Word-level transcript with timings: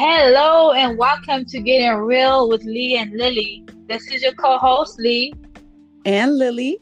Hello 0.00 0.70
and 0.74 0.96
welcome 0.96 1.44
to 1.46 1.58
Getting 1.60 1.98
Real 1.98 2.48
with 2.48 2.62
Lee 2.62 2.96
and 2.98 3.10
Lily. 3.14 3.66
This 3.88 4.06
is 4.06 4.22
your 4.22 4.32
co-host 4.34 4.96
Lee 5.00 5.34
and 6.04 6.38
Lily 6.38 6.80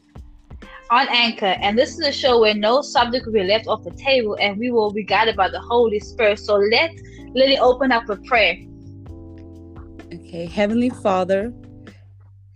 on 0.91 1.07
Anchor, 1.09 1.57
and 1.59 1.75
this 1.75 1.97
is 1.97 2.05
a 2.05 2.11
show 2.11 2.39
where 2.39 2.53
no 2.53 2.83
subject 2.83 3.25
will 3.25 3.33
be 3.33 3.43
left 3.43 3.65
off 3.65 3.83
the 3.83 3.89
table, 3.89 4.37
and 4.39 4.59
we 4.59 4.69
will 4.69 4.93
be 4.93 5.03
guided 5.03 5.35
by 5.35 5.49
the 5.49 5.59
Holy 5.59 5.99
Spirit. 5.99 6.37
So 6.37 6.57
let 6.57 6.91
Lily 7.33 7.57
open 7.57 7.91
up 7.91 8.07
with 8.07 8.23
prayer. 8.23 8.55
Okay, 10.13 10.45
Heavenly 10.45 10.91
Father, 10.91 11.51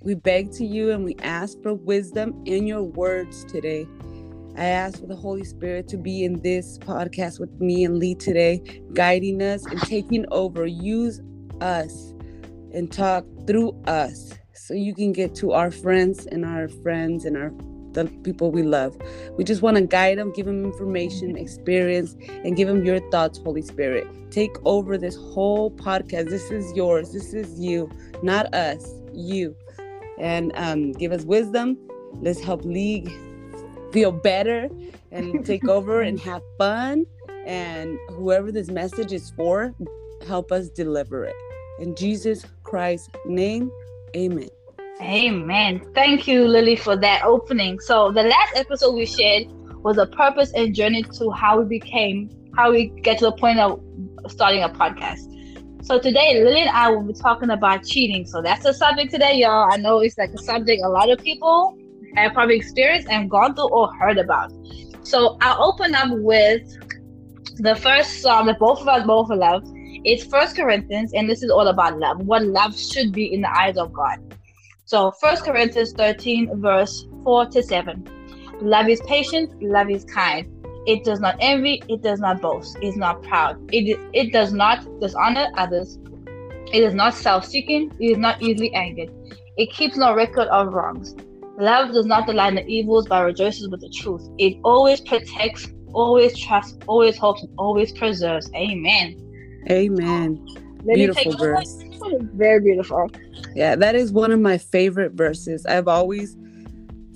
we 0.04 0.14
beg 0.14 0.52
to 0.52 0.64
you 0.64 0.92
and 0.92 1.04
we 1.04 1.16
ask 1.24 1.60
for 1.64 1.74
wisdom 1.74 2.40
in 2.46 2.68
your 2.68 2.84
words 2.84 3.46
today. 3.46 3.88
I 4.58 4.66
ask 4.66 5.00
for 5.00 5.08
the 5.08 5.16
Holy 5.16 5.44
Spirit 5.44 5.88
to 5.90 5.98
be 5.98 6.24
in 6.24 6.42
this 6.42 6.78
podcast 6.80 7.40
with 7.40 7.62
me 7.62 7.86
and 7.86 7.98
Lee 7.98 8.16
today, 8.16 8.62
guiding 8.94 9.42
us 9.42 9.66
and 9.66 9.80
taking 9.82 10.26
over. 10.32 10.66
Use 10.66 11.22
us 11.62 12.14
and 12.74 12.92
talk 12.92 13.26
through 13.48 13.72
us 13.88 14.34
so 14.54 14.74
you 14.74 14.94
can 14.94 15.14
get 15.14 15.36
to 15.36 15.54
our 15.54 15.72
friends 15.72 16.26
and 16.26 16.46
our 16.46 16.68
friends 16.68 17.26
and 17.26 17.38
our 17.38 17.52
the 17.94 18.06
people 18.24 18.52
we 18.52 18.64
love. 18.64 18.98
We 19.38 19.44
just 19.44 19.62
want 19.62 19.76
to 19.76 19.84
guide 19.84 20.18
them, 20.18 20.32
give 20.32 20.46
them 20.46 20.64
information, 20.64 21.38
experience, 21.38 22.16
and 22.30 22.56
give 22.56 22.70
them 22.70 22.86
your 22.86 23.00
thoughts, 23.12 23.40
Holy 23.40 23.62
Spirit. 23.62 24.08
Take 24.32 24.56
over 24.64 24.98
this 24.98 25.18
whole 25.18 25.72
podcast. 25.72 26.30
This 26.30 26.50
is 26.52 26.72
yours. 26.74 27.12
This 27.12 27.34
is 27.34 27.60
you, 27.60 27.92
not 28.24 28.54
us, 28.54 28.94
you. 29.14 29.56
And 30.20 30.54
um, 30.56 30.94
give 30.94 31.12
us 31.12 31.24
wisdom. 31.24 31.78
Let's 32.22 32.40
help 32.40 32.64
League 32.64 33.12
feel 33.92 34.12
better 34.12 34.70
and 35.12 35.46
take 35.52 35.68
over 35.68 36.02
and 36.02 36.20
have 36.20 36.42
fun. 36.58 37.06
And 37.46 37.98
whoever 38.10 38.52
this 38.52 38.70
message 38.70 39.14
is 39.14 39.32
for, 39.32 39.74
help 40.28 40.52
us 40.52 40.70
deliver 40.70 41.26
it. 41.26 41.36
In 41.80 41.96
Jesus 41.96 42.46
Christ's 42.64 43.10
name, 43.26 43.72
amen. 44.16 44.50
Amen. 45.02 45.82
Thank 45.96 46.28
you, 46.28 46.48
Lily, 46.48 46.76
for 46.76 46.96
that 46.98 47.24
opening. 47.24 47.80
So, 47.80 48.12
the 48.12 48.22
last 48.22 48.56
episode 48.56 48.94
we 48.94 49.08
shared 49.08 49.48
was 49.84 49.98
a 49.98 50.06
purpose 50.06 50.52
and 50.54 50.76
journey 50.76 51.02
to 51.02 51.32
how 51.32 51.60
we 51.60 51.80
became, 51.80 52.30
how 52.56 52.72
we 52.72 52.90
get 53.02 53.18
to 53.20 53.26
the 53.26 53.32
point 53.32 53.60
of 53.60 53.82
starting 54.28 54.62
a 54.62 54.70
podcast. 54.70 55.28
So, 55.84 56.00
today, 56.00 56.44
Lily 56.44 56.62
and 56.62 56.70
I 56.70 56.92
will 56.92 57.02
be 57.02 57.14
talking 57.14 57.50
about 57.50 57.84
cheating. 57.84 58.28
So, 58.28 58.44
that's 58.44 58.62
the 58.62 58.74
subject 58.74 59.12
today, 59.12 59.38
y'all. 59.38 59.72
I 59.72 59.78
know 59.78 60.02
it's 60.02 60.20
like 60.20 60.30
a 60.30 60.38
subject 60.38 60.84
a 60.84 60.90
lot 60.90 61.10
of 61.10 61.18
people 61.18 61.81
have 62.16 62.34
probably 62.34 62.56
experienced 62.56 63.08
and 63.10 63.30
gone 63.30 63.56
through 63.56 63.70
or 63.70 63.94
heard 63.96 64.18
about. 64.18 64.52
So 65.04 65.38
I'll 65.42 65.64
open 65.64 65.96
up 65.96 66.10
with 66.12 66.64
the 67.58 67.76
first 67.76 68.22
psalm 68.22 68.48
that 68.48 68.60
both 68.60 68.82
of 68.82 68.88
us 68.88 69.06
both 69.06 69.30
love. 69.30 69.64
It's 70.04 70.24
First 70.24 70.56
Corinthians, 70.56 71.14
and 71.14 71.30
this 71.30 71.44
is 71.44 71.52
all 71.52 71.68
about 71.68 72.00
love. 72.00 72.26
What 72.26 72.44
love 72.44 72.78
should 72.78 73.12
be 73.12 73.34
in 73.34 73.42
the 73.42 73.56
eyes 73.56 73.78
of 73.78 73.94
God. 73.94 74.20
So 74.86 75.12
First 75.22 75.44
Corinthians 75.44 75.94
13, 75.94 76.62
verse 76.62 77.06
4 77.24 77.46
to 77.48 77.64
7. 77.64 78.58
Love 78.62 78.90
is 78.90 79.02
patient, 79.08 79.52
love 79.62 79.90
is 79.90 80.06
kind. 80.06 80.48
It 80.88 81.04
does 81.04 81.20
not 81.20 81.36
envy, 81.40 81.82
it 81.88 82.02
does 82.02 82.20
not 82.20 82.42
boast, 82.42 82.78
it 82.78 82.88
is 82.88 82.96
not 82.96 83.22
proud, 83.22 83.58
it, 83.72 84.00
it 84.14 84.34
does 84.34 84.52
not 84.52 84.84
dishonor 85.00 85.52
others, 85.56 86.00
it 86.74 86.84
is 86.84 86.96
not 86.96 87.14
self 87.14 87.46
seeking, 87.46 87.92
it 88.00 88.12
is 88.14 88.18
not 88.18 88.42
easily 88.42 88.74
angered, 88.74 89.12
it 89.58 89.72
keeps 89.72 89.96
no 89.96 90.16
record 90.16 90.48
of 90.48 90.74
wrongs. 90.74 91.16
Love 91.58 91.94
does 91.94 92.06
not 92.06 92.26
delight 92.26 92.50
in 92.50 92.56
the 92.56 92.68
evils, 92.68 93.08
but 93.08 93.24
rejoices 93.24 93.70
with 93.70 93.82
the 93.82 93.90
truth. 93.90 94.22
It 94.38 94.58
always 94.64 95.02
protects, 95.02 95.68
always 95.94 96.38
trusts, 96.40 96.78
always 96.88 97.18
hopes, 97.18 97.42
and 97.44 97.52
always 97.58 97.92
preserves. 97.92 98.50
Amen. 98.56 99.16
Amen. 99.70 100.40
Let 100.84 100.96
beautiful 100.96 101.34
verse. 101.34 101.84
Very 102.34 102.62
beautiful. 102.62 103.10
Yeah, 103.56 103.76
that 103.76 103.96
is 103.96 104.12
one 104.12 104.32
of 104.32 104.40
my 104.40 104.58
favorite 104.58 105.14
verses. 105.14 105.66
I've 105.66 105.88
always 105.88 106.36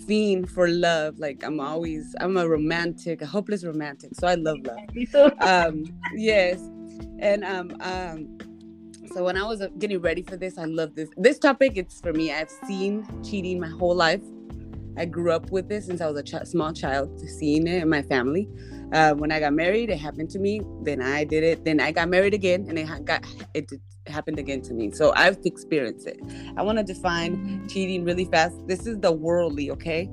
fiend 0.05 0.49
for 0.49 0.67
love. 0.67 1.17
Like 1.17 1.43
I'm 1.43 1.59
always, 1.59 2.15
I'm 2.19 2.37
a 2.37 2.47
romantic, 2.47 3.21
a 3.21 3.25
hopeless 3.25 3.65
romantic. 3.65 4.15
So 4.15 4.27
I 4.27 4.35
love 4.35 4.57
love. 4.63 5.33
um, 5.41 5.85
yes, 6.15 6.59
and 7.19 7.43
um, 7.43 7.71
um, 7.81 8.27
so 9.15 9.23
when 9.23 9.37
I 9.37 9.43
was 9.43 9.61
uh, 9.61 9.69
getting 9.79 10.01
ready 10.01 10.23
for 10.23 10.35
this, 10.35 10.57
I 10.57 10.65
love 10.65 10.93
this. 10.93 11.07
This 11.15 11.39
topic, 11.39 11.77
it's 11.77 12.01
for 12.01 12.11
me. 12.11 12.33
I've 12.33 12.49
seen 12.67 13.07
cheating 13.23 13.61
my 13.61 13.69
whole 13.69 13.95
life. 13.95 14.21
I 14.97 15.05
grew 15.05 15.31
up 15.31 15.51
with 15.51 15.69
this 15.69 15.85
since 15.85 16.01
I 16.01 16.09
was 16.09 16.19
a 16.19 16.23
ch- 16.23 16.45
small 16.45 16.73
child, 16.73 17.17
seeing 17.21 17.65
it 17.65 17.81
in 17.81 17.87
my 17.87 18.01
family. 18.01 18.49
Uh, 18.91 19.13
when 19.13 19.31
I 19.31 19.39
got 19.39 19.53
married, 19.53 19.89
it 19.89 19.99
happened 19.99 20.29
to 20.31 20.39
me. 20.39 20.59
Then 20.83 21.01
I 21.01 21.23
did 21.23 21.45
it. 21.45 21.63
Then 21.63 21.79
I 21.79 21.93
got 21.93 22.09
married 22.09 22.33
again, 22.33 22.65
and 22.67 22.77
it 22.77 22.89
ha- 22.89 22.99
got 22.99 23.25
it 23.53 23.71
happened 24.07 24.37
again 24.37 24.61
to 24.63 24.73
me. 24.73 24.91
So 24.91 25.13
I've 25.15 25.37
experienced 25.45 26.07
it. 26.07 26.19
I 26.57 26.61
want 26.63 26.77
to 26.79 26.83
define 26.83 27.69
cheating 27.69 28.03
really 28.03 28.25
fast. 28.25 28.67
This 28.67 28.85
is 28.85 28.99
the 28.99 29.13
worldly, 29.13 29.71
okay? 29.71 30.09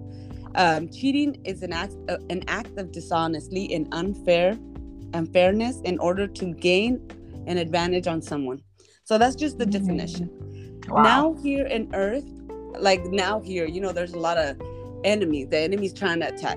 Um, 0.54 0.88
cheating 0.88 1.40
is 1.44 1.64
an 1.64 1.72
act, 1.72 1.96
uh, 2.08 2.18
an 2.30 2.44
act 2.46 2.78
of 2.78 2.92
dishonesty 2.92 3.74
and 3.74 3.92
unfair 3.92 4.56
unfairness 5.12 5.80
in 5.80 5.98
order 5.98 6.28
to 6.28 6.54
gain 6.54 7.00
an 7.48 7.58
advantage 7.58 8.06
on 8.06 8.22
someone. 8.22 8.62
So 9.12 9.18
that's 9.18 9.36
just 9.36 9.58
the 9.58 9.66
definition. 9.66 10.30
Wow. 10.88 11.02
Now 11.02 11.36
here 11.42 11.66
in 11.66 11.94
Earth, 11.94 12.24
like 12.78 13.04
now 13.04 13.40
here, 13.40 13.66
you 13.66 13.78
know, 13.78 13.92
there's 13.92 14.14
a 14.14 14.18
lot 14.18 14.38
of 14.38 14.58
enemies. 15.04 15.48
The 15.50 15.58
enemy's 15.58 15.92
trying 15.92 16.20
to 16.20 16.28
attack. 16.28 16.56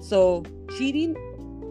So 0.00 0.42
cheating, 0.78 1.12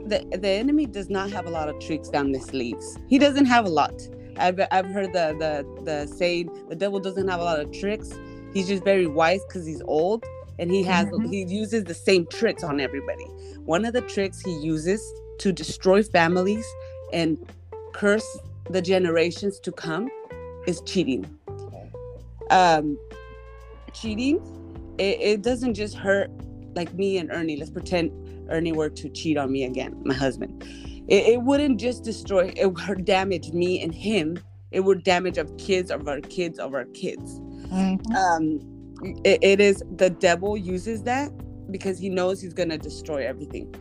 the 0.08 0.24
the 0.38 0.48
enemy 0.48 0.86
does 0.86 1.10
not 1.10 1.32
have 1.32 1.48
a 1.48 1.50
lot 1.50 1.70
of 1.70 1.80
tricks 1.80 2.08
down 2.08 2.34
the 2.34 2.40
sleeves. 2.40 3.00
He 3.08 3.18
doesn't 3.18 3.48
have 3.48 3.66
a 3.66 3.70
lot. 3.70 3.96
I've 4.38 4.60
I've 4.70 4.86
heard 4.86 5.12
the 5.12 5.36
the 5.40 5.84
the 5.86 6.06
saying 6.06 6.52
the 6.70 6.76
devil 6.76 7.00
doesn't 7.00 7.28
have 7.28 7.40
a 7.40 7.44
lot 7.44 7.60
of 7.60 7.72
tricks. 7.72 8.12
He's 8.54 8.68
just 8.68 8.84
very 8.84 9.08
wise 9.08 9.42
because 9.48 9.66
he's 9.66 9.82
old 9.86 10.24
and 10.60 10.70
he 10.70 10.84
has 10.84 11.08
mm-hmm. 11.08 11.32
he 11.32 11.46
uses 11.46 11.86
the 11.86 11.96
same 11.96 12.28
tricks 12.28 12.64
on 12.64 12.80
everybody. 12.80 13.26
One 13.66 13.86
of 13.86 13.94
the 13.94 14.02
tricks 14.02 14.40
he 14.40 14.56
uses 14.60 15.02
to 15.40 15.52
destroy 15.52 16.04
families 16.04 16.68
and 17.12 17.40
curse 17.92 18.38
the 18.70 18.82
generations 18.82 19.60
to 19.62 19.72
come 19.72 20.10
is 20.68 20.82
cheating. 20.82 21.26
Um, 22.50 22.98
cheating, 23.94 24.40
it, 24.98 25.20
it 25.22 25.42
doesn't 25.42 25.74
just 25.74 25.96
hurt 25.96 26.30
like 26.76 26.94
me 26.94 27.18
and 27.18 27.32
Ernie. 27.32 27.58
Let's 27.58 27.72
pretend 27.72 28.12
Ernie 28.50 28.72
were 28.72 28.90
to 28.90 29.10
cheat 29.10 29.38
on 29.38 29.52
me 29.52 29.64
again, 29.64 30.02
my 30.04 30.14
husband. 30.14 30.64
It, 31.08 31.26
it 31.28 31.42
wouldn't 31.42 31.80
just 31.80 32.04
destroy, 32.04 32.54
it 32.56 32.68
would 32.68 33.06
damage 33.06 33.52
me 33.52 33.82
and 33.82 33.94
him. 33.94 34.40
It 34.72 34.82
would 34.82 35.04
damage 35.04 35.38
of 35.38 35.56
kids 35.58 35.92
of 35.92 36.08
our 36.08 36.22
kids 36.22 36.60
of 36.60 36.74
our 36.74 36.86
kids. 36.86 37.40
Mm-hmm. 37.40 38.16
Um, 38.16 38.60
it, 39.26 39.40
it 39.44 39.60
is 39.60 39.84
the 39.98 40.10
devil 40.10 40.56
uses 40.56 41.04
that 41.04 41.32
because 41.72 42.00
he 42.00 42.10
knows 42.10 42.42
he's 42.42 42.54
gonna 42.54 42.78
destroy 42.78 43.26
everything. 43.26 43.74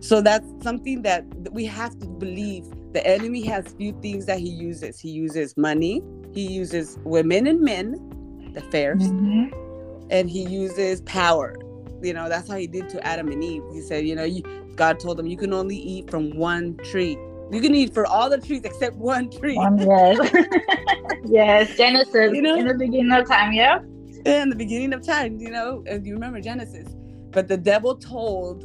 So 0.00 0.20
that's 0.20 0.46
something 0.62 1.02
that 1.02 1.24
we 1.52 1.64
have 1.66 1.98
to 1.98 2.06
believe. 2.06 2.64
The 2.92 3.06
enemy 3.06 3.42
has 3.46 3.74
few 3.74 3.92
things 4.00 4.26
that 4.26 4.38
he 4.38 4.48
uses. 4.48 4.98
He 4.98 5.10
uses 5.10 5.56
money. 5.56 6.02
He 6.32 6.46
uses 6.46 6.98
women 7.04 7.46
and 7.46 7.60
men, 7.60 8.50
the 8.54 8.60
fairs, 8.60 9.02
mm-hmm. 9.02 10.06
and 10.10 10.30
he 10.30 10.42
uses 10.42 11.02
power. 11.02 11.54
You 12.02 12.14
know, 12.14 12.28
that's 12.28 12.48
how 12.48 12.56
he 12.56 12.66
did 12.66 12.88
to 12.90 13.06
Adam 13.06 13.28
and 13.28 13.42
Eve. 13.42 13.62
He 13.72 13.80
said, 13.80 14.06
you 14.06 14.14
know, 14.14 14.24
you, 14.24 14.42
God 14.76 15.00
told 15.00 15.16
them 15.18 15.26
you 15.26 15.36
can 15.36 15.52
only 15.52 15.76
eat 15.76 16.10
from 16.10 16.30
one 16.36 16.76
tree. 16.78 17.18
You 17.50 17.60
can 17.60 17.74
eat 17.74 17.92
for 17.92 18.06
all 18.06 18.30
the 18.30 18.38
trees 18.38 18.62
except 18.64 18.96
one 18.96 19.30
tree. 19.30 19.56
One, 19.56 19.78
yes. 19.78 20.46
yes, 21.24 21.76
Genesis. 21.76 22.32
You 22.32 22.42
know, 22.42 22.56
in 22.56 22.68
the 22.68 22.74
beginning 22.74 23.12
of 23.12 23.26
time, 23.26 23.52
yeah. 23.52 23.80
In 24.24 24.50
the 24.50 24.56
beginning 24.56 24.92
of 24.92 25.02
time, 25.02 25.38
you 25.38 25.50
know, 25.50 25.82
and 25.86 26.06
you 26.06 26.14
remember 26.14 26.40
Genesis. 26.40 26.94
But 27.30 27.48
the 27.48 27.56
devil 27.56 27.96
told 27.96 28.64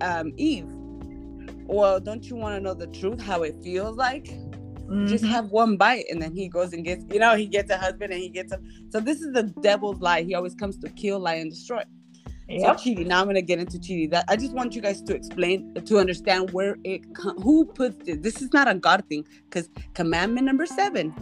um, 0.00 0.32
Eve, 0.36 0.68
well, 1.68 2.00
don't 2.00 2.24
you 2.24 2.36
want 2.36 2.56
to 2.56 2.60
know 2.60 2.74
the 2.74 2.86
truth, 2.86 3.20
how 3.20 3.42
it 3.42 3.54
feels 3.62 3.96
like? 3.96 4.24
Mm-hmm. 4.24 5.06
Just 5.06 5.24
have 5.24 5.50
one 5.50 5.76
bite, 5.76 6.06
and 6.10 6.20
then 6.20 6.34
he 6.34 6.48
goes 6.48 6.72
and 6.72 6.84
gets, 6.84 7.04
you 7.12 7.20
know, 7.20 7.36
he 7.36 7.46
gets 7.46 7.70
a 7.70 7.76
husband 7.76 8.12
and 8.12 8.20
he 8.22 8.30
gets 8.30 8.52
a. 8.52 8.60
So 8.88 9.00
this 9.00 9.20
is 9.20 9.32
the 9.34 9.42
devil's 9.42 10.00
lie. 10.00 10.22
He 10.22 10.34
always 10.34 10.54
comes 10.54 10.78
to 10.78 10.88
kill, 10.88 11.20
lie, 11.20 11.34
and 11.34 11.50
destroy. 11.50 11.82
Yep. 12.48 12.78
So 12.78 12.84
cheating. 12.84 13.08
Now 13.08 13.20
I'm 13.20 13.26
gonna 13.26 13.42
get 13.42 13.58
into 13.58 13.78
cheating. 13.78 14.08
That 14.10 14.24
I 14.28 14.36
just 14.36 14.52
want 14.52 14.74
you 14.74 14.80
guys 14.80 15.02
to 15.02 15.14
explain 15.14 15.74
to 15.74 15.98
understand 15.98 16.50
where 16.52 16.76
it 16.84 17.02
who 17.42 17.66
puts 17.66 18.08
it. 18.08 18.22
This 18.22 18.40
is 18.40 18.50
not 18.54 18.66
a 18.66 18.74
God 18.74 19.04
thing 19.10 19.26
because 19.44 19.68
commandment 19.92 20.46
number 20.46 20.64
seven, 20.64 21.12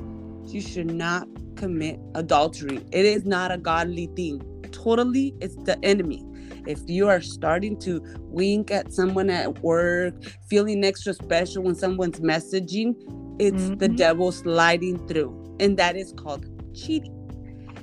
you 0.47 0.61
should 0.61 0.93
not 0.93 1.27
commit 1.57 1.99
adultery. 2.15 2.87
It 2.93 3.05
is 3.05 3.25
not 3.25 3.51
a 3.51 3.59
godly 3.59 4.07
thing. 4.15 4.41
Totally, 4.71 5.35
it's 5.41 5.57
the 5.65 5.77
enemy 5.85 6.25
if 6.67 6.81
you 6.87 7.09
are 7.09 7.21
starting 7.21 7.79
to 7.81 8.03
wink 8.19 8.71
at 8.71 8.93
someone 8.93 9.31
at 9.31 9.63
work, 9.63 10.15
feeling 10.49 10.85
extra 10.85 11.15
special 11.15 11.63
when 11.63 11.75
someone's 11.75 12.21
messaging, 12.21 12.95
it's 13.39 13.63
mm-hmm. 13.63 13.75
the 13.77 13.89
devil 13.89 14.33
sliding 14.33 15.07
through. 15.07 15.57
And 15.61 15.77
that 15.79 15.97
is 15.97 16.13
called 16.13 16.47
cheating. 16.75 17.13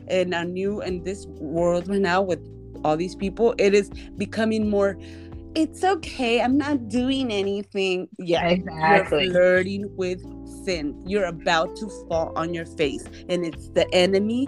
And 0.08 0.36
I 0.36 0.44
knew 0.44 0.82
in 0.82 1.04
this 1.04 1.26
world 1.28 1.88
right 1.88 2.02
now 2.02 2.22
with 2.22 2.40
all 2.84 2.98
these 2.98 3.16
people, 3.16 3.56
it 3.58 3.74
is 3.74 3.90
becoming 4.18 4.70
more 4.70 4.98
it's 5.56 5.84
okay. 5.84 6.42
I'm 6.42 6.58
not 6.58 6.90
doing 6.90 7.32
anything. 7.32 8.08
Yeah, 8.18 8.48
exactly. 8.48 9.26
You're 9.26 9.34
flirting 9.34 9.96
with 9.96 10.24
sin, 10.64 11.02
you're 11.06 11.26
about 11.26 11.76
to 11.78 11.90
fall 12.08 12.34
on 12.36 12.54
your 12.54 12.66
face. 12.66 13.06
And 13.30 13.46
it's 13.46 13.70
the 13.70 13.92
enemy. 13.94 14.48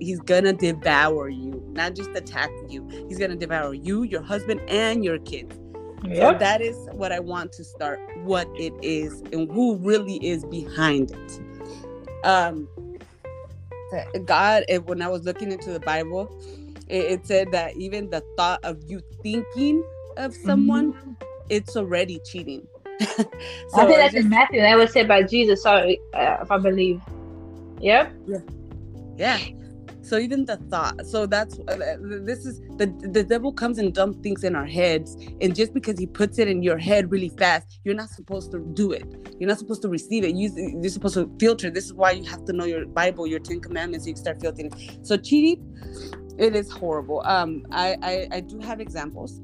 He's 0.00 0.20
to 0.44 0.52
devour 0.52 1.28
you, 1.28 1.62
not 1.72 1.94
just 1.94 2.10
attack 2.10 2.50
you. 2.68 2.86
He's 3.08 3.18
to 3.30 3.36
devour 3.36 3.74
you, 3.74 4.02
your 4.02 4.22
husband, 4.22 4.60
and 4.68 5.04
your 5.04 5.18
kids. 5.18 5.58
Yep. 6.04 6.16
So 6.16 6.38
that 6.38 6.60
is 6.60 6.76
what 6.92 7.12
I 7.12 7.20
want 7.20 7.52
to 7.52 7.64
start 7.64 8.00
what 8.18 8.48
it 8.54 8.72
is 8.82 9.20
and 9.32 9.50
who 9.50 9.76
really 9.76 10.16
is 10.24 10.44
behind 10.44 11.10
it. 11.10 11.40
Um, 12.24 12.68
God, 14.24 14.64
when 14.84 15.02
I 15.02 15.08
was 15.08 15.24
looking 15.24 15.50
into 15.50 15.72
the 15.72 15.80
Bible, 15.80 16.40
it, 16.88 17.04
it 17.04 17.26
said 17.26 17.50
that 17.52 17.76
even 17.76 18.10
the 18.10 18.22
thought 18.36 18.60
of 18.64 18.82
you 18.86 19.00
thinking 19.22 19.82
of 20.16 20.34
someone, 20.34 20.92
mm-hmm. 20.92 21.12
it's 21.48 21.76
already 21.76 22.20
cheating. 22.24 22.66
so 23.00 23.30
I 23.74 23.86
think 23.86 23.98
that's 23.98 24.14
just, 24.14 24.24
in 24.24 24.28
Matthew. 24.28 24.60
That 24.60 24.76
was 24.76 24.92
said 24.92 25.06
by 25.06 25.22
Jesus. 25.22 25.62
Sorry, 25.62 26.00
uh, 26.14 26.38
if 26.42 26.50
I 26.50 26.58
believe. 26.58 27.00
Yep. 27.80 28.12
Yeah. 28.26 28.38
Yeah. 29.16 29.38
So 30.08 30.16
even 30.18 30.46
the 30.46 30.56
thought. 30.70 31.06
So 31.06 31.26
that's 31.26 31.58
uh, 31.68 31.96
this 32.00 32.46
is 32.46 32.60
the 32.76 32.86
the 33.12 33.22
devil 33.22 33.52
comes 33.52 33.78
and 33.78 33.92
dumps 33.92 34.18
things 34.22 34.42
in 34.42 34.56
our 34.56 34.64
heads, 34.64 35.16
and 35.40 35.54
just 35.54 35.74
because 35.74 35.98
he 35.98 36.06
puts 36.06 36.38
it 36.38 36.48
in 36.48 36.62
your 36.62 36.78
head 36.78 37.12
really 37.12 37.28
fast, 37.28 37.78
you're 37.84 37.94
not 37.94 38.08
supposed 38.08 38.50
to 38.52 38.58
do 38.72 38.92
it. 38.92 39.04
You're 39.38 39.48
not 39.48 39.58
supposed 39.58 39.82
to 39.82 39.88
receive 39.88 40.24
it. 40.24 40.34
You, 40.34 40.50
you're 40.56 40.90
supposed 40.90 41.14
to 41.14 41.30
filter. 41.38 41.70
This 41.70 41.84
is 41.84 41.92
why 41.92 42.12
you 42.12 42.24
have 42.24 42.44
to 42.46 42.52
know 42.52 42.64
your 42.64 42.86
Bible, 42.86 43.26
your 43.26 43.38
Ten 43.38 43.60
Commandments. 43.60 44.06
So 44.06 44.08
you 44.08 44.14
can 44.14 44.22
start 44.22 44.40
filtering. 44.40 44.72
So 45.02 45.18
cheating, 45.18 45.62
it 46.38 46.56
is 46.56 46.70
horrible. 46.70 47.22
Um, 47.26 47.66
I 47.70 47.96
I, 48.02 48.28
I 48.38 48.40
do 48.40 48.58
have 48.60 48.80
examples 48.80 49.40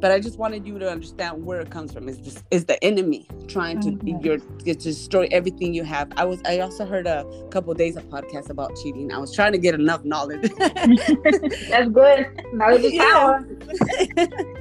but 0.00 0.10
I 0.10 0.20
just 0.20 0.38
wanted 0.38 0.66
you 0.66 0.78
to 0.78 0.90
understand 0.90 1.44
where 1.44 1.60
it 1.60 1.70
comes 1.70 1.92
from. 1.92 2.08
Is 2.08 2.18
this 2.20 2.42
is 2.50 2.64
the 2.66 2.82
enemy 2.84 3.26
trying 3.48 3.80
to 3.80 3.90
mm-hmm. 3.90 4.24
your 4.24 4.38
to 4.38 4.74
destroy 4.74 5.28
everything 5.30 5.74
you 5.74 5.84
have? 5.84 6.12
I 6.16 6.24
was 6.24 6.40
I 6.44 6.60
also 6.60 6.84
heard 6.84 7.06
a 7.06 7.24
couple 7.50 7.72
of 7.72 7.78
days 7.78 7.96
of 7.96 8.04
podcast 8.04 8.50
about 8.50 8.76
cheating. 8.76 9.12
I 9.12 9.18
was 9.18 9.34
trying 9.34 9.52
to 9.52 9.58
get 9.58 9.74
enough 9.74 10.04
knowledge. 10.04 10.50
That's 10.58 11.90
good. 11.90 12.30
Knowledge 12.52 12.84
is 12.84 12.98
power. 12.98 13.46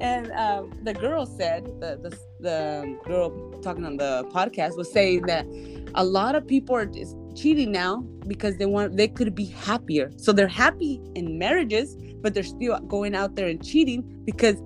and 0.00 0.32
um, 0.32 0.72
the 0.82 0.94
girl 0.94 1.26
said 1.26 1.66
the, 1.80 1.98
the 2.02 2.18
the 2.40 2.98
girl 3.04 3.60
talking 3.60 3.84
on 3.84 3.96
the 3.96 4.24
podcast 4.32 4.76
was 4.76 4.90
saying 4.90 5.22
that 5.22 5.46
a 5.94 6.04
lot 6.04 6.34
of 6.34 6.46
people 6.46 6.74
are 6.74 6.86
just 6.86 7.16
cheating 7.34 7.72
now 7.72 8.00
because 8.26 8.56
they 8.56 8.66
want 8.66 8.96
they 8.96 9.08
could 9.08 9.34
be 9.34 9.46
happier. 9.46 10.10
So 10.16 10.32
they're 10.32 10.48
happy 10.48 11.00
in 11.14 11.38
marriages, 11.38 11.96
but 12.22 12.34
they're 12.34 12.42
still 12.42 12.78
going 12.80 13.14
out 13.14 13.36
there 13.36 13.48
and 13.48 13.64
cheating 13.64 14.02
because 14.24 14.56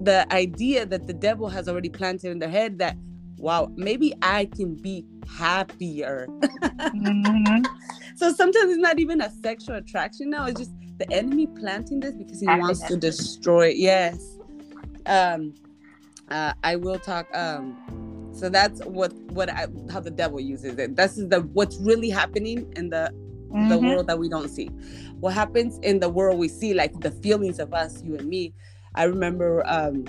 the 0.00 0.26
idea 0.32 0.84
that 0.86 1.06
the 1.06 1.12
devil 1.12 1.48
has 1.48 1.68
already 1.68 1.88
planted 1.88 2.30
in 2.30 2.38
their 2.38 2.48
head 2.48 2.78
that 2.78 2.96
wow 3.38 3.70
maybe 3.76 4.12
i 4.22 4.44
can 4.46 4.74
be 4.74 5.04
happier. 5.28 6.26
Mm-hmm. 6.30 7.64
so 8.16 8.32
sometimes 8.32 8.70
it's 8.70 8.78
not 8.78 8.98
even 8.98 9.20
a 9.20 9.30
sexual 9.30 9.76
attraction 9.76 10.30
now 10.30 10.46
it's 10.46 10.58
just 10.58 10.72
the 10.98 11.10
enemy 11.12 11.46
planting 11.46 12.00
this 12.00 12.14
because 12.14 12.40
he 12.40 12.46
wants 12.46 12.80
to 12.82 12.96
destroy 12.96 13.68
yes. 13.68 14.38
Um 15.06 15.54
uh 16.30 16.54
i 16.62 16.76
will 16.76 16.98
talk 16.98 17.26
um 17.34 17.76
so 18.34 18.48
that's 18.48 18.80
what 18.84 19.12
what 19.30 19.48
I, 19.48 19.66
how 19.92 20.00
the 20.00 20.10
devil 20.10 20.40
uses 20.40 20.78
it. 20.78 20.96
This 20.96 21.16
is 21.16 21.28
the 21.28 21.42
what's 21.52 21.78
really 21.78 22.10
happening 22.10 22.72
in 22.76 22.90
the 22.90 23.12
mm-hmm. 23.54 23.68
the 23.68 23.78
world 23.78 24.06
that 24.06 24.18
we 24.18 24.28
don't 24.28 24.48
see 24.48 24.66
what 25.20 25.32
happens 25.32 25.78
in 25.78 26.00
the 26.00 26.08
world 26.08 26.38
we 26.38 26.48
see 26.48 26.74
like 26.74 26.98
the 27.00 27.10
feelings 27.10 27.58
of 27.58 27.72
us 27.72 28.02
you 28.02 28.16
and 28.16 28.28
me 28.28 28.52
I 28.94 29.04
remember 29.04 29.62
um, 29.66 30.04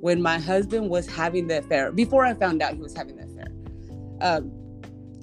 when 0.00 0.22
my 0.22 0.38
husband 0.38 0.88
was 0.88 1.06
having 1.06 1.46
the 1.46 1.58
affair, 1.58 1.92
before 1.92 2.24
I 2.24 2.34
found 2.34 2.62
out 2.62 2.74
he 2.74 2.80
was 2.80 2.94
having 2.94 3.16
the 3.16 3.24
affair, 3.24 3.48
um, 4.20 4.52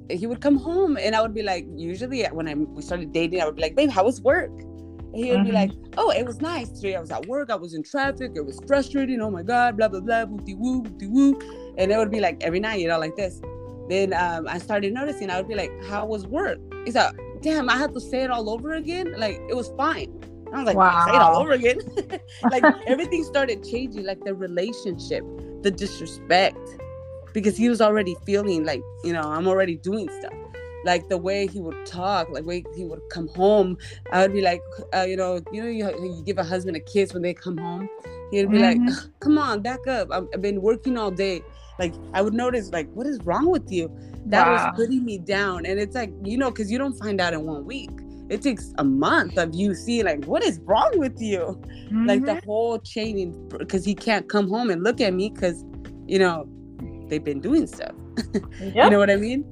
he 0.09 0.27
would 0.27 0.41
come 0.41 0.57
home 0.57 0.97
and 0.97 1.15
I 1.15 1.21
would 1.21 1.33
be 1.33 1.41
like, 1.41 1.65
usually 1.75 2.23
when 2.25 2.47
I 2.47 2.53
we 2.53 2.81
started 2.81 3.11
dating, 3.11 3.41
I 3.41 3.45
would 3.45 3.55
be 3.55 3.61
like, 3.61 3.75
babe, 3.75 3.89
how 3.89 4.03
was 4.03 4.21
work? 4.21 4.51
And 4.51 5.15
he 5.15 5.31
would 5.31 5.39
mm-hmm. 5.39 5.45
be 5.47 5.51
like, 5.51 5.71
oh, 5.97 6.11
it 6.11 6.25
was 6.25 6.41
nice. 6.41 6.69
Today 6.69 6.95
I 6.95 6.99
was 6.99 7.09
at 7.09 7.25
work, 7.25 7.49
I 7.49 7.55
was 7.55 7.73
in 7.73 7.81
traffic, 7.81 8.33
it 8.35 8.45
was 8.45 8.59
frustrating. 8.67 9.19
Oh 9.21 9.31
my 9.31 9.41
God, 9.41 9.77
blah, 9.77 9.87
blah, 9.87 10.01
blah, 10.01 10.25
woo 10.25 10.43
woo, 10.57 10.83
woo. 11.01 11.73
And 11.77 11.91
it 11.91 11.97
would 11.97 12.11
be 12.11 12.19
like 12.19 12.43
every 12.43 12.59
night, 12.59 12.79
you 12.79 12.87
know, 12.87 12.99
like 12.99 13.15
this. 13.15 13.41
Then 13.89 14.13
um, 14.13 14.47
I 14.47 14.57
started 14.57 14.93
noticing, 14.93 15.29
I 15.29 15.37
would 15.37 15.47
be 15.47 15.55
like, 15.55 15.71
how 15.85 16.05
was 16.05 16.27
work? 16.27 16.59
He's 16.85 16.95
like, 16.95 17.15
damn, 17.45 17.69
I 17.69 17.77
had 17.77 17.93
to 17.93 18.01
say 18.01 18.23
it 18.23 18.31
all 18.31 18.49
over 18.49 18.73
again. 18.73 19.13
Like, 19.17 19.39
it 19.47 19.55
was 19.55 19.69
fine. 19.77 20.11
I 20.51 20.57
was 20.57 20.65
like, 20.65 20.75
wow. 20.75 21.05
say 21.05 21.15
it 21.15 21.21
all 21.21 21.37
over 21.37 21.51
again. 21.51 21.79
like 22.51 22.63
everything 22.87 23.23
started 23.23 23.63
changing, 23.63 24.03
like 24.03 24.23
the 24.25 24.33
relationship, 24.33 25.23
the 25.61 25.69
disrespect, 25.69 26.57
because 27.33 27.55
he 27.55 27.69
was 27.69 27.81
already 27.81 28.15
feeling 28.25 28.65
like, 28.65 28.81
you 29.03 29.13
know, 29.13 29.21
I'm 29.21 29.47
already 29.47 29.75
doing 29.75 30.09
stuff. 30.19 30.33
Like 30.85 31.07
the 31.07 31.19
way 31.19 31.45
he 31.45 31.59
would 31.61 31.85
talk, 31.85 32.29
like 32.29 32.45
way 32.45 32.63
he 32.75 32.83
would 32.83 33.01
come 33.11 33.27
home, 33.27 33.77
I 34.11 34.21
would 34.23 34.33
be 34.33 34.41
like, 34.41 34.61
uh, 34.93 35.05
you 35.07 35.15
know, 35.15 35.39
you 35.51 35.61
know, 35.61 35.69
you, 35.69 36.15
you, 36.15 36.23
give 36.25 36.39
a 36.39 36.43
husband 36.43 36.75
a 36.77 36.79
kiss 36.79 37.13
when 37.13 37.21
they 37.21 37.33
come 37.33 37.57
home. 37.57 37.89
He'd 38.31 38.49
be 38.49 38.57
mm-hmm. 38.57 38.85
like, 38.87 39.19
"Come 39.19 39.37
on, 39.37 39.61
back 39.61 39.85
up! 39.87 40.09
I've, 40.11 40.27
I've 40.33 40.41
been 40.41 40.61
working 40.61 40.97
all 40.97 41.11
day." 41.11 41.41
Like 41.79 41.93
I 42.13 42.21
would 42.21 42.33
notice, 42.33 42.71
like, 42.71 42.91
what 42.93 43.07
is 43.07 43.19
wrong 43.23 43.49
with 43.49 43.71
you? 43.71 43.89
That 44.27 44.47
wow. 44.47 44.53
was 44.53 44.75
putting 44.75 45.05
me 45.05 45.17
down, 45.17 45.65
and 45.65 45.79
it's 45.79 45.95
like, 45.95 46.11
you 46.23 46.37
know, 46.37 46.49
because 46.49 46.71
you 46.71 46.77
don't 46.77 46.97
find 46.97 47.21
out 47.21 47.33
in 47.33 47.45
one 47.45 47.65
week 47.65 47.89
it 48.29 48.41
takes 48.41 48.73
a 48.77 48.83
month 48.83 49.37
of 49.37 49.53
you 49.53 49.75
seeing, 49.75 50.05
like 50.05 50.25
what 50.25 50.43
is 50.43 50.59
wrong 50.61 50.91
with 50.95 51.21
you 51.21 51.39
mm-hmm. 51.39 52.05
like 52.05 52.25
the 52.25 52.33
mm-hmm. 52.33 52.45
whole 52.45 52.79
chaining 52.79 53.47
because 53.49 53.85
he 53.85 53.93
can't 53.93 54.27
come 54.29 54.49
home 54.49 54.69
and 54.69 54.83
look 54.83 54.99
at 54.99 55.13
me 55.13 55.29
because 55.29 55.63
you 56.07 56.17
know 56.19 56.47
they've 57.07 57.23
been 57.23 57.39
doing 57.39 57.67
stuff 57.67 57.93
yep. 58.33 58.43
you 58.75 58.89
know 58.89 58.99
what 58.99 59.09
i 59.09 59.15
mean 59.15 59.45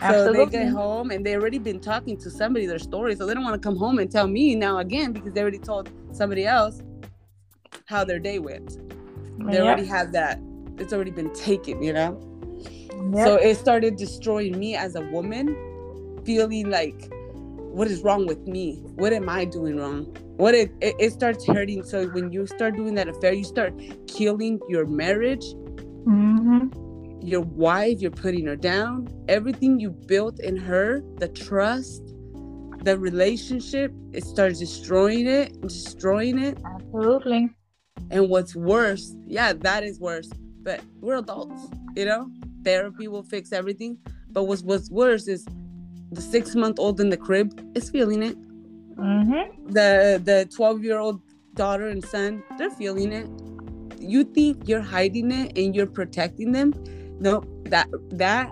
Absolutely. 0.00 0.38
so 0.38 0.44
they 0.44 0.50
get 0.50 0.68
home 0.68 1.10
and 1.10 1.24
they 1.24 1.34
already 1.34 1.58
been 1.58 1.80
talking 1.80 2.16
to 2.18 2.30
somebody 2.30 2.66
their 2.66 2.78
story 2.78 3.14
so 3.14 3.26
they 3.26 3.34
don't 3.34 3.44
want 3.44 3.60
to 3.60 3.66
come 3.66 3.76
home 3.76 3.98
and 3.98 4.10
tell 4.10 4.26
me 4.26 4.54
now 4.54 4.78
again 4.78 5.12
because 5.12 5.32
they 5.32 5.40
already 5.40 5.58
told 5.58 5.90
somebody 6.12 6.44
else 6.44 6.82
how 7.86 8.04
their 8.04 8.18
day 8.18 8.38
went 8.38 8.78
they 9.46 9.54
yep. 9.54 9.62
already 9.62 9.86
have 9.86 10.12
that 10.12 10.40
it's 10.80 10.92
already 10.92 11.10
been 11.10 11.32
taken 11.34 11.82
you 11.82 11.92
know 11.92 12.18
yep. 13.14 13.26
so 13.26 13.36
it 13.36 13.54
started 13.56 13.96
destroying 13.96 14.58
me 14.58 14.74
as 14.74 14.94
a 14.94 15.02
woman 15.02 15.56
feeling 16.24 16.70
like 16.70 17.10
what 17.78 17.88
is 17.88 18.02
wrong 18.02 18.26
with 18.26 18.44
me? 18.46 18.82
What 18.96 19.12
am 19.12 19.28
I 19.28 19.44
doing 19.44 19.76
wrong? 19.76 20.04
What 20.36 20.54
it, 20.54 20.72
it, 20.80 20.96
it 20.98 21.12
starts 21.12 21.46
hurting. 21.46 21.84
So 21.84 22.08
when 22.08 22.32
you 22.32 22.44
start 22.46 22.74
doing 22.74 22.94
that 22.94 23.08
affair, 23.08 23.32
you 23.32 23.44
start 23.44 23.72
killing 24.08 24.58
your 24.68 24.84
marriage, 24.84 25.44
mm-hmm. 26.04 27.24
your 27.24 27.42
wife, 27.42 28.00
you're 28.00 28.10
putting 28.10 28.46
her 28.46 28.56
down. 28.56 29.08
Everything 29.28 29.78
you 29.78 29.90
built 29.90 30.40
in 30.40 30.56
her, 30.56 31.04
the 31.18 31.28
trust, 31.28 32.02
the 32.82 32.98
relationship, 32.98 33.92
it 34.12 34.24
starts 34.24 34.58
destroying 34.58 35.28
it, 35.28 35.60
destroying 35.60 36.40
it. 36.40 36.58
Absolutely. 36.64 37.48
And 38.10 38.28
what's 38.28 38.56
worse, 38.56 39.14
yeah, 39.26 39.52
that 39.52 39.84
is 39.84 40.00
worse. 40.00 40.30
But 40.62 40.82
we're 41.00 41.18
adults, 41.18 41.68
you 41.96 42.04
know. 42.04 42.30
Therapy 42.64 43.08
will 43.08 43.22
fix 43.22 43.52
everything. 43.52 43.98
But 44.30 44.44
what's 44.44 44.62
what's 44.62 44.90
worse 44.90 45.28
is 45.28 45.46
the 46.12 46.20
six 46.20 46.54
month 46.54 46.78
old 46.78 47.00
in 47.00 47.10
the 47.10 47.16
crib 47.16 47.48
is 47.74 47.90
feeling 47.90 48.22
it. 48.22 48.36
Mm-hmm. 48.96 49.72
The 49.72 50.20
the 50.24 50.48
twelve 50.54 50.82
year 50.84 50.98
old 50.98 51.20
daughter 51.54 51.88
and 51.88 52.04
son 52.04 52.42
they're 52.56 52.70
feeling 52.70 53.12
it. 53.12 53.28
You 54.00 54.24
think 54.24 54.68
you're 54.68 54.80
hiding 54.80 55.30
it 55.30 55.56
and 55.58 55.74
you're 55.74 55.86
protecting 55.86 56.52
them? 56.52 56.72
No, 57.20 57.42
that 57.64 57.88
that 58.10 58.50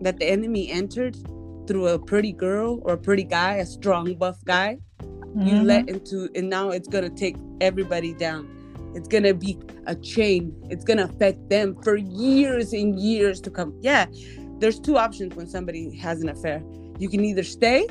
that 0.00 0.18
the 0.18 0.26
enemy 0.26 0.70
entered 0.70 1.16
through 1.66 1.88
a 1.88 1.98
pretty 1.98 2.32
girl 2.32 2.80
or 2.82 2.94
a 2.94 2.98
pretty 2.98 3.24
guy, 3.24 3.54
a 3.56 3.66
strong 3.66 4.14
buff 4.14 4.44
guy. 4.44 4.78
Mm-hmm. 5.00 5.46
You 5.46 5.62
let 5.62 5.88
into 5.88 6.28
and 6.34 6.48
now 6.48 6.70
it's 6.70 6.88
gonna 6.88 7.10
take 7.10 7.36
everybody 7.60 8.12
down. 8.12 8.55
It's 8.96 9.08
gonna 9.08 9.34
be 9.34 9.58
a 9.86 9.94
chain. 9.94 10.56
It's 10.70 10.82
gonna 10.82 11.04
affect 11.04 11.50
them 11.50 11.76
for 11.82 11.96
years 11.96 12.72
and 12.72 12.98
years 12.98 13.42
to 13.42 13.50
come. 13.50 13.78
Yeah, 13.82 14.06
there's 14.58 14.80
two 14.80 14.96
options 14.96 15.36
when 15.36 15.46
somebody 15.46 15.94
has 15.96 16.22
an 16.22 16.30
affair. 16.30 16.62
You 16.98 17.10
can 17.10 17.22
either 17.22 17.44
stay 17.44 17.86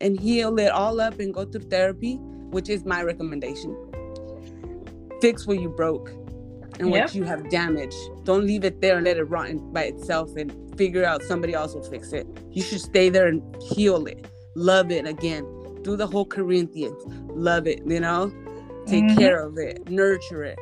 and 0.00 0.18
heal 0.18 0.58
it 0.58 0.72
all 0.72 1.00
up 1.00 1.20
and 1.20 1.32
go 1.32 1.44
through 1.44 1.68
therapy, 1.70 2.16
which 2.50 2.68
is 2.68 2.84
my 2.84 3.04
recommendation. 3.04 3.76
Fix 5.20 5.46
what 5.46 5.60
you 5.60 5.68
broke 5.68 6.10
and 6.80 6.90
yep. 6.90 7.04
what 7.04 7.14
you 7.14 7.22
have 7.22 7.48
damaged. 7.50 7.96
Don't 8.24 8.44
leave 8.44 8.64
it 8.64 8.80
there 8.80 8.96
and 8.96 9.06
let 9.06 9.16
it 9.16 9.24
rot 9.24 9.72
by 9.72 9.84
itself 9.84 10.34
and 10.36 10.52
figure 10.76 11.04
out 11.04 11.22
somebody 11.22 11.54
else 11.54 11.72
will 11.72 11.84
fix 11.84 12.12
it. 12.12 12.26
You 12.50 12.62
should 12.62 12.80
stay 12.80 13.10
there 13.10 13.28
and 13.28 13.42
heal 13.62 14.06
it, 14.06 14.26
love 14.56 14.90
it 14.90 15.06
again. 15.06 15.46
Do 15.82 15.96
the 15.96 16.06
whole 16.08 16.26
Corinthians, 16.26 17.00
love 17.28 17.68
it, 17.68 17.80
you 17.86 18.00
know, 18.00 18.32
take 18.86 19.04
mm-hmm. 19.04 19.18
care 19.18 19.44
of 19.46 19.58
it, 19.58 19.88
nurture 19.88 20.44
it. 20.44 20.58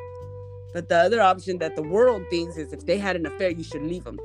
But 0.73 0.89
the 0.89 0.97
other 0.97 1.21
option 1.21 1.59
that 1.59 1.75
the 1.75 1.83
world 1.83 2.23
thinks 2.29 2.57
is 2.57 2.73
if 2.73 2.85
they 2.85 2.97
had 2.97 3.15
an 3.15 3.25
affair, 3.25 3.49
you 3.51 3.63
should 3.63 3.83
leave 3.83 4.03
them. 4.03 4.19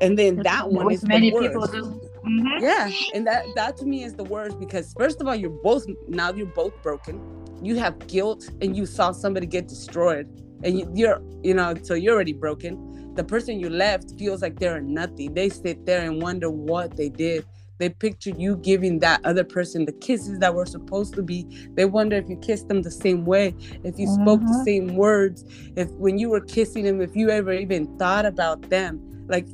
And 0.00 0.16
then 0.16 0.36
that 0.44 0.70
one 0.70 0.92
is 0.92 1.06
many 1.06 1.30
the 1.30 1.36
worst. 1.36 1.48
people 1.48 1.66
do. 1.66 2.10
Mm-hmm. 2.24 2.62
Yeah, 2.62 2.90
and 3.14 3.26
that 3.26 3.44
that 3.56 3.76
to 3.78 3.84
me 3.84 4.04
is 4.04 4.14
the 4.14 4.24
worst 4.24 4.58
because 4.58 4.92
first 4.96 5.20
of 5.20 5.26
all, 5.26 5.34
you're 5.34 5.50
both 5.50 5.86
now 6.06 6.32
you're 6.32 6.46
both 6.46 6.80
broken. 6.82 7.20
You 7.62 7.76
have 7.76 8.06
guilt, 8.06 8.48
and 8.60 8.76
you 8.76 8.86
saw 8.86 9.10
somebody 9.10 9.46
get 9.46 9.66
destroyed, 9.66 10.28
and 10.62 10.78
you, 10.78 10.90
you're 10.94 11.20
you 11.42 11.54
know 11.54 11.74
so 11.82 11.94
you're 11.94 12.14
already 12.14 12.32
broken 12.32 12.88
the 13.18 13.24
person 13.24 13.58
you 13.58 13.68
left 13.68 14.16
feels 14.16 14.42
like 14.42 14.60
they're 14.60 14.80
nothing 14.80 15.34
they 15.34 15.48
sit 15.48 15.84
there 15.84 16.02
and 16.02 16.22
wonder 16.22 16.48
what 16.50 16.96
they 16.96 17.08
did 17.08 17.44
they 17.78 17.88
picture 17.88 18.30
you 18.30 18.56
giving 18.56 18.98
that 18.98 19.24
other 19.24 19.44
person 19.44 19.84
the 19.84 19.92
kisses 19.92 20.38
that 20.38 20.54
were 20.54 20.66
supposed 20.66 21.14
to 21.14 21.22
be 21.22 21.46
they 21.74 21.84
wonder 21.84 22.16
if 22.16 22.28
you 22.28 22.36
kissed 22.36 22.68
them 22.68 22.82
the 22.82 22.90
same 22.90 23.24
way 23.24 23.54
if 23.84 23.98
you 23.98 24.06
mm-hmm. 24.06 24.22
spoke 24.22 24.40
the 24.40 24.46
mm-hmm. 24.46 24.64
same 24.64 24.96
words 24.96 25.44
if 25.76 25.90
when 25.92 26.18
you 26.18 26.28
were 26.28 26.40
kissing 26.40 26.84
them 26.84 27.00
if 27.00 27.14
you 27.16 27.30
ever 27.30 27.52
even 27.52 27.86
thought 27.98 28.26
about 28.26 28.60
them 28.70 29.00
like 29.28 29.46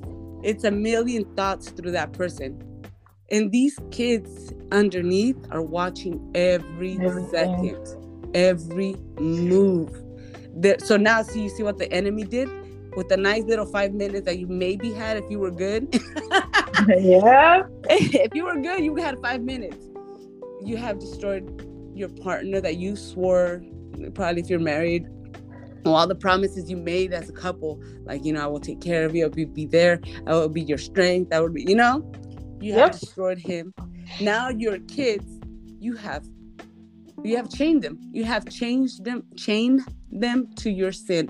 it's 0.43 0.65
a 0.65 0.71
million 0.71 1.25
thoughts 1.37 1.71
through 1.71 1.91
that 1.91 2.13
person 2.13 2.61
and 3.31 3.51
these 3.53 3.79
kids 3.91 4.53
underneath 4.71 5.37
are 5.51 5.63
watching 5.63 6.31
every 6.35 6.99
Everything. 7.01 7.31
second 7.31 8.31
every 8.35 8.97
move 9.19 10.03
so 10.79 10.97
now 10.97 11.23
see 11.23 11.43
you 11.43 11.49
see 11.49 11.63
what 11.63 11.79
the 11.79 11.91
enemy 11.93 12.25
did 12.25 12.49
with 12.97 13.09
the 13.09 13.17
nice 13.17 13.45
little 13.45 13.67
five 13.67 13.93
minutes 13.93 14.25
that 14.27 14.39
you 14.39 14.47
maybe 14.47 14.93
had 14.93 15.17
if 15.17 15.25
you 15.31 15.39
were 15.39 15.51
good. 15.51 15.89
yeah. 16.89 17.63
if 17.89 18.35
you 18.35 18.45
were 18.45 18.57
good, 18.57 18.85
you 18.85 18.95
had 18.97 19.21
five 19.21 19.43
minutes. 19.43 19.87
You 20.63 20.77
have 20.77 20.99
destroyed 20.99 21.69
your 21.95 22.09
partner 22.09 22.61
that 22.61 22.77
you 22.77 22.97
swore, 22.97 23.63
probably 24.15 24.43
if 24.43 24.51
you're 24.51 24.59
married, 24.59 25.07
all 25.85 26.07
the 26.07 26.15
promises 26.15 26.71
you 26.71 26.77
made 26.77 27.13
as 27.13 27.29
a 27.29 27.33
couple, 27.33 27.83
like, 28.05 28.25
you 28.25 28.33
know, 28.33 28.43
I 28.43 28.47
will 28.47 28.61
take 28.61 28.81
care 28.81 29.05
of 29.05 29.15
you, 29.15 29.25
I'll 29.25 29.31
be, 29.31 29.45
be 29.45 29.67
there, 29.67 30.01
I 30.27 30.33
will 30.33 30.49
be 30.49 30.63
your 30.63 30.79
strength, 30.79 31.33
I 31.33 31.41
will 31.41 31.51
be, 31.51 31.65
you 31.69 31.75
know, 31.75 32.11
you 32.61 32.75
yep. 32.75 32.93
have 32.93 33.01
destroyed 33.01 33.39
him. 33.39 33.75
Now 34.21 34.49
your 34.49 34.79
kids, 34.81 35.27
you 35.79 35.95
have 35.97 36.25
you 37.25 37.37
have 37.37 37.49
chained 37.49 37.83
them. 37.83 37.99
You 38.13 38.25
have 38.25 38.47
changed 38.49 39.05
them, 39.05 39.25
chained 39.35 39.81
them 40.11 40.47
to 40.57 40.71
your 40.71 40.93
sin. 40.93 41.29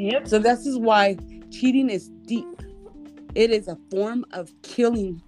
Yep. 0.00 0.28
So 0.28 0.38
this 0.38 0.64
is 0.64 0.78
why 0.78 1.16
cheating 1.50 1.90
is 1.90 2.08
deep. 2.26 2.46
It 3.34 3.50
is 3.50 3.68
a 3.68 3.76
form 3.90 4.24
of 4.32 4.50
killing 4.62 5.20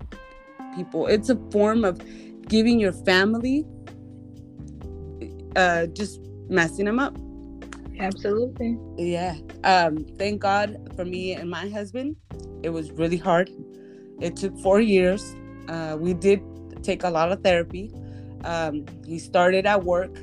people. 0.75 1.07
It's 1.07 1.29
a 1.29 1.37
form 1.51 1.85
of 1.85 2.01
giving 2.49 2.81
your 2.81 2.93
family 2.93 3.67
uh 5.57 5.87
just 5.89 6.21
messing 6.49 6.87
them 6.87 6.99
up. 6.99 7.15
Absolutely. 8.01 8.79
Yeah. 8.97 9.37
Um 9.65 10.07
thank 10.19 10.41
God 10.41 10.91
for 10.97 11.05
me 11.05 11.35
and 11.35 11.51
my 11.51 11.69
husband. 11.69 12.17
It 12.63 12.71
was 12.71 12.91
really 12.93 13.19
hard. 13.19 13.51
It 14.21 14.37
took 14.37 14.59
4 14.59 14.81
years. 14.81 15.37
Uh 15.69 15.99
we 16.01 16.15
did 16.15 16.41
take 16.83 17.05
a 17.05 17.11
lot 17.11 17.31
of 17.31 17.43
therapy. 17.43 17.93
Um 18.45 18.87
he 19.07 19.19
started 19.19 19.67
at 19.67 19.85
work 19.85 20.17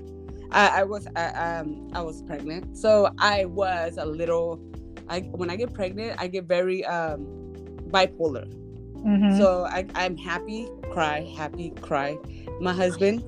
I, 0.52 0.82
I 0.82 0.84
was 0.84 1.08
I, 1.16 1.28
um 1.28 1.90
I 1.94 2.02
was 2.02 2.22
pregnant, 2.24 2.78
so 2.78 3.12
I 3.20 3.46
was 3.46 3.98
a 3.98 4.06
little. 4.06 4.60
I 5.08 5.22
when 5.22 5.50
I 5.50 5.56
get 5.56 5.74
pregnant, 5.74 6.20
I 6.20 6.28
get 6.28 6.46
very 6.46 6.86
um 6.86 7.26
bipolar. 7.90 8.48
Mm-hmm. 9.06 9.38
So 9.38 9.66
I, 9.66 9.86
I'm 9.96 10.18
happy, 10.18 10.68
cry, 10.92 11.22
happy, 11.38 11.72
cry. 11.82 12.18
My 12.60 12.74
husband, 12.74 13.24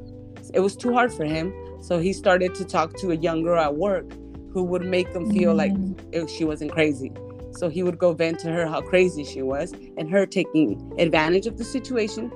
it 0.54 0.60
was 0.60 0.76
too 0.76 0.94
hard 0.94 1.14
for 1.14 1.24
him, 1.24 1.54
so 1.82 2.00
he 2.00 2.12
started 2.12 2.56
to 2.56 2.66
talk 2.66 2.98
to 2.98 3.12
a 3.12 3.16
young 3.16 3.44
girl 3.44 3.62
at 3.62 3.76
work 3.76 4.12
who 4.52 4.64
would 4.64 4.84
make 4.84 5.08
him 5.10 5.32
feel 5.32 5.56
mm-hmm. 5.56 5.94
like 5.94 6.04
it, 6.12 6.30
she 6.30 6.44
wasn't 6.44 6.72
crazy. 6.72 7.14
So 7.54 7.70
he 7.70 7.84
would 7.84 7.98
go 7.98 8.14
vent 8.14 8.40
to 8.40 8.52
her 8.52 8.66
how 8.66 8.82
crazy 8.82 9.24
she 9.24 9.42
was, 9.42 9.74
and 9.98 10.10
her 10.10 10.26
taking 10.26 10.94
advantage 10.98 11.48
of 11.48 11.58
the 11.58 11.64
situation. 11.64 12.32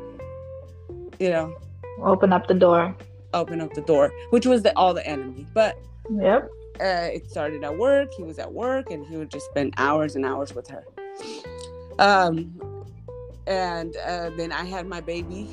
You 1.20 1.30
know, 1.30 1.56
open 2.02 2.34
up 2.34 2.48
the 2.48 2.54
door 2.54 2.96
open 3.36 3.62
up 3.62 3.74
the 3.74 3.82
door, 3.82 4.12
which 4.32 4.46
was 4.46 4.64
the 4.64 4.76
all 4.78 4.94
the 4.94 5.06
enemy. 5.06 5.46
But 5.54 5.78
yep, 6.10 6.50
uh, 6.80 7.10
it 7.14 7.30
started 7.30 7.64
at 7.64 7.78
work. 7.78 8.14
He 8.14 8.24
was 8.24 8.40
at 8.40 8.52
work, 8.52 8.92
and 8.92 9.06
he 9.06 9.18
would 9.18 9.30
just 9.30 9.46
spend 9.46 9.74
hours 9.78 10.16
and 10.16 10.26
hours 10.26 10.54
with 10.54 10.68
her. 10.68 10.84
Um, 12.00 12.60
and 13.48 13.96
uh, 13.98 14.32
then 14.38 14.52
I 14.52 14.66
had 14.66 14.88
my 14.88 15.02
baby, 15.02 15.48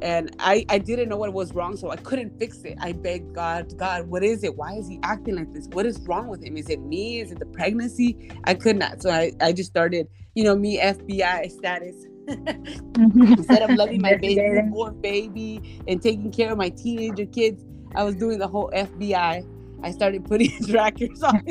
and 0.00 0.34
I 0.38 0.64
I 0.68 0.78
didn't 0.78 1.08
know 1.08 1.16
what 1.16 1.32
was 1.32 1.52
wrong, 1.54 1.76
so 1.76 1.90
I 1.90 1.96
couldn't 1.96 2.38
fix 2.38 2.62
it. 2.62 2.78
I 2.80 2.92
begged 2.92 3.34
God, 3.34 3.76
God, 3.76 4.08
what 4.08 4.22
is 4.22 4.44
it? 4.44 4.56
Why 4.56 4.74
is 4.74 4.88
he 4.88 5.00
acting 5.02 5.36
like 5.36 5.52
this? 5.52 5.68
What 5.72 5.86
is 5.86 6.00
wrong 6.06 6.28
with 6.28 6.42
him? 6.42 6.56
Is 6.56 6.68
it 6.68 6.80
me? 6.80 7.20
Is 7.20 7.32
it 7.32 7.38
the 7.38 7.46
pregnancy? 7.46 8.30
I 8.44 8.54
could 8.54 8.76
not. 8.76 9.02
So 9.02 9.10
I 9.10 9.32
I 9.40 9.52
just 9.52 9.70
started, 9.70 10.08
you 10.34 10.44
know, 10.44 10.54
me 10.54 10.78
FBI 10.80 11.50
status 11.50 12.06
Mm-hmm. 12.28 13.32
Instead 13.32 13.62
of 13.62 13.70
loving 13.76 14.00
my 14.00 14.16
baby, 14.16 14.60
born 14.70 15.00
baby, 15.00 15.80
and 15.88 16.00
taking 16.02 16.30
care 16.30 16.52
of 16.52 16.58
my 16.58 16.70
teenager 16.70 17.26
kids, 17.26 17.64
I 17.94 18.04
was 18.04 18.14
doing 18.16 18.38
the 18.38 18.48
whole 18.48 18.70
FBI. 18.74 19.46
I 19.84 19.90
started 19.90 20.24
putting 20.24 20.50
trackers 20.66 21.22
on. 21.22 21.42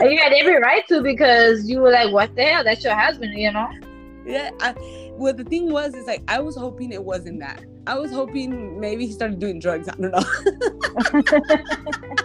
you 0.00 0.18
had 0.18 0.32
every 0.32 0.60
right 0.60 0.86
to 0.88 1.02
because 1.02 1.68
you 1.68 1.80
were 1.80 1.90
like, 1.90 2.12
"What 2.12 2.34
the 2.36 2.44
hell? 2.44 2.64
That's 2.64 2.84
your 2.84 2.94
husband," 2.94 3.34
you 3.38 3.52
know. 3.52 3.68
Yeah. 4.24 4.50
I, 4.60 4.74
well, 5.12 5.34
the 5.34 5.44
thing 5.44 5.70
was, 5.70 5.94
is 5.94 6.06
like 6.06 6.22
I 6.28 6.40
was 6.40 6.56
hoping 6.56 6.92
it 6.92 7.02
wasn't 7.04 7.40
that. 7.40 7.64
I 7.86 7.98
was 7.98 8.12
hoping 8.12 8.78
maybe 8.78 9.06
he 9.06 9.12
started 9.12 9.40
doing 9.40 9.58
drugs. 9.58 9.88
I 9.88 9.94
don't 9.96 10.12
know. 10.12 10.22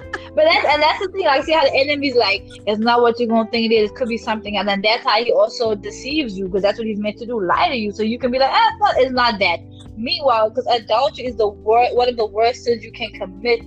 But 0.37 0.43
that's 0.43 0.67
and 0.67 0.83
that's 0.83 0.99
the 1.03 1.11
thing. 1.11 1.25
Like, 1.25 1.45
see 1.45 1.53
how 1.53 1.63
the 1.63 1.73
enemy's 1.73 2.13
like, 2.13 2.43
it's 2.67 2.77
not 2.77 3.01
what 3.01 3.19
you're 3.19 3.27
gonna 3.27 3.49
think 3.49 3.71
it 3.71 3.75
is. 3.75 3.89
It 3.89 3.95
could 3.95 4.07
be 4.07 4.19
something, 4.19 4.55
and 4.55 4.67
then 4.67 4.81
that's 4.83 5.03
how 5.03 5.17
he 5.23 5.31
also 5.31 5.73
deceives 5.73 6.37
you 6.37 6.45
because 6.45 6.61
that's 6.61 6.77
what 6.77 6.85
he's 6.85 6.99
meant 6.99 7.17
to 7.17 7.25
do, 7.25 7.43
lie 7.43 7.69
to 7.69 7.75
you. 7.75 7.91
So 7.91 8.03
you 8.03 8.19
can 8.19 8.29
be 8.29 8.37
like, 8.37 8.51
ah, 8.53 8.69
it's 8.69 8.79
not, 8.79 8.97
it's 8.97 9.11
not 9.13 9.39
that. 9.39 9.61
Meanwhile, 9.97 10.51
because 10.51 10.67
adultery 10.67 11.25
is 11.25 11.37
the 11.37 11.47
worst, 11.47 11.95
one 11.95 12.07
of 12.07 12.17
the 12.17 12.27
worst 12.27 12.65
sins 12.65 12.83
you 12.83 12.91
can 12.91 13.09
commit, 13.13 13.63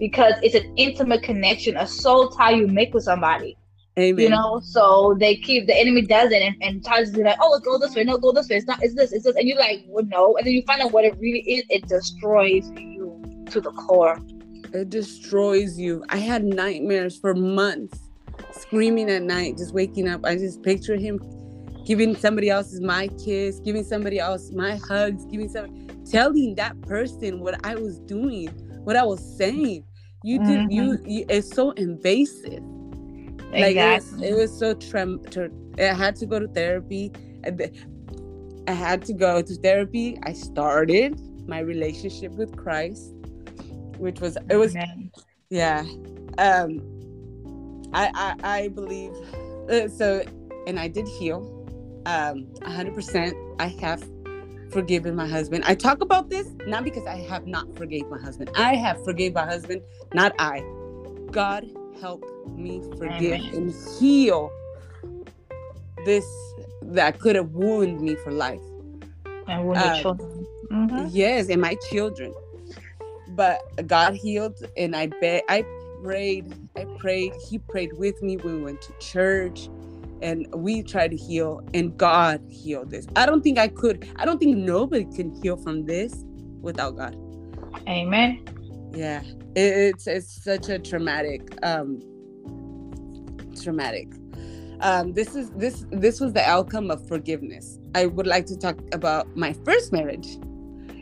because 0.00 0.34
it's 0.42 0.56
an 0.56 0.74
intimate 0.76 1.22
connection, 1.22 1.76
a 1.76 1.86
soul 1.86 2.28
tie 2.30 2.50
you 2.50 2.66
make 2.66 2.92
with 2.92 3.04
somebody. 3.04 3.56
Amen. 3.96 4.20
You 4.20 4.30
know, 4.30 4.60
so 4.64 5.14
they 5.20 5.36
keep 5.36 5.68
the 5.68 5.78
enemy 5.78 6.02
does 6.02 6.32
it 6.32 6.42
and, 6.42 6.56
and 6.60 6.84
tries 6.84 7.12
to 7.12 7.18
be 7.18 7.22
like, 7.22 7.38
oh, 7.40 7.60
go 7.60 7.78
this 7.78 7.94
way, 7.94 8.02
no, 8.02 8.18
go 8.18 8.32
this 8.32 8.48
way. 8.48 8.56
It's 8.56 8.66
not, 8.66 8.82
it's 8.82 8.96
this, 8.96 9.12
it's 9.12 9.26
this, 9.26 9.36
and 9.36 9.46
you're 9.46 9.60
like, 9.60 9.84
well, 9.86 10.04
no, 10.06 10.36
and 10.36 10.44
then 10.44 10.54
you 10.54 10.64
find 10.66 10.82
out 10.82 10.90
what 10.90 11.04
it 11.04 11.16
really 11.20 11.42
is. 11.42 11.64
It 11.70 11.86
destroys 11.86 12.68
you 12.72 13.44
to 13.50 13.60
the 13.60 13.70
core. 13.70 14.18
It 14.74 14.90
destroys 14.90 15.78
you. 15.78 16.04
I 16.08 16.16
had 16.16 16.44
nightmares 16.44 17.16
for 17.16 17.32
months, 17.32 18.10
screaming 18.50 19.08
at 19.08 19.22
night, 19.22 19.56
just 19.56 19.72
waking 19.72 20.08
up. 20.08 20.24
I 20.24 20.34
just 20.34 20.64
picture 20.64 20.96
him 20.96 21.20
giving 21.86 22.16
somebody 22.16 22.50
else's 22.50 22.80
my 22.80 23.06
kiss, 23.24 23.60
giving 23.60 23.84
somebody 23.84 24.18
else 24.18 24.50
my 24.50 24.74
hugs, 24.76 25.26
giving 25.26 25.48
some 25.48 25.86
telling 26.10 26.56
that 26.56 26.80
person 26.82 27.38
what 27.38 27.64
I 27.64 27.76
was 27.76 28.00
doing, 28.00 28.48
what 28.82 28.96
I 28.96 29.04
was 29.04 29.20
saying. 29.38 29.84
You 30.24 30.38
did 30.40 30.58
mm-hmm. 30.58 30.70
you, 30.70 30.98
you, 31.06 31.26
it's 31.28 31.54
so 31.54 31.70
invasive. 31.72 32.64
Exactly. 33.52 33.60
Like 33.60 33.76
it 33.76 33.94
was, 33.94 34.22
it 34.22 34.34
was 34.34 34.58
so 34.58 34.74
trem 34.74 35.20
I 35.78 35.82
had 35.94 36.16
to 36.16 36.26
go 36.26 36.40
to 36.40 36.48
therapy. 36.48 37.12
I 38.66 38.72
had 38.72 39.04
to 39.04 39.12
go 39.12 39.40
to 39.40 39.54
therapy. 39.56 40.18
I 40.24 40.32
started 40.32 41.20
my 41.46 41.60
relationship 41.60 42.32
with 42.32 42.56
Christ 42.56 43.13
which 43.98 44.20
was 44.20 44.36
it 44.50 44.56
was 44.56 44.74
Amen. 44.76 45.10
yeah. 45.50 45.84
Um 46.38 46.90
I, 47.92 48.10
I 48.14 48.34
i 48.42 48.68
believe 48.68 49.12
uh, 49.70 49.88
so 49.88 50.22
and 50.66 50.78
i 50.78 50.88
did 50.88 51.06
heal. 51.06 51.50
Um 52.06 52.46
100% 52.60 53.56
i 53.60 53.66
have 53.66 54.04
forgiven 54.70 55.14
my 55.14 55.26
husband. 55.26 55.64
I 55.66 55.74
talk 55.74 56.00
about 56.00 56.28
this 56.28 56.48
not 56.66 56.84
because 56.84 57.06
i 57.06 57.16
have 57.16 57.46
not 57.46 57.74
forgave 57.76 58.08
my 58.08 58.18
husband. 58.18 58.50
I 58.56 58.74
have 58.74 59.02
forgave 59.04 59.34
my 59.34 59.44
husband 59.44 59.82
not 60.12 60.34
i. 60.38 60.62
God 61.30 61.66
help 62.00 62.24
me 62.56 62.82
forgive 62.98 63.40
Amen. 63.40 63.54
and 63.54 63.74
heal 63.98 64.50
this 66.04 66.26
that 66.82 67.18
could 67.18 67.36
have 67.36 67.50
wounded 67.50 68.00
me 68.00 68.14
for 68.16 68.30
life. 68.32 68.60
And 69.48 69.66
wounded 69.66 69.84
um, 69.84 70.00
children. 70.02 70.46
Mm-hmm. 70.72 71.06
yes 71.10 71.48
and 71.50 71.60
my 71.60 71.76
children 71.90 72.34
but 73.34 73.86
God 73.86 74.14
healed, 74.14 74.58
and 74.76 74.94
I 74.94 75.06
bet 75.06 75.44
I 75.48 75.64
prayed. 76.02 76.54
I 76.76 76.84
prayed. 76.98 77.32
He 77.48 77.58
prayed 77.58 77.92
with 77.94 78.22
me. 78.22 78.36
We 78.36 78.58
went 78.58 78.82
to 78.82 78.92
church, 78.98 79.68
and 80.22 80.46
we 80.54 80.82
tried 80.82 81.10
to 81.10 81.16
heal, 81.16 81.66
and 81.74 81.96
God 81.96 82.42
healed 82.48 82.90
this. 82.90 83.06
I 83.16 83.26
don't 83.26 83.42
think 83.42 83.58
I 83.58 83.68
could. 83.68 84.08
I 84.16 84.24
don't 84.24 84.38
think 84.38 84.56
nobody 84.56 85.04
can 85.04 85.30
heal 85.42 85.56
from 85.56 85.86
this 85.86 86.24
without 86.60 86.96
God. 86.96 87.16
Amen. 87.88 88.44
Yeah, 88.94 89.22
it's 89.54 90.06
it's 90.06 90.42
such 90.44 90.68
a 90.68 90.78
traumatic, 90.78 91.42
um, 91.64 92.00
traumatic. 93.60 94.08
Um, 94.80 95.12
this 95.12 95.34
is 95.34 95.50
this 95.52 95.86
this 95.90 96.20
was 96.20 96.32
the 96.32 96.42
outcome 96.42 96.90
of 96.90 97.06
forgiveness. 97.08 97.78
I 97.94 98.06
would 98.06 98.26
like 98.26 98.46
to 98.46 98.56
talk 98.56 98.78
about 98.92 99.36
my 99.36 99.52
first 99.64 99.92
marriage. 99.92 100.38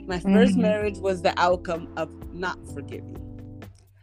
My 0.07 0.19
1st 0.19 0.25
mm-hmm. 0.25 0.61
marriage 0.61 0.99
was 0.99 1.23
the 1.23 1.33
outcome 1.41 1.89
of 1.97 2.11
not 2.35 2.59
forgiving. 2.75 3.17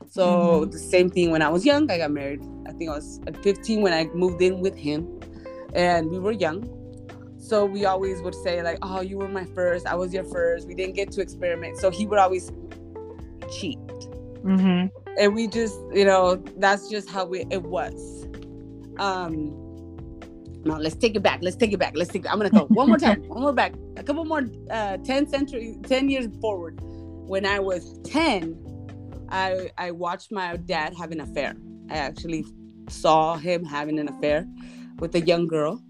So 0.10 0.26
mm-hmm. 0.26 0.72
the 0.72 0.80
same 0.80 1.10
thing 1.10 1.32
when 1.32 1.42
I 1.42 1.50
was 1.50 1.66
young, 1.66 1.90
I 1.92 1.98
got 1.98 2.12
married. 2.12 2.42
I 2.68 2.72
think 2.72 2.90
I 2.90 2.96
was 2.96 3.20
15 3.44 3.82
when 3.82 3.94
I 3.94 4.06
moved 4.14 4.42
in 4.42 4.60
with 4.60 4.76
him, 4.76 5.20
and 5.74 6.10
we 6.10 6.20
were 6.20 6.32
young. 6.32 6.76
So 7.38 7.66
we 7.66 7.86
always 7.86 8.22
would 8.22 8.36
say 8.36 8.62
like, 8.64 8.80
"Oh, 8.82 9.02
you 9.02 9.18
were 9.18 9.28
my 9.28 9.46
first. 9.46 9.86
I 9.86 9.96
was 9.96 10.14
your 10.14 10.24
first. 10.24 10.68
We 10.68 10.74
didn't 10.74 10.96
get 10.96 11.12
to 11.12 11.22
experiment." 11.22 11.78
So 11.78 11.90
he 11.92 12.06
would 12.06 12.20
always 12.20 12.52
cheat. 13.60 13.78
Mm-hmm. 14.44 14.88
and 15.20 15.36
we 15.36 15.48
just 15.48 15.78
you 15.94 16.06
know 16.06 16.42
that's 16.58 16.90
just 16.90 17.10
how 17.10 17.26
we 17.26 17.46
it 17.50 17.62
was 17.62 18.26
um 18.98 19.52
no 20.64 20.76
let's 20.78 20.96
take 20.96 21.14
it 21.14 21.22
back 21.22 21.40
let's 21.42 21.58
take 21.58 21.74
it 21.74 21.78
back 21.78 21.92
let's 21.94 22.10
take 22.10 22.24
it, 22.24 22.32
i'm 22.32 22.38
gonna 22.38 22.50
go 22.50 22.66
one 22.68 22.88
more 22.88 22.98
time 22.98 23.22
one 23.28 23.42
more 23.42 23.52
back 23.52 23.74
a 23.98 24.04
couple 24.04 24.24
more 24.24 24.44
uh 24.72 24.96
10 24.96 25.28
century 25.28 25.78
10 25.84 26.10
years 26.10 26.28
forward 26.40 26.80
when 27.30 27.46
i 27.46 27.60
was 27.60 28.00
10 28.06 28.58
i 29.30 29.70
i 29.78 29.92
watched 29.92 30.32
my 30.32 30.58
dad 30.58 30.96
have 30.98 31.12
an 31.12 31.22
affair. 31.22 31.56
I 31.92 31.98
actually 31.98 32.44
saw 32.90 33.36
him 33.36 33.64
having 33.64 34.00
an 34.00 34.10
affair 34.10 34.48
with 34.98 35.14
a 35.16 35.22
young 35.22 35.48
girl. 35.48 35.82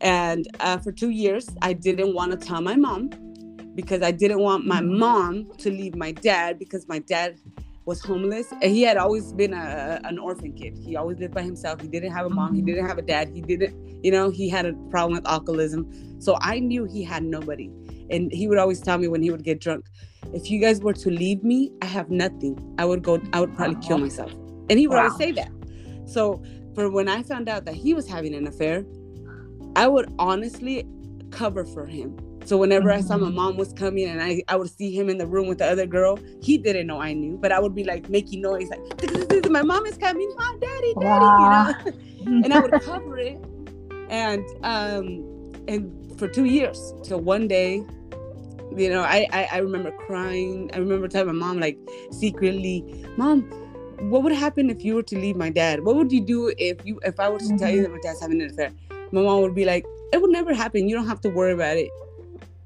And 0.00 0.46
uh, 0.58 0.78
for 0.78 0.90
two 0.90 1.10
years 1.10 1.48
i 1.62 1.72
didn't 1.72 2.12
want 2.12 2.32
to 2.32 2.46
tell 2.48 2.60
my 2.60 2.74
mom 2.74 3.10
because 3.76 4.02
i 4.02 4.10
didn't 4.10 4.40
want 4.40 4.66
my 4.66 4.80
mom 4.80 5.48
to 5.58 5.70
leave 5.70 5.94
my 5.94 6.10
dad 6.10 6.58
because 6.58 6.88
my 6.88 6.98
dad 6.98 7.38
was 7.86 8.00
homeless. 8.02 8.46
He 8.62 8.80
had 8.80 8.96
always 8.96 9.32
been 9.34 9.52
a, 9.52 10.00
an 10.04 10.18
orphan 10.18 10.54
kid. 10.54 10.74
He 10.78 10.96
always 10.96 11.18
lived 11.18 11.34
by 11.34 11.42
himself. 11.42 11.82
He 11.82 11.88
didn't 11.88 12.12
have 12.12 12.24
a 12.24 12.30
mom. 12.30 12.54
He 12.54 12.62
didn't 12.62 12.86
have 12.86 12.96
a 12.96 13.02
dad. 13.02 13.28
He 13.28 13.42
didn't 13.42 13.74
you 14.04 14.10
know 14.10 14.28
he 14.30 14.48
had 14.48 14.66
a 14.66 14.72
problem 14.90 15.12
with 15.18 15.26
alcoholism. 15.28 15.82
So 16.20 16.36
i 16.40 16.58
knew 16.58 16.84
he 16.84 17.04
had 17.04 17.22
nobody 17.22 17.70
and 18.14 18.32
he 18.32 18.46
would 18.48 18.58
always 18.58 18.80
tell 18.80 18.98
me 18.98 19.08
when 19.08 19.22
he 19.22 19.30
would 19.30 19.44
get 19.44 19.60
drunk 19.60 19.86
if 20.32 20.50
you 20.50 20.60
guys 20.60 20.80
were 20.80 20.92
to 20.92 21.10
leave 21.10 21.42
me 21.42 21.70
i 21.82 21.86
have 21.86 22.10
nothing 22.10 22.58
i 22.78 22.84
would 22.84 23.02
go 23.02 23.20
i 23.32 23.40
would 23.40 23.54
probably 23.54 23.76
kill 23.86 23.98
myself 23.98 24.32
and 24.70 24.78
he 24.78 24.86
would 24.86 24.96
wow. 24.96 25.04
always 25.04 25.16
say 25.16 25.32
that 25.32 25.50
so 26.06 26.42
for 26.74 26.90
when 26.90 27.08
i 27.08 27.22
found 27.22 27.48
out 27.48 27.64
that 27.64 27.74
he 27.74 27.94
was 27.94 28.08
having 28.08 28.34
an 28.34 28.46
affair 28.46 28.84
i 29.76 29.86
would 29.86 30.12
honestly 30.18 30.86
cover 31.30 31.64
for 31.64 31.86
him 31.86 32.16
so 32.44 32.58
whenever 32.58 32.90
mm-hmm. 32.90 32.98
I 32.98 33.08
saw 33.08 33.16
my 33.16 33.28
mm-hmm. 33.28 33.36
mom 33.36 33.56
was 33.56 33.72
coming 33.72 34.06
and 34.06 34.22
I, 34.22 34.42
I 34.48 34.56
would 34.56 34.70
see 34.70 34.94
him 34.94 35.08
in 35.08 35.16
the 35.16 35.26
room 35.26 35.48
with 35.48 35.58
the 35.58 35.66
other 35.66 35.86
girl, 35.86 36.18
he 36.42 36.58
didn't 36.58 36.86
know 36.86 37.00
I 37.00 37.14
knew, 37.14 37.38
but 37.38 37.52
I 37.52 37.58
would 37.58 37.74
be 37.74 37.84
like 37.84 38.10
making 38.10 38.42
noise 38.42 38.68
like 38.68 39.50
my 39.50 39.62
mom 39.62 39.86
is 39.86 39.96
coming, 39.96 40.30
mom, 40.36 40.60
daddy, 40.60 40.94
daddy, 41.00 41.24
wow. 41.24 41.74
you 41.86 42.24
know. 42.24 42.42
and 42.44 42.52
I 42.52 42.60
would 42.60 42.82
cover 42.82 43.16
it. 43.16 43.42
And 44.10 44.44
um 44.62 45.52
and 45.68 46.18
for 46.18 46.28
two 46.28 46.44
years. 46.44 46.92
So 47.02 47.16
one 47.16 47.48
day, 47.48 47.84
you 48.76 48.90
know, 48.90 49.02
I, 49.02 49.26
I, 49.32 49.48
I 49.52 49.58
remember 49.58 49.90
crying. 49.92 50.70
I 50.74 50.78
remember 50.78 51.08
telling 51.08 51.28
my 51.28 51.46
mom 51.46 51.60
like 51.60 51.78
secretly, 52.10 53.04
Mom, 53.16 53.42
what 54.10 54.22
would 54.22 54.32
happen 54.32 54.70
if 54.70 54.84
you 54.84 54.94
were 54.94 55.02
to 55.04 55.18
leave 55.18 55.36
my 55.36 55.50
dad? 55.50 55.84
What 55.84 55.96
would 55.96 56.12
you 56.12 56.20
do 56.20 56.52
if 56.58 56.84
you 56.84 56.98
if 57.04 57.20
I 57.20 57.28
were 57.28 57.38
to 57.38 57.44
mm-hmm. 57.44 57.56
tell 57.56 57.70
you 57.70 57.82
mm-hmm. 57.82 57.92
that 57.92 57.92
my 57.92 58.00
dad's 58.02 58.20
having 58.20 58.42
an 58.42 58.50
affair? 58.50 58.72
My 59.12 59.22
mom 59.22 59.42
would 59.42 59.54
be 59.54 59.64
like, 59.64 59.84
It 60.12 60.20
would 60.20 60.30
never 60.30 60.54
happen. 60.54 60.88
You 60.88 60.96
don't 60.96 61.06
have 61.06 61.20
to 61.22 61.28
worry 61.28 61.52
about 61.52 61.76
it. 61.76 61.90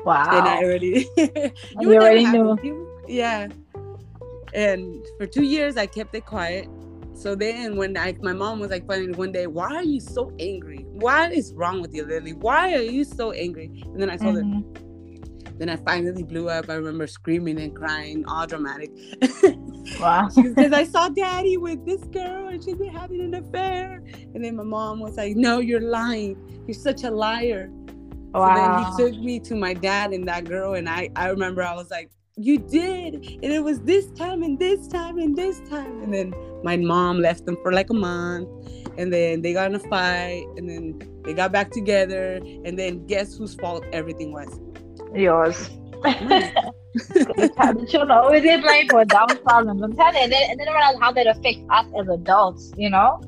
Wow. 0.04 0.38
And 0.38 0.48
I 0.48 0.62
already 0.62 1.06
you, 1.16 1.52
you 1.80 1.94
already 1.94 2.24
knew. 2.24 2.88
yeah. 3.06 3.48
And 4.54 5.04
for 5.18 5.26
two 5.26 5.44
years 5.44 5.76
I 5.76 5.86
kept 5.86 6.14
it 6.14 6.24
quiet. 6.24 6.68
So 7.14 7.34
then 7.34 7.76
when 7.76 7.96
I 7.96 8.16
my 8.22 8.32
mom 8.32 8.60
was 8.60 8.70
like 8.70 8.86
finally 8.86 9.12
one 9.12 9.32
day, 9.32 9.46
why 9.46 9.74
are 9.74 9.82
you 9.82 10.00
so 10.00 10.32
angry? 10.38 10.86
What 10.92 11.32
is 11.32 11.52
wrong 11.52 11.82
with 11.82 11.92
you, 11.94 12.06
Lily? 12.06 12.32
Why 12.32 12.74
are 12.74 12.82
you 12.82 13.04
so 13.04 13.32
angry? 13.32 13.82
And 13.86 14.00
then 14.00 14.08
I 14.08 14.16
told 14.16 14.36
mm-hmm. 14.36 14.72
her 14.72 14.87
then 15.58 15.68
I 15.68 15.76
finally 15.76 16.22
blew 16.22 16.48
up. 16.48 16.68
I 16.68 16.74
remember 16.74 17.06
screaming 17.06 17.60
and 17.60 17.74
crying, 17.74 18.24
all 18.26 18.46
dramatic. 18.46 18.90
Wow. 20.00 20.28
Because 20.36 20.72
I 20.72 20.84
saw 20.84 21.08
daddy 21.08 21.56
with 21.56 21.84
this 21.86 22.02
girl 22.04 22.48
and 22.48 22.62
she's 22.62 22.76
been 22.76 22.94
having 22.94 23.20
an 23.20 23.34
affair. 23.34 24.02
And 24.34 24.44
then 24.44 24.56
my 24.56 24.62
mom 24.62 25.00
was 25.00 25.16
like, 25.16 25.34
No, 25.34 25.60
you're 25.60 25.80
lying. 25.80 26.36
You're 26.66 26.74
such 26.74 27.04
a 27.04 27.10
liar. 27.10 27.70
Wow. 28.34 28.94
So 28.96 29.04
then 29.04 29.10
he 29.12 29.16
took 29.16 29.24
me 29.24 29.40
to 29.40 29.54
my 29.54 29.74
dad 29.74 30.12
and 30.12 30.26
that 30.28 30.44
girl, 30.44 30.74
and 30.74 30.88
I 30.88 31.10
I 31.16 31.28
remember 31.28 31.62
I 31.62 31.74
was 31.74 31.90
like, 31.90 32.10
"You 32.36 32.58
did," 32.58 33.14
and 33.14 33.52
it 33.52 33.64
was 33.64 33.80
this 33.80 34.10
time 34.10 34.42
and 34.42 34.58
this 34.58 34.86
time 34.86 35.18
and 35.18 35.34
this 35.36 35.60
time, 35.70 36.02
and 36.02 36.12
then 36.12 36.34
my 36.62 36.76
mom 36.76 37.20
left 37.20 37.46
them 37.46 37.56
for 37.62 37.72
like 37.72 37.90
a 37.90 37.94
month, 37.94 38.48
and 38.98 39.12
then 39.12 39.40
they 39.40 39.54
got 39.54 39.70
in 39.70 39.76
a 39.76 39.78
fight, 39.78 40.44
and 40.56 40.68
then 40.68 41.00
they 41.24 41.32
got 41.32 41.52
back 41.52 41.70
together, 41.70 42.34
and 42.64 42.78
then 42.78 43.06
guess 43.06 43.36
whose 43.36 43.54
fault 43.54 43.84
everything 43.92 44.32
was? 44.32 44.60
Yours. 45.14 45.70
the 46.02 47.86
children 47.88 48.10
always 48.10 48.42
get 48.42 48.62
blamed 48.62 48.90
for 48.90 49.00
adult 49.00 49.42
problems. 49.44 49.82
I'm 49.82 49.94
telling 49.96 50.14
you, 50.14 50.22
and 50.22 50.32
then, 50.32 50.50
and 50.50 50.60
then 50.60 50.68
realize 50.68 50.96
how 51.00 51.12
that 51.12 51.26
affects 51.26 51.62
us 51.70 51.86
as 51.98 52.08
adults, 52.08 52.72
you 52.76 52.90
know? 52.90 53.20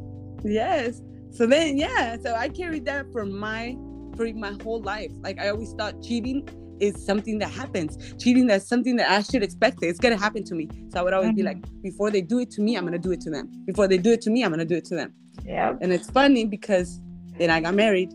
Yes. 0.44 1.02
So 1.30 1.46
then, 1.46 1.78
yeah. 1.78 2.16
So 2.22 2.34
I 2.34 2.48
carried 2.48 2.84
that 2.86 3.10
for 3.12 3.24
my 3.24 3.76
for 4.16 4.26
my 4.34 4.56
whole 4.62 4.82
life. 4.82 5.12
Like 5.20 5.38
I 5.38 5.48
always 5.50 5.72
thought 5.72 6.02
cheating 6.02 6.48
is 6.80 7.04
something 7.04 7.38
that 7.38 7.50
happens. 7.50 8.14
Cheating 8.22 8.46
that's 8.46 8.66
something 8.66 8.96
that 8.96 9.10
I 9.10 9.22
should 9.22 9.42
expect. 9.42 9.82
It's 9.82 10.00
gonna 10.00 10.16
happen 10.16 10.44
to 10.44 10.54
me. 10.54 10.68
So 10.90 11.00
I 11.00 11.02
would 11.02 11.12
always 11.12 11.30
mm-hmm. 11.30 11.36
be 11.36 11.42
like, 11.42 11.82
before 11.82 12.10
they 12.10 12.22
do 12.22 12.38
it 12.40 12.50
to 12.52 12.62
me, 12.62 12.76
I'm 12.76 12.84
gonna 12.84 12.98
do 12.98 13.12
it 13.12 13.20
to 13.22 13.30
them. 13.30 13.50
Before 13.66 13.86
they 13.86 13.98
do 13.98 14.12
it 14.12 14.20
to 14.22 14.30
me, 14.30 14.44
I'm 14.44 14.50
gonna 14.50 14.64
do 14.64 14.76
it 14.76 14.84
to 14.86 14.96
them. 14.96 15.12
Yeah. 15.44 15.76
And 15.80 15.92
it's 15.92 16.10
funny 16.10 16.44
because 16.44 17.00
then 17.38 17.50
I 17.50 17.60
got 17.60 17.74
married. 17.74 18.10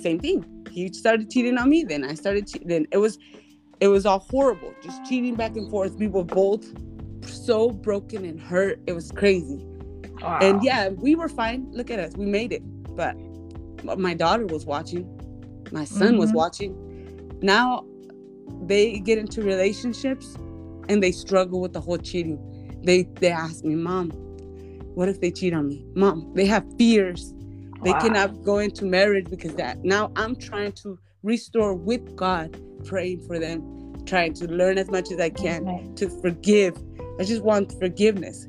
Same 0.00 0.18
thing. 0.18 0.44
He 0.76 0.92
started 0.92 1.30
cheating 1.30 1.58
on 1.58 1.68
me. 1.68 1.84
Then 1.84 2.04
I 2.04 2.14
started. 2.14 2.46
cheating. 2.46 2.68
then 2.68 2.86
it 2.92 2.98
was, 2.98 3.18
it 3.80 3.88
was 3.88 4.06
all 4.06 4.20
horrible. 4.20 4.72
Just 4.82 5.04
cheating 5.06 5.34
back 5.34 5.56
and 5.56 5.70
forth. 5.70 5.94
We 5.96 6.06
were 6.06 6.24
both 6.24 6.64
so 7.26 7.70
broken 7.70 8.24
and 8.24 8.40
hurt. 8.40 8.80
It 8.86 8.92
was 8.92 9.10
crazy. 9.10 9.64
Wow. 10.20 10.38
And 10.40 10.62
yeah, 10.62 10.90
we 10.90 11.14
were 11.14 11.28
fine. 11.28 11.68
Look 11.72 11.90
at 11.90 11.98
us. 11.98 12.16
We 12.16 12.26
made 12.26 12.52
it. 12.52 12.62
But 12.96 13.16
my 13.98 14.14
daughter 14.14 14.46
was 14.46 14.64
watching 14.64 15.04
my 15.72 15.84
son 15.84 16.08
mm-hmm. 16.08 16.18
was 16.18 16.32
watching 16.32 16.74
now 17.42 17.84
they 18.62 18.98
get 18.98 19.18
into 19.18 19.42
relationships 19.42 20.36
and 20.88 21.02
they 21.02 21.12
struggle 21.12 21.60
with 21.60 21.72
the 21.72 21.80
whole 21.80 21.98
cheating 21.98 22.38
they 22.82 23.02
they 23.20 23.30
ask 23.30 23.64
me 23.64 23.74
mom 23.74 24.10
what 24.94 25.08
if 25.08 25.20
they 25.20 25.30
cheat 25.30 25.52
on 25.52 25.68
me 25.68 25.84
mom 25.94 26.30
they 26.34 26.46
have 26.46 26.64
fears 26.78 27.34
they 27.86 27.92
wow. 27.92 28.00
cannot 28.00 28.42
go 28.42 28.58
into 28.58 28.84
marriage 28.84 29.28
because 29.30 29.54
that 29.54 29.84
now 29.84 30.10
i'm 30.16 30.34
trying 30.34 30.72
to 30.72 30.98
restore 31.22 31.74
with 31.74 32.16
god 32.16 32.60
praying 32.84 33.20
for 33.26 33.38
them 33.38 33.62
trying 34.04 34.32
to 34.32 34.46
learn 34.46 34.78
as 34.78 34.90
much 34.90 35.10
as 35.10 35.20
i 35.20 35.30
can 35.30 35.94
to 35.94 36.08
forgive 36.20 36.76
i 37.20 37.24
just 37.24 37.42
want 37.42 37.72
forgiveness 37.78 38.48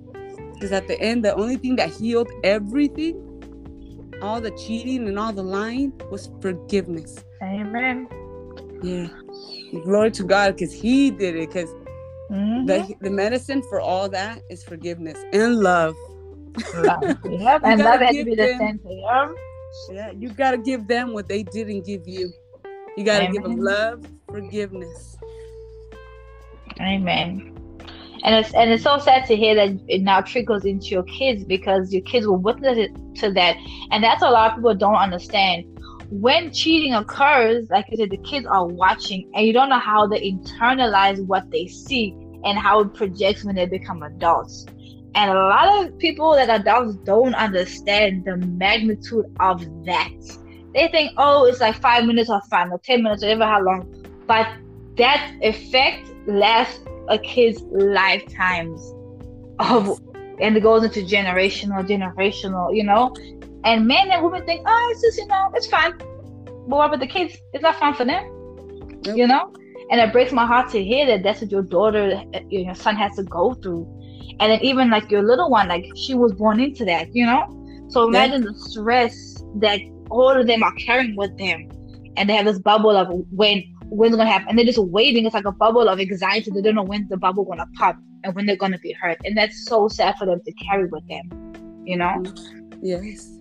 because 0.53 0.71
at 0.71 0.87
the 0.87 0.99
end 0.99 1.23
the 1.23 1.33
only 1.35 1.57
thing 1.57 1.75
that 1.75 1.89
healed 1.89 2.29
everything 2.43 3.23
all 4.21 4.41
the 4.41 4.51
cheating 4.51 5.07
and 5.07 5.17
all 5.19 5.33
the 5.33 5.43
lying 5.43 5.93
was 6.09 6.29
forgiveness. 6.41 7.23
Amen. 7.41 8.07
Yeah. 8.81 9.07
Glory 9.83 10.11
to 10.11 10.23
God 10.23 10.55
because 10.55 10.73
He 10.73 11.11
did 11.11 11.35
it. 11.35 11.47
Because 11.47 11.69
mm-hmm. 12.31 12.65
the, 12.65 12.95
the 13.01 13.09
medicine 13.09 13.61
for 13.63 13.79
all 13.79 14.09
that 14.09 14.41
is 14.49 14.63
forgiveness 14.63 15.17
and 15.33 15.59
love. 15.59 15.95
Love. 16.75 17.03
Yep. 17.25 17.61
and 17.63 17.81
love 17.81 17.99
has 18.01 18.15
to 18.15 18.25
be 18.25 18.35
the 18.35 18.55
center. 18.57 18.89
Yeah. 18.89 19.31
yeah. 19.91 20.11
You 20.11 20.29
got 20.29 20.51
to 20.51 20.57
give 20.57 20.87
them 20.87 21.13
what 21.13 21.27
they 21.27 21.43
didn't 21.43 21.85
give 21.85 22.07
you. 22.07 22.31
You 22.95 23.03
got 23.03 23.19
to 23.19 23.27
give 23.27 23.43
them 23.43 23.57
love, 23.57 24.05
forgiveness. 24.27 25.17
Amen 26.79 27.57
and 28.23 28.35
it's 28.35 28.53
and 28.53 28.71
it's 28.71 28.83
so 28.83 28.97
sad 28.97 29.25
to 29.25 29.35
hear 29.35 29.55
that 29.55 29.79
it 29.87 30.01
now 30.01 30.21
trickles 30.21 30.65
into 30.65 30.87
your 30.87 31.03
kids 31.03 31.43
because 31.43 31.93
your 31.93 32.01
kids 32.03 32.27
will 32.27 32.37
witness 32.37 32.77
it 32.77 32.91
to 33.15 33.31
that 33.31 33.55
and 33.91 34.03
that's 34.03 34.21
a 34.21 34.29
lot 34.29 34.51
of 34.51 34.57
people 34.57 34.75
don't 34.75 34.95
understand 34.95 35.63
when 36.09 36.51
cheating 36.51 36.93
occurs 36.93 37.69
like 37.69 37.85
i 37.91 37.95
said 37.95 38.09
the 38.09 38.17
kids 38.17 38.45
are 38.45 38.65
watching 38.65 39.29
and 39.33 39.45
you 39.45 39.53
don't 39.53 39.69
know 39.69 39.79
how 39.79 40.07
they 40.07 40.31
internalize 40.31 41.23
what 41.25 41.49
they 41.51 41.67
see 41.67 42.11
and 42.43 42.57
how 42.57 42.81
it 42.81 42.93
projects 42.93 43.43
when 43.43 43.55
they 43.55 43.65
become 43.65 44.03
adults 44.03 44.65
and 45.17 45.31
a 45.31 45.33
lot 45.33 45.83
of 45.83 45.97
people 45.97 46.35
that 46.35 46.47
are 46.47 46.57
adults 46.57 46.95
don't 46.97 47.33
understand 47.33 48.23
the 48.23 48.37
magnitude 48.37 49.25
of 49.39 49.61
that. 49.85 50.13
They 50.75 50.87
think 50.89 51.11
oh 51.17 51.45
it's 51.45 51.59
like 51.59 51.81
five 51.81 52.05
minutes 52.05 52.29
or 52.29 52.39
five 52.51 52.71
or 52.71 52.77
ten 52.77 53.01
minutes 53.01 53.23
whatever 53.23 53.45
how 53.45 53.61
long. 53.61 54.05
But 54.27 54.47
that 54.97 55.35
effect 55.41 56.11
lasts 56.27 56.79
a 57.09 57.17
kid's 57.17 57.63
lifetimes 57.71 58.93
of 59.57 59.99
and 60.39 60.55
it 60.55 60.61
goes 60.61 60.83
into 60.83 60.99
generational 60.99 61.83
generational 61.87 62.75
you 62.75 62.83
know? 62.83 63.11
And 63.63 63.87
men 63.87 64.11
and 64.11 64.23
women 64.23 64.45
think 64.45 64.61
oh 64.67 64.89
it's 64.91 65.01
just 65.01 65.17
you 65.17 65.25
know 65.25 65.51
it's 65.55 65.65
fine 65.65 65.97
but 65.97 66.77
what 66.77 66.85
about 66.85 66.99
the 66.99 67.07
kids? 67.07 67.35
It's 67.53 67.63
not 67.63 67.79
fun 67.79 67.95
for 67.95 68.05
them 68.05 68.23
yep. 69.03 69.17
you 69.17 69.25
know? 69.25 69.51
And 69.89 69.99
it 69.99 70.11
breaks 70.11 70.31
my 70.31 70.45
heart 70.45 70.69
to 70.73 70.83
hear 70.83 71.07
that 71.07 71.23
that's 71.23 71.41
what 71.41 71.51
your 71.51 71.63
daughter 71.63 72.21
your 72.49 72.75
son 72.75 72.95
has 72.97 73.15
to 73.15 73.23
go 73.23 73.55
through 73.55 73.97
and 74.39 74.51
then 74.51 74.59
even 74.61 74.89
like 74.89 75.09
your 75.09 75.23
little 75.23 75.49
one 75.49 75.67
like 75.67 75.85
she 75.95 76.13
was 76.13 76.33
born 76.33 76.59
into 76.59 76.85
that 76.85 77.13
you 77.15 77.25
know? 77.25 77.53
So 77.89 78.07
imagine 78.07 78.43
yep. 78.43 78.53
the 78.53 78.59
stress 78.59 79.43
that 79.55 79.79
all 80.09 80.29
of 80.29 80.47
them 80.47 80.63
are 80.63 80.73
carrying 80.73 81.15
with 81.15 81.37
them. 81.37 81.69
And 82.17 82.29
they 82.29 82.35
have 82.35 82.45
this 82.45 82.59
bubble 82.59 82.95
of 82.95 83.07
when 83.31 83.63
when's 83.89 84.15
gonna 84.15 84.29
happen? 84.29 84.49
And 84.49 84.57
they're 84.57 84.65
just 84.65 84.79
waiting. 84.79 85.25
It's 85.25 85.33
like 85.33 85.45
a 85.45 85.51
bubble 85.51 85.87
of 85.87 85.99
anxiety. 85.99 86.51
They 86.51 86.61
don't 86.61 86.75
know 86.75 86.83
when 86.83 87.07
the 87.09 87.17
bubble 87.17 87.45
gonna 87.45 87.67
pop 87.75 87.97
and 88.23 88.35
when 88.35 88.45
they're 88.45 88.57
gonna 88.57 88.79
be 88.79 88.91
hurt. 88.91 89.19
And 89.23 89.37
that's 89.37 89.65
so 89.65 89.87
sad 89.87 90.15
for 90.17 90.25
them 90.25 90.41
to 90.43 90.51
carry 90.53 90.87
with 90.87 91.07
them 91.07 91.47
you 91.87 91.97
know? 91.97 92.21
Yes. 92.81 93.37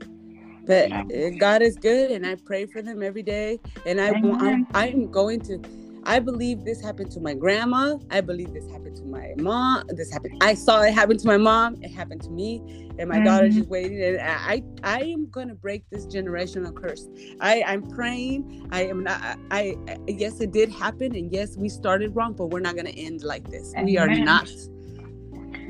But 0.65 0.89
yeah. 0.89 1.05
Eh, 1.13 1.31
god 1.31 1.63
is 1.63 1.77
good 1.77 2.11
and 2.11 2.27
i 2.27 2.35
pray 2.35 2.67
for 2.67 2.81
them 2.81 3.03
every 3.03 3.23
day. 3.23 3.61
And 3.85 4.01
i 4.01 4.09
i'm, 4.09 4.67
I'm 4.75 5.11
going 5.11 5.41
to 5.43 5.59
I 6.07 6.21
believe 6.21 6.65
this 6.65 6.81
happened 6.81 7.11
to 7.13 7.21
my 7.21 7.35
grandma. 7.35 7.99
I 8.11 8.21
believe 8.21 8.55
this 8.55 8.71
happened 8.71 8.97
to 8.99 9.05
my 9.05 9.35
mom. 9.39 9.89
This 9.89 10.13
happened. 10.13 10.41
I 10.41 10.55
saw 10.55 10.83
it 10.83 10.95
happen 10.95 11.19
to 11.19 11.27
my 11.27 11.37
mom. 11.37 11.83
It 11.83 11.91
happened 11.91 12.23
to 12.23 12.31
me, 12.31 12.63
and 12.97 13.09
my 13.09 13.17
mm-hmm. 13.17 13.25
daughter 13.25 13.49
just 13.49 13.69
waiting. 13.69 14.01
And 14.01 14.21
I, 14.21 14.63
I 14.85 15.01
am 15.01 15.29
gonna 15.29 15.57
break 15.57 15.83
this 15.91 16.07
generational 16.07 16.73
curse. 16.73 17.09
I, 17.41 17.63
I'm 17.67 17.83
praying. 17.83 18.69
I 18.71 18.85
am 18.85 19.03
not. 19.03 19.21
I, 19.51 19.75
I 19.89 19.99
yes, 20.07 20.41
it 20.41 20.53
did 20.53 20.71
happen, 20.71 21.17
and 21.17 21.33
yes, 21.33 21.57
we 21.57 21.69
started 21.69 22.15
wrong, 22.15 22.35
but 22.35 22.47
we're 22.47 22.61
not 22.61 22.77
gonna 22.77 22.91
end 22.91 23.23
like 23.25 23.51
this. 23.51 23.73
Amen. 23.75 23.87
We 23.87 23.99
are 23.99 24.09
not. 24.09 24.49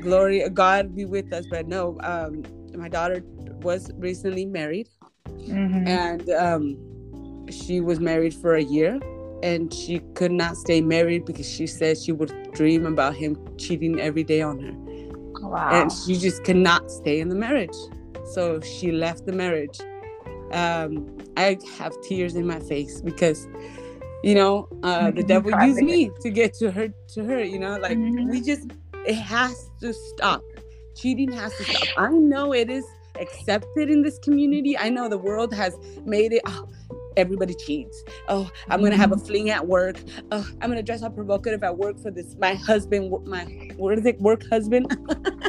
Glory, 0.01 0.47
God 0.49 0.95
be 0.95 1.05
with 1.05 1.33
us. 1.33 1.47
But 1.49 1.67
no, 1.67 1.97
um, 2.03 2.43
my 2.75 2.89
daughter 2.89 3.23
was 3.63 3.91
recently 3.95 4.45
married, 4.45 4.87
mm-hmm. 5.27 5.87
and 5.87 6.29
um, 6.29 7.49
she 7.49 7.81
was 7.81 7.99
married 7.99 8.35
for 8.35 8.53
a 8.53 8.61
year 8.61 8.99
and 9.43 9.73
she 9.73 9.99
could 10.15 10.31
not 10.31 10.57
stay 10.57 10.81
married 10.81 11.25
because 11.25 11.49
she 11.49 11.67
said 11.67 11.97
she 11.97 12.11
would 12.11 12.51
dream 12.53 12.85
about 12.85 13.15
him 13.15 13.37
cheating 13.57 13.99
every 13.99 14.23
day 14.23 14.41
on 14.41 14.59
her. 14.59 14.73
Wow. 15.47 15.69
And 15.71 15.91
she 15.91 16.17
just 16.17 16.43
cannot 16.43 16.91
stay 16.91 17.19
in 17.19 17.29
the 17.29 17.35
marriage. 17.35 17.75
So 18.33 18.59
she 18.61 18.91
left 18.91 19.25
the 19.25 19.31
marriage. 19.31 19.79
Um, 20.51 21.17
I 21.35 21.57
have 21.77 21.93
tears 22.01 22.35
in 22.35 22.47
my 22.47 22.59
face 22.59 23.01
because, 23.01 23.47
you 24.23 24.35
know, 24.35 24.67
uh, 24.83 25.11
the 25.11 25.23
devil 25.23 25.51
used 25.63 25.81
me 25.81 26.11
to 26.21 26.29
get 26.29 26.53
to 26.55 26.71
her. 26.71 26.89
To 27.13 27.23
her, 27.23 27.43
you 27.43 27.59
know, 27.59 27.77
like 27.77 27.97
mm-hmm. 27.97 28.29
we 28.29 28.41
just 28.41 28.71
it 29.05 29.15
has 29.15 29.69
to 29.81 29.93
stop. 29.93 30.41
Cheating 30.95 31.31
has 31.31 31.55
to 31.57 31.63
stop. 31.63 31.87
I 31.97 32.09
know 32.09 32.53
it 32.53 32.69
is 32.69 32.85
accepted 33.19 33.89
in 33.89 34.01
this 34.01 34.19
community. 34.19 34.77
I 34.77 34.89
know 34.89 35.07
the 35.07 35.17
world 35.17 35.53
has 35.53 35.75
made 36.05 36.33
it. 36.33 36.41
Oh, 36.45 36.67
everybody 37.17 37.53
cheats. 37.53 38.03
Oh, 38.29 38.49
I'm 38.69 38.81
gonna 38.81 38.95
have 38.95 39.11
a 39.11 39.15
mm-hmm. 39.15 39.25
fling 39.25 39.49
at 39.49 39.67
work. 39.67 39.97
Oh, 40.31 40.47
I'm 40.61 40.69
gonna 40.69 40.83
dress 40.83 41.03
up 41.03 41.15
provocative 41.15 41.63
at 41.63 41.77
work 41.77 41.99
for 41.99 42.11
this. 42.11 42.35
My 42.39 42.53
husband, 42.53 43.13
my 43.25 43.43
what 43.75 43.97
is 43.97 44.05
it? 44.05 44.19
Work 44.21 44.47
husband. 44.49 44.95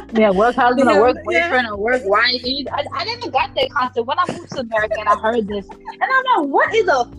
yeah, 0.13 0.31
work 0.31 0.55
husband 0.55 0.89
yeah, 0.89 0.97
or 0.97 1.01
work 1.01 1.17
boyfriend 1.23 1.67
yeah. 1.67 1.71
or 1.71 1.77
work 1.77 2.01
wife. 2.05 2.41
I, 2.43 2.85
I 2.93 3.05
never 3.05 3.29
got 3.29 3.55
that 3.55 3.69
concept 3.71 4.05
when 4.05 4.19
I 4.19 4.25
moved 4.31 4.51
to 4.51 4.59
America 4.59 4.95
and 4.99 5.07
I 5.07 5.15
heard 5.15 5.47
this, 5.47 5.67
and 5.69 6.03
I'm 6.03 6.43
like, 6.43 6.49
what 6.49 6.73
is 6.75 6.87
a 6.87 7.11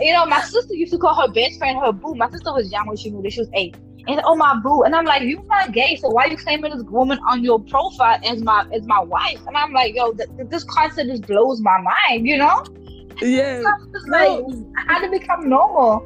you 0.00 0.12
know, 0.12 0.26
my 0.26 0.40
sister 0.42 0.74
used 0.74 0.92
to 0.92 0.98
call 0.98 1.14
her 1.14 1.32
best 1.32 1.58
friend 1.58 1.78
her 1.78 1.92
boo. 1.92 2.14
My 2.14 2.30
sister 2.30 2.52
was 2.52 2.70
young 2.70 2.86
when 2.86 2.96
she 2.96 3.10
moved. 3.10 3.32
She 3.32 3.40
was 3.40 3.48
eight. 3.54 3.76
And 4.06 4.20
oh 4.24 4.34
my 4.34 4.58
boo. 4.62 4.82
And 4.84 4.94
I'm 4.94 5.04
like, 5.04 5.22
you're 5.22 5.44
not 5.44 5.72
gay, 5.72 5.96
so 5.96 6.08
why 6.08 6.24
are 6.24 6.28
you 6.28 6.36
claiming 6.36 6.72
this 6.74 6.82
woman 6.84 7.18
on 7.28 7.44
your 7.44 7.60
profile 7.60 8.18
as 8.24 8.42
my 8.42 8.66
as 8.72 8.86
my 8.86 9.00
wife? 9.00 9.40
And 9.46 9.56
I'm 9.56 9.72
like, 9.72 9.94
yo, 9.94 10.12
th- 10.12 10.28
this 10.48 10.64
concept 10.64 11.10
just 11.10 11.26
blows 11.26 11.60
my 11.60 11.78
mind, 11.80 12.26
you 12.26 12.38
know? 12.38 12.64
Yeah. 13.20 13.62
like, 14.06 14.28
no. 14.28 14.72
how 14.86 15.00
to 15.00 15.10
become 15.10 15.48
normal? 15.48 16.04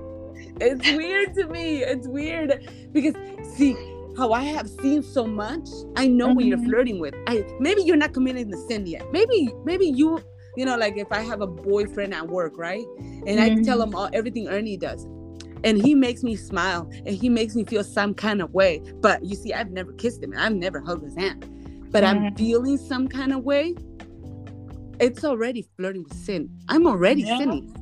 It's 0.61 0.92
weird 0.92 1.35
to 1.35 1.46
me. 1.48 1.83
It's 1.83 2.07
weird 2.07 2.68
because 2.92 3.14
see 3.57 3.75
how 4.16 4.33
I 4.33 4.42
have 4.42 4.68
seen 4.68 5.03
so 5.03 5.27
much. 5.27 5.68
I 5.96 6.07
know 6.07 6.27
mm-hmm. 6.27 6.37
what 6.37 6.44
you're 6.44 6.59
flirting 6.59 6.98
with. 6.98 7.14
I 7.27 7.44
maybe 7.59 7.83
you're 7.83 7.96
not 7.96 8.12
committing 8.12 8.51
the 8.51 8.57
sin 8.57 8.87
yet. 8.87 9.11
Maybe 9.12 9.53
maybe 9.64 9.87
you 9.87 10.20
you 10.57 10.64
know 10.64 10.77
like 10.77 10.96
if 10.96 11.11
I 11.11 11.20
have 11.20 11.40
a 11.40 11.46
boyfriend 11.46 12.14
at 12.14 12.29
work, 12.29 12.57
right? 12.57 12.85
And 12.98 13.38
mm-hmm. 13.38 13.61
I 13.61 13.62
tell 13.62 13.79
mm-hmm. 13.79 13.88
him 13.88 13.94
all 13.94 14.11
everything 14.12 14.48
Ernie 14.48 14.77
does. 14.77 15.05
And 15.64 15.81
he 15.81 15.94
makes 15.94 16.25
me 16.25 16.35
smile 16.35 16.90
and 17.07 17.14
he 17.14 17.29
makes 17.29 17.55
me 17.55 17.64
feel 17.64 17.85
some 17.85 18.14
kind 18.14 18.42
of 18.42 18.53
way. 18.53 18.83
But 19.01 19.25
you 19.25 19.37
see, 19.37 19.53
I've 19.53 19.70
never 19.70 19.92
kissed 19.92 20.22
him 20.22 20.33
and 20.33 20.40
I've 20.40 20.55
never 20.55 20.81
hugged 20.81 21.05
his 21.05 21.16
hand. 21.16 21.48
But 21.92 22.03
mm-hmm. 22.03 22.25
I'm 22.25 22.35
feeling 22.35 22.79
some 22.79 23.07
kind 23.07 23.33
of 23.33 23.44
way 23.44 23.77
it's 25.03 25.25
already 25.25 25.67
flirting 25.77 26.05
with 26.05 26.15
sin. 26.15 26.49
I'm 26.69 26.87
already 26.87 27.23
yeah. 27.23 27.38
sinning 27.38 27.75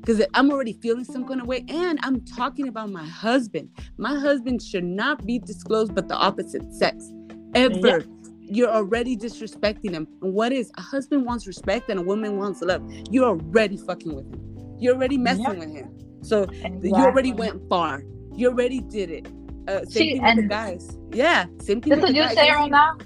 because 0.00 0.22
I'm 0.34 0.50
already 0.50 0.74
feeling 0.74 1.04
some 1.04 1.26
kind 1.26 1.40
of 1.40 1.46
way. 1.46 1.64
And 1.68 1.98
I'm 2.02 2.24
talking 2.24 2.68
about 2.68 2.90
my 2.90 3.04
husband. 3.06 3.70
My 3.96 4.18
husband 4.18 4.62
should 4.62 4.84
not 4.84 5.24
be 5.24 5.38
disclosed, 5.38 5.94
but 5.94 6.08
the 6.08 6.16
opposite 6.16 6.72
sex 6.74 7.10
ever. 7.54 7.78
Yeah. 7.78 7.98
You're 8.42 8.70
already 8.70 9.16
disrespecting 9.16 9.92
him. 9.92 10.06
And 10.22 10.34
what 10.34 10.52
is 10.52 10.70
a 10.76 10.82
husband 10.82 11.24
wants 11.24 11.46
respect 11.46 11.88
and 11.88 12.00
a 12.00 12.02
woman 12.02 12.36
wants 12.36 12.60
love? 12.60 12.82
You're 13.10 13.26
already 13.26 13.76
fucking 13.76 14.14
with 14.14 14.26
him. 14.26 14.76
You're 14.78 14.94
already 14.94 15.18
messing 15.18 15.44
yeah. 15.44 15.52
with 15.52 15.72
him. 15.72 15.96
So 16.22 16.42
exactly. 16.42 16.88
you 16.90 16.96
already 16.96 17.32
went 17.32 17.68
far. 17.68 18.02
You 18.34 18.48
already 18.48 18.80
did 18.80 19.10
it. 19.10 19.28
Uh, 19.68 19.84
same 19.84 19.90
See, 19.90 20.10
thing 20.12 20.22
with 20.22 20.36
the 20.36 20.42
guys. 20.42 20.98
Yeah, 21.12 21.46
same 21.60 21.80
thing. 21.80 21.90
That's 21.90 22.02
what 22.02 22.14
you're 22.14 22.28
saying 22.30 22.52
right 22.52 22.70
now 22.70 22.98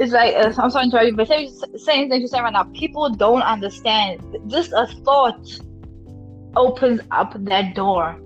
it's 0.00 0.12
like 0.12 0.34
uh, 0.34 0.52
I'm 0.60 0.70
sorry 0.70 0.88
to 0.88 0.96
interrupt 0.96 1.06
you, 1.06 1.16
but 1.16 1.28
same, 1.28 1.50
same 1.76 2.08
thing 2.08 2.22
you 2.22 2.26
say 2.26 2.40
right 2.40 2.52
now. 2.52 2.64
People 2.64 3.10
don't 3.10 3.42
understand. 3.42 4.20
Just 4.46 4.72
a 4.72 4.86
thought 5.04 5.46
opens 6.56 7.00
up 7.10 7.34
that 7.44 7.74
door, 7.74 8.18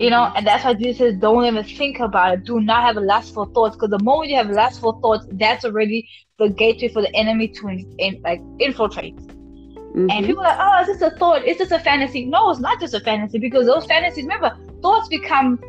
you 0.00 0.08
know, 0.08 0.32
and 0.34 0.46
that's 0.46 0.64
why 0.64 0.72
Jesus 0.74 0.98
says, 0.98 1.14
"Don't 1.20 1.44
even 1.44 1.62
think 1.62 2.00
about 2.00 2.34
it. 2.34 2.44
Do 2.44 2.58
not 2.60 2.82
have 2.82 2.96
a 2.96 3.00
lustful 3.00 3.44
thoughts, 3.46 3.76
because 3.76 3.90
the 3.90 4.02
moment 4.02 4.30
you 4.30 4.36
have 4.36 4.48
lustful 4.48 4.98
thoughts, 5.02 5.26
that's 5.32 5.64
already 5.66 6.08
the 6.38 6.48
gateway 6.48 6.88
for 6.88 7.02
the 7.02 7.14
enemy 7.14 7.48
to 7.48 7.68
in, 7.68 7.94
in, 7.98 8.22
like 8.22 8.40
infiltrate." 8.58 9.16
Mm-hmm. 9.16 10.10
And 10.10 10.26
people 10.26 10.42
are 10.42 10.48
like, 10.48 10.58
"Oh, 10.58 10.80
it's 10.80 10.98
just 10.98 11.14
a 11.14 11.16
thought. 11.18 11.44
It's 11.44 11.58
just 11.58 11.70
a 11.70 11.78
fantasy." 11.78 12.24
No, 12.24 12.50
it's 12.50 12.60
not 12.60 12.80
just 12.80 12.94
a 12.94 13.00
fantasy 13.00 13.38
because 13.38 13.66
those 13.66 13.84
fantasies. 13.84 14.24
Remember, 14.24 14.56
thoughts 14.80 15.08
become 15.08 15.60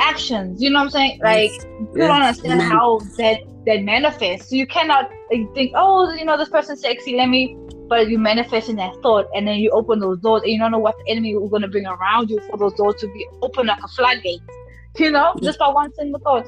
actions. 0.00 0.62
You 0.62 0.70
know 0.70 0.80
what 0.80 0.84
I'm 0.86 0.90
saying? 0.90 1.20
Like 1.22 1.50
yes. 1.50 1.64
you 1.64 1.90
yes. 1.96 2.08
don't 2.08 2.22
understand 2.22 2.62
how 2.62 2.98
that 3.18 3.40
that 3.66 3.82
manifests. 3.82 4.50
So 4.50 4.56
you 4.56 4.66
cannot 4.66 5.10
think, 5.28 5.72
oh, 5.74 6.10
you 6.12 6.24
know, 6.24 6.36
this 6.36 6.48
person's 6.48 6.80
sexy. 6.80 7.16
Let 7.16 7.28
me. 7.28 7.56
But 7.88 8.08
you 8.08 8.18
manifest 8.18 8.68
in 8.68 8.76
that 8.76 8.94
thought, 9.02 9.26
and 9.34 9.48
then 9.48 9.58
you 9.58 9.70
open 9.70 9.98
those 9.98 10.20
doors, 10.20 10.42
and 10.42 10.52
you 10.52 10.60
don't 10.60 10.70
know 10.70 10.78
what 10.78 10.94
the 10.98 11.10
enemy 11.10 11.32
is 11.32 11.50
going 11.50 11.62
to 11.62 11.68
bring 11.68 11.86
around 11.86 12.30
you 12.30 12.40
for 12.48 12.56
those 12.56 12.72
doors 12.74 12.94
to 13.00 13.08
be 13.08 13.26
open 13.42 13.66
like 13.66 13.82
a 13.82 13.88
floodgate. 13.88 14.40
You 14.96 15.10
know, 15.10 15.32
yeah. 15.36 15.48
just 15.48 15.58
by 15.58 15.68
one 15.68 15.92
single 15.94 16.20
thought. 16.20 16.46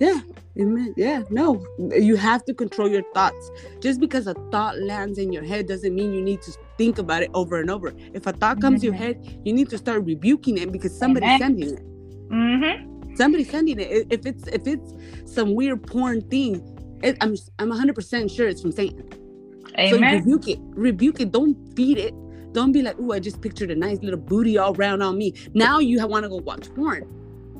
Yeah, 0.00 0.20
Amen. 0.58 0.94
Yeah, 0.96 1.24
no, 1.30 1.66
you 1.78 2.14
have 2.14 2.44
to 2.44 2.54
control 2.54 2.88
your 2.88 3.02
thoughts. 3.12 3.50
Just 3.80 3.98
because 4.00 4.28
a 4.28 4.34
thought 4.52 4.78
lands 4.78 5.18
in 5.18 5.32
your 5.32 5.42
head 5.42 5.66
doesn't 5.66 5.94
mean 5.94 6.12
you 6.12 6.22
need 6.22 6.42
to 6.42 6.52
think 6.78 6.98
about 6.98 7.22
it 7.22 7.30
over 7.34 7.60
and 7.60 7.70
over. 7.70 7.92
If 8.12 8.26
a 8.26 8.32
thought 8.32 8.60
comes 8.60 8.82
mm-hmm. 8.82 8.92
to 8.92 8.98
your 8.98 9.14
head, 9.14 9.40
you 9.44 9.52
need 9.52 9.68
to 9.70 9.78
start 9.78 10.04
rebuking 10.04 10.58
it 10.58 10.70
because 10.70 10.96
somebody's 10.96 11.28
Amen. 11.28 11.40
sending 11.40 11.74
it. 11.74 11.93
Mm-hmm. 12.28 13.14
Somebody's 13.16 13.50
sending 13.50 13.78
it. 13.78 14.06
If 14.10 14.26
it's 14.26 14.46
if 14.48 14.66
it's 14.66 14.94
some 15.32 15.54
weird 15.54 15.86
porn 15.86 16.20
thing, 16.22 16.62
it, 17.02 17.16
I'm 17.20 17.36
I'm 17.58 17.68
100 17.68 17.94
percent 17.94 18.30
sure 18.30 18.48
it's 18.48 18.62
from 18.62 18.72
Satan. 18.72 19.08
Amen. 19.78 19.90
So 19.90 20.00
rebuke 20.00 20.48
it. 20.48 20.58
Rebuke 20.62 21.20
it. 21.20 21.32
Don't 21.32 21.56
feed 21.74 21.98
it. 21.98 22.14
Don't 22.52 22.70
be 22.70 22.82
like, 22.82 22.96
oh, 23.00 23.12
I 23.12 23.18
just 23.18 23.40
pictured 23.40 23.70
a 23.72 23.74
nice 23.74 23.98
little 24.00 24.20
booty 24.20 24.58
all 24.58 24.74
round 24.74 25.02
on 25.02 25.18
me. 25.18 25.34
Now 25.54 25.80
you 25.80 26.06
want 26.06 26.22
to 26.22 26.28
go 26.28 26.36
watch 26.36 26.72
porn. 26.74 27.02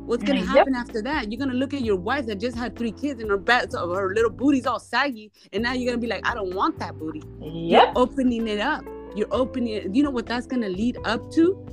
What's 0.06 0.22
gonna 0.22 0.44
happen 0.44 0.74
yep. 0.74 0.82
after 0.82 1.00
that? 1.02 1.32
You're 1.32 1.38
gonna 1.38 1.54
look 1.54 1.72
at 1.72 1.80
your 1.80 1.96
wife 1.96 2.26
that 2.26 2.38
just 2.38 2.56
had 2.56 2.76
three 2.76 2.92
kids 2.92 3.22
and 3.22 3.30
her 3.30 3.38
back, 3.38 3.70
so 3.70 3.90
her 3.94 4.14
little 4.14 4.30
booty's 4.30 4.66
all 4.66 4.78
saggy, 4.78 5.32
and 5.52 5.62
now 5.62 5.72
you're 5.72 5.90
gonna 5.90 6.00
be 6.00 6.06
like, 6.06 6.26
I 6.28 6.34
don't 6.34 6.54
want 6.54 6.78
that 6.78 6.98
booty. 6.98 7.22
Yep. 7.40 7.50
You're 7.50 7.92
opening 7.96 8.46
it 8.46 8.60
up. 8.60 8.84
You're 9.16 9.32
opening 9.32 9.72
it. 9.72 9.94
You 9.94 10.02
know 10.02 10.10
what 10.10 10.26
that's 10.26 10.46
gonna 10.46 10.68
lead 10.68 10.98
up 11.04 11.32
to? 11.32 11.66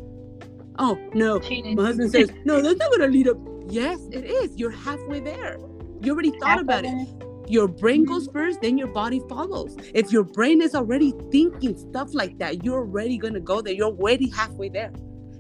Oh 0.79 0.97
no, 1.13 1.39
my 1.75 1.83
husband 1.83 2.11
says, 2.11 2.31
no, 2.45 2.61
that's 2.61 2.79
not 2.79 2.91
gonna 2.91 3.07
lead 3.07 3.27
up. 3.27 3.37
Yes, 3.67 3.99
it 4.11 4.25
is. 4.25 4.55
You're 4.57 4.71
halfway 4.71 5.19
there. 5.19 5.57
You 6.01 6.13
already 6.13 6.31
thought 6.39 6.59
about 6.59 6.85
it. 6.85 7.07
Your 7.47 7.67
brain 7.67 8.05
goes 8.05 8.29
first, 8.31 8.61
then 8.61 8.77
your 8.77 8.87
body 8.87 9.21
follows. 9.27 9.75
If 9.93 10.11
your 10.11 10.23
brain 10.23 10.61
is 10.61 10.73
already 10.73 11.13
thinking 11.31 11.77
stuff 11.77 12.13
like 12.13 12.37
that, 12.39 12.63
you're 12.63 12.79
already 12.79 13.17
gonna 13.17 13.41
go 13.41 13.61
there. 13.61 13.73
You're 13.73 13.87
already 13.87 14.29
halfway 14.29 14.69
there. 14.69 14.91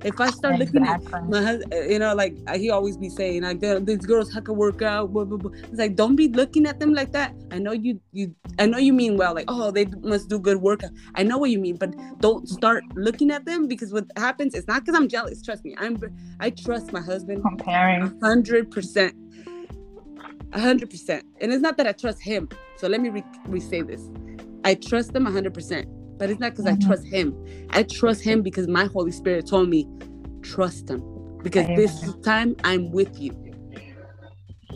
If 0.03 0.19
I 0.19 0.31
start 0.31 0.57
looking 0.57 0.85
at 0.85 1.03
my 1.29 1.41
husband, 1.41 1.73
uh, 1.73 1.81
you 1.81 1.99
know, 1.99 2.15
like 2.15 2.35
he 2.55 2.71
always 2.71 2.97
be 2.97 3.09
saying, 3.09 3.43
like 3.43 3.59
these 3.59 4.05
girls 4.05 4.33
have 4.33 4.45
to 4.45 4.53
work 4.53 4.81
out. 4.81 5.13
Blah, 5.13 5.25
blah, 5.25 5.37
blah. 5.37 5.51
It's 5.53 5.77
like 5.77 5.95
don't 5.95 6.15
be 6.15 6.27
looking 6.27 6.65
at 6.65 6.79
them 6.79 6.93
like 6.93 7.11
that. 7.11 7.35
I 7.51 7.59
know 7.59 7.71
you, 7.71 7.99
you, 8.11 8.35
I 8.57 8.65
know 8.65 8.79
you 8.79 8.93
mean 8.93 9.17
well. 9.17 9.35
Like 9.35 9.45
oh, 9.47 9.69
they 9.69 9.85
must 10.01 10.29
do 10.29 10.39
good 10.39 10.57
work. 10.57 10.81
I 11.15 11.23
know 11.23 11.37
what 11.37 11.51
you 11.51 11.59
mean, 11.59 11.75
but 11.75 11.93
don't 12.19 12.49
start 12.49 12.83
looking 12.95 13.29
at 13.31 13.45
them 13.45 13.67
because 13.67 13.93
what 13.93 14.05
happens 14.17 14.55
is 14.55 14.67
not 14.67 14.83
because 14.83 14.99
I'm 14.99 15.07
jealous. 15.07 15.41
Trust 15.43 15.63
me, 15.63 15.75
I'm, 15.77 16.01
I 16.39 16.49
trust 16.49 16.91
my 16.91 17.01
husband. 17.01 17.43
Comparing, 17.43 18.19
hundred 18.21 18.71
percent, 18.71 19.15
hundred 20.53 20.89
percent. 20.89 21.25
And 21.39 21.53
it's 21.53 21.61
not 21.61 21.77
that 21.77 21.85
I 21.85 21.91
trust 21.91 22.21
him. 22.21 22.49
So 22.77 22.87
let 22.87 23.01
me 23.01 23.09
re- 23.09 23.23
re-say 23.45 23.83
this. 23.83 24.01
I 24.63 24.73
trust 24.75 25.15
hundred 25.15 25.53
percent 25.53 25.87
but 26.21 26.29
it's 26.29 26.39
not 26.39 26.51
because 26.51 26.65
mm-hmm. 26.65 26.83
I 26.83 26.85
trust 26.85 27.07
him. 27.07 27.45
I 27.71 27.81
trust 27.81 28.21
him 28.21 28.43
because 28.43 28.67
my 28.67 28.85
Holy 28.85 29.11
Spirit 29.11 29.47
told 29.47 29.69
me, 29.69 29.87
trust 30.43 30.87
him. 30.87 31.01
Because 31.41 31.65
this 31.69 32.13
time 32.17 32.55
I'm 32.63 32.91
with 32.91 33.19
you. 33.19 33.31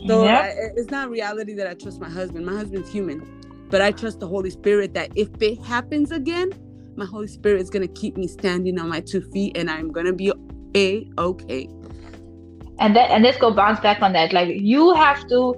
So 0.08 0.24
yep. 0.24 0.42
I, 0.42 0.48
it's 0.74 0.90
not 0.90 1.08
reality 1.08 1.54
that 1.54 1.68
I 1.68 1.74
trust 1.74 2.00
my 2.00 2.10
husband. 2.10 2.46
My 2.46 2.54
husband's 2.54 2.90
human. 2.90 3.22
But 3.70 3.80
I 3.80 3.92
trust 3.92 4.18
the 4.18 4.26
Holy 4.26 4.50
Spirit 4.50 4.92
that 4.94 5.12
if 5.14 5.28
it 5.40 5.62
happens 5.62 6.10
again, 6.10 6.50
my 6.96 7.04
Holy 7.04 7.28
Spirit 7.28 7.60
is 7.60 7.70
going 7.70 7.86
to 7.86 7.94
keep 7.94 8.16
me 8.16 8.26
standing 8.26 8.80
on 8.80 8.88
my 8.88 8.98
two 8.98 9.20
feet 9.30 9.56
and 9.56 9.70
I'm 9.70 9.92
going 9.92 10.06
to 10.06 10.12
be 10.12 10.32
a 10.74 11.08
okay. 11.16 11.68
And 12.80 12.96
that 12.96 13.12
and 13.12 13.22
let's 13.22 13.38
go 13.38 13.52
bounce 13.52 13.78
back 13.78 14.02
on 14.02 14.14
that. 14.14 14.32
Like 14.32 14.48
you 14.52 14.94
have 14.94 15.24
to 15.28 15.54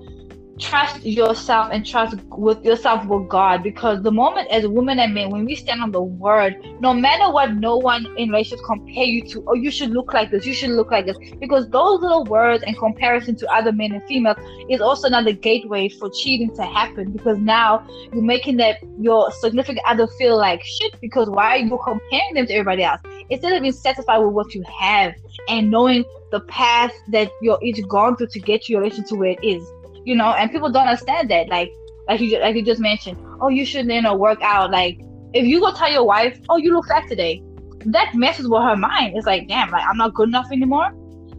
trust 0.58 1.04
yourself 1.04 1.68
and 1.72 1.86
trust 1.86 2.16
with 2.30 2.64
yourself 2.64 3.06
with 3.06 3.28
God 3.28 3.62
because 3.62 4.02
the 4.02 4.10
moment 4.10 4.48
as 4.50 4.66
women 4.66 4.98
and 4.98 5.14
men 5.14 5.30
when 5.30 5.44
we 5.44 5.54
stand 5.54 5.82
on 5.82 5.92
the 5.92 6.02
word 6.02 6.56
no 6.80 6.92
matter 6.92 7.32
what 7.32 7.54
no 7.54 7.76
one 7.76 8.06
in 8.16 8.30
relationships 8.30 8.62
compare 8.66 9.04
you 9.04 9.22
to 9.28 9.44
oh 9.46 9.54
you 9.54 9.70
should 9.70 9.90
look 9.90 10.12
like 10.12 10.30
this 10.30 10.46
you 10.46 10.54
should 10.54 10.70
look 10.70 10.90
like 10.90 11.06
this 11.06 11.16
because 11.40 11.68
those 11.70 12.00
little 12.00 12.24
words 12.24 12.64
and 12.66 12.76
comparison 12.76 13.36
to 13.36 13.46
other 13.52 13.72
men 13.72 13.92
and 13.92 14.02
females 14.04 14.36
is 14.68 14.80
also 14.80 15.06
another 15.06 15.32
gateway 15.32 15.88
for 15.88 16.10
cheating 16.10 16.54
to 16.54 16.62
happen 16.62 17.10
because 17.12 17.38
now 17.38 17.86
you're 18.12 18.22
making 18.22 18.56
that 18.56 18.76
your 18.98 19.30
significant 19.32 19.80
other 19.86 20.06
feel 20.18 20.36
like 20.36 20.62
shit 20.64 21.00
because 21.00 21.28
why 21.28 21.56
are 21.56 21.58
you 21.58 21.78
comparing 21.84 22.34
them 22.34 22.46
to 22.46 22.52
everybody 22.52 22.82
else? 22.82 23.00
Instead 23.30 23.52
of 23.52 23.62
being 23.62 23.72
satisfied 23.72 24.18
with 24.18 24.32
what 24.32 24.54
you 24.54 24.62
have 24.78 25.14
and 25.48 25.70
knowing 25.70 26.04
the 26.30 26.40
path 26.40 26.92
that 27.08 27.30
you're 27.40 27.58
each 27.62 27.86
gone 27.88 28.16
through 28.16 28.26
to 28.26 28.40
get 28.40 28.68
your 28.68 28.80
relation 28.80 29.04
to 29.04 29.14
where 29.14 29.30
it 29.30 29.38
is 29.42 29.62
you 30.08 30.14
know, 30.14 30.32
and 30.32 30.50
people 30.50 30.72
don't 30.72 30.88
understand 30.88 31.30
that. 31.30 31.48
Like, 31.48 31.70
like 32.08 32.20
you, 32.20 32.40
like 32.40 32.56
you 32.56 32.64
just 32.64 32.80
mentioned, 32.80 33.18
oh, 33.42 33.48
you 33.48 33.66
should, 33.66 33.86
you 33.86 34.00
know, 34.00 34.14
work 34.14 34.40
out. 34.42 34.70
Like, 34.70 34.98
if 35.34 35.44
you 35.44 35.60
go 35.60 35.70
tell 35.74 35.92
your 35.92 36.04
wife, 36.04 36.40
oh, 36.48 36.56
you 36.56 36.72
look 36.72 36.86
fat 36.86 37.06
today, 37.08 37.42
that 37.84 38.14
messes 38.14 38.48
with 38.48 38.62
her 38.62 38.74
mind. 38.74 39.16
It's 39.16 39.26
like, 39.26 39.46
damn, 39.48 39.70
like 39.70 39.84
I'm 39.86 39.98
not 39.98 40.14
good 40.14 40.28
enough 40.28 40.50
anymore. 40.50 40.92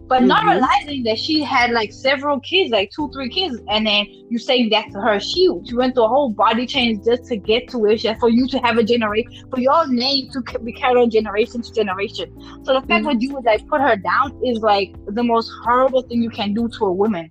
But 0.06 0.20
mm-hmm. 0.20 0.28
not 0.28 0.44
realizing 0.44 1.02
that 1.04 1.18
she 1.18 1.42
had 1.42 1.72
like 1.72 1.92
several 1.92 2.38
kids, 2.40 2.70
like 2.70 2.92
two, 2.94 3.10
three 3.12 3.28
kids, 3.28 3.56
and 3.68 3.86
then 3.86 4.06
you 4.28 4.38
saying 4.38 4.70
that 4.70 4.86
to 4.92 5.00
her, 5.00 5.18
she 5.18 5.48
she 5.64 5.74
went 5.74 5.94
through 5.94 6.04
a 6.04 6.08
whole 6.08 6.30
body 6.30 6.66
change 6.66 7.04
just 7.04 7.24
to 7.26 7.36
get 7.36 7.68
to 7.70 7.78
where 7.78 7.98
she 7.98 8.06
is, 8.08 8.18
for 8.18 8.28
you 8.28 8.46
to 8.48 8.58
have 8.58 8.78
a 8.78 8.84
generation, 8.84 9.32
for 9.50 9.58
your 9.58 9.86
name 9.88 10.30
to 10.30 10.58
be 10.60 10.72
carried 10.72 11.00
on 11.00 11.10
generation 11.10 11.62
to 11.62 11.72
generation. 11.72 12.28
So 12.64 12.74
the 12.74 12.80
fact 12.86 12.90
mm-hmm. 12.90 13.06
that 13.06 13.22
you 13.22 13.34
would 13.34 13.44
like 13.44 13.66
put 13.66 13.80
her 13.80 13.96
down 13.96 14.40
is 14.44 14.58
like 14.58 14.94
the 15.08 15.24
most 15.24 15.50
horrible 15.64 16.02
thing 16.02 16.22
you 16.22 16.30
can 16.30 16.54
do 16.54 16.68
to 16.78 16.84
a 16.86 16.92
woman 16.92 17.30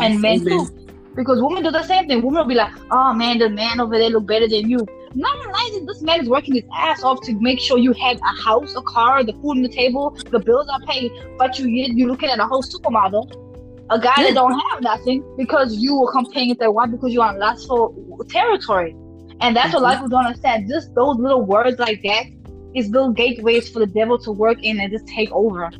and 0.00 0.20
men 0.20 0.44
too. 0.44 0.68
Because 1.14 1.40
women 1.40 1.62
do 1.62 1.70
the 1.70 1.82
same 1.82 2.06
thing. 2.08 2.22
Women 2.22 2.40
will 2.40 2.48
be 2.48 2.54
like, 2.54 2.72
oh 2.90 3.14
man, 3.14 3.38
the 3.38 3.48
man 3.48 3.80
over 3.80 3.98
there 3.98 4.10
look 4.10 4.26
better 4.26 4.46
than 4.46 4.68
you. 4.68 4.86
Not 5.14 5.38
realizing 5.46 5.86
this 5.86 6.02
man 6.02 6.20
is 6.20 6.28
working 6.28 6.54
his 6.54 6.64
ass 6.74 7.02
off 7.02 7.22
to 7.22 7.32
make 7.40 7.58
sure 7.58 7.78
you 7.78 7.92
have 7.94 8.18
a 8.18 8.42
house, 8.42 8.74
a 8.76 8.82
car, 8.82 9.24
the 9.24 9.32
food 9.32 9.52
on 9.52 9.62
the 9.62 9.68
table, 9.68 10.10
the 10.30 10.38
bills 10.38 10.68
are 10.68 10.80
paid, 10.80 11.10
but 11.38 11.58
you 11.58 11.68
you're 11.68 12.08
looking 12.08 12.28
at 12.28 12.38
a 12.38 12.44
whole 12.44 12.62
supermodel, 12.62 13.24
a 13.88 13.98
guy 13.98 14.14
that 14.18 14.34
don't 14.34 14.60
have 14.70 14.82
nothing 14.82 15.24
because 15.38 15.74
you 15.76 15.98
were 15.98 16.12
comparing 16.12 16.50
it 16.50 16.60
to 16.60 16.70
one 16.70 16.90
because 16.90 17.14
you're 17.14 17.24
on 17.24 17.38
lustful 17.38 17.94
territory. 18.28 18.94
And 19.40 19.56
that's 19.56 19.72
what 19.72 19.80
a 19.80 19.84
lot 19.84 19.92
of 19.94 19.98
people 20.00 20.08
don't 20.10 20.26
understand. 20.26 20.68
Just 20.68 20.94
those 20.94 21.16
little 21.16 21.44
words 21.44 21.78
like 21.78 22.02
that 22.02 22.24
is 22.74 22.90
little 22.90 23.12
gateways 23.12 23.70
for 23.70 23.78
the 23.78 23.86
devil 23.86 24.18
to 24.18 24.32
work 24.32 24.62
in 24.62 24.80
and 24.80 24.92
just 24.92 25.06
take 25.08 25.30
over 25.32 25.70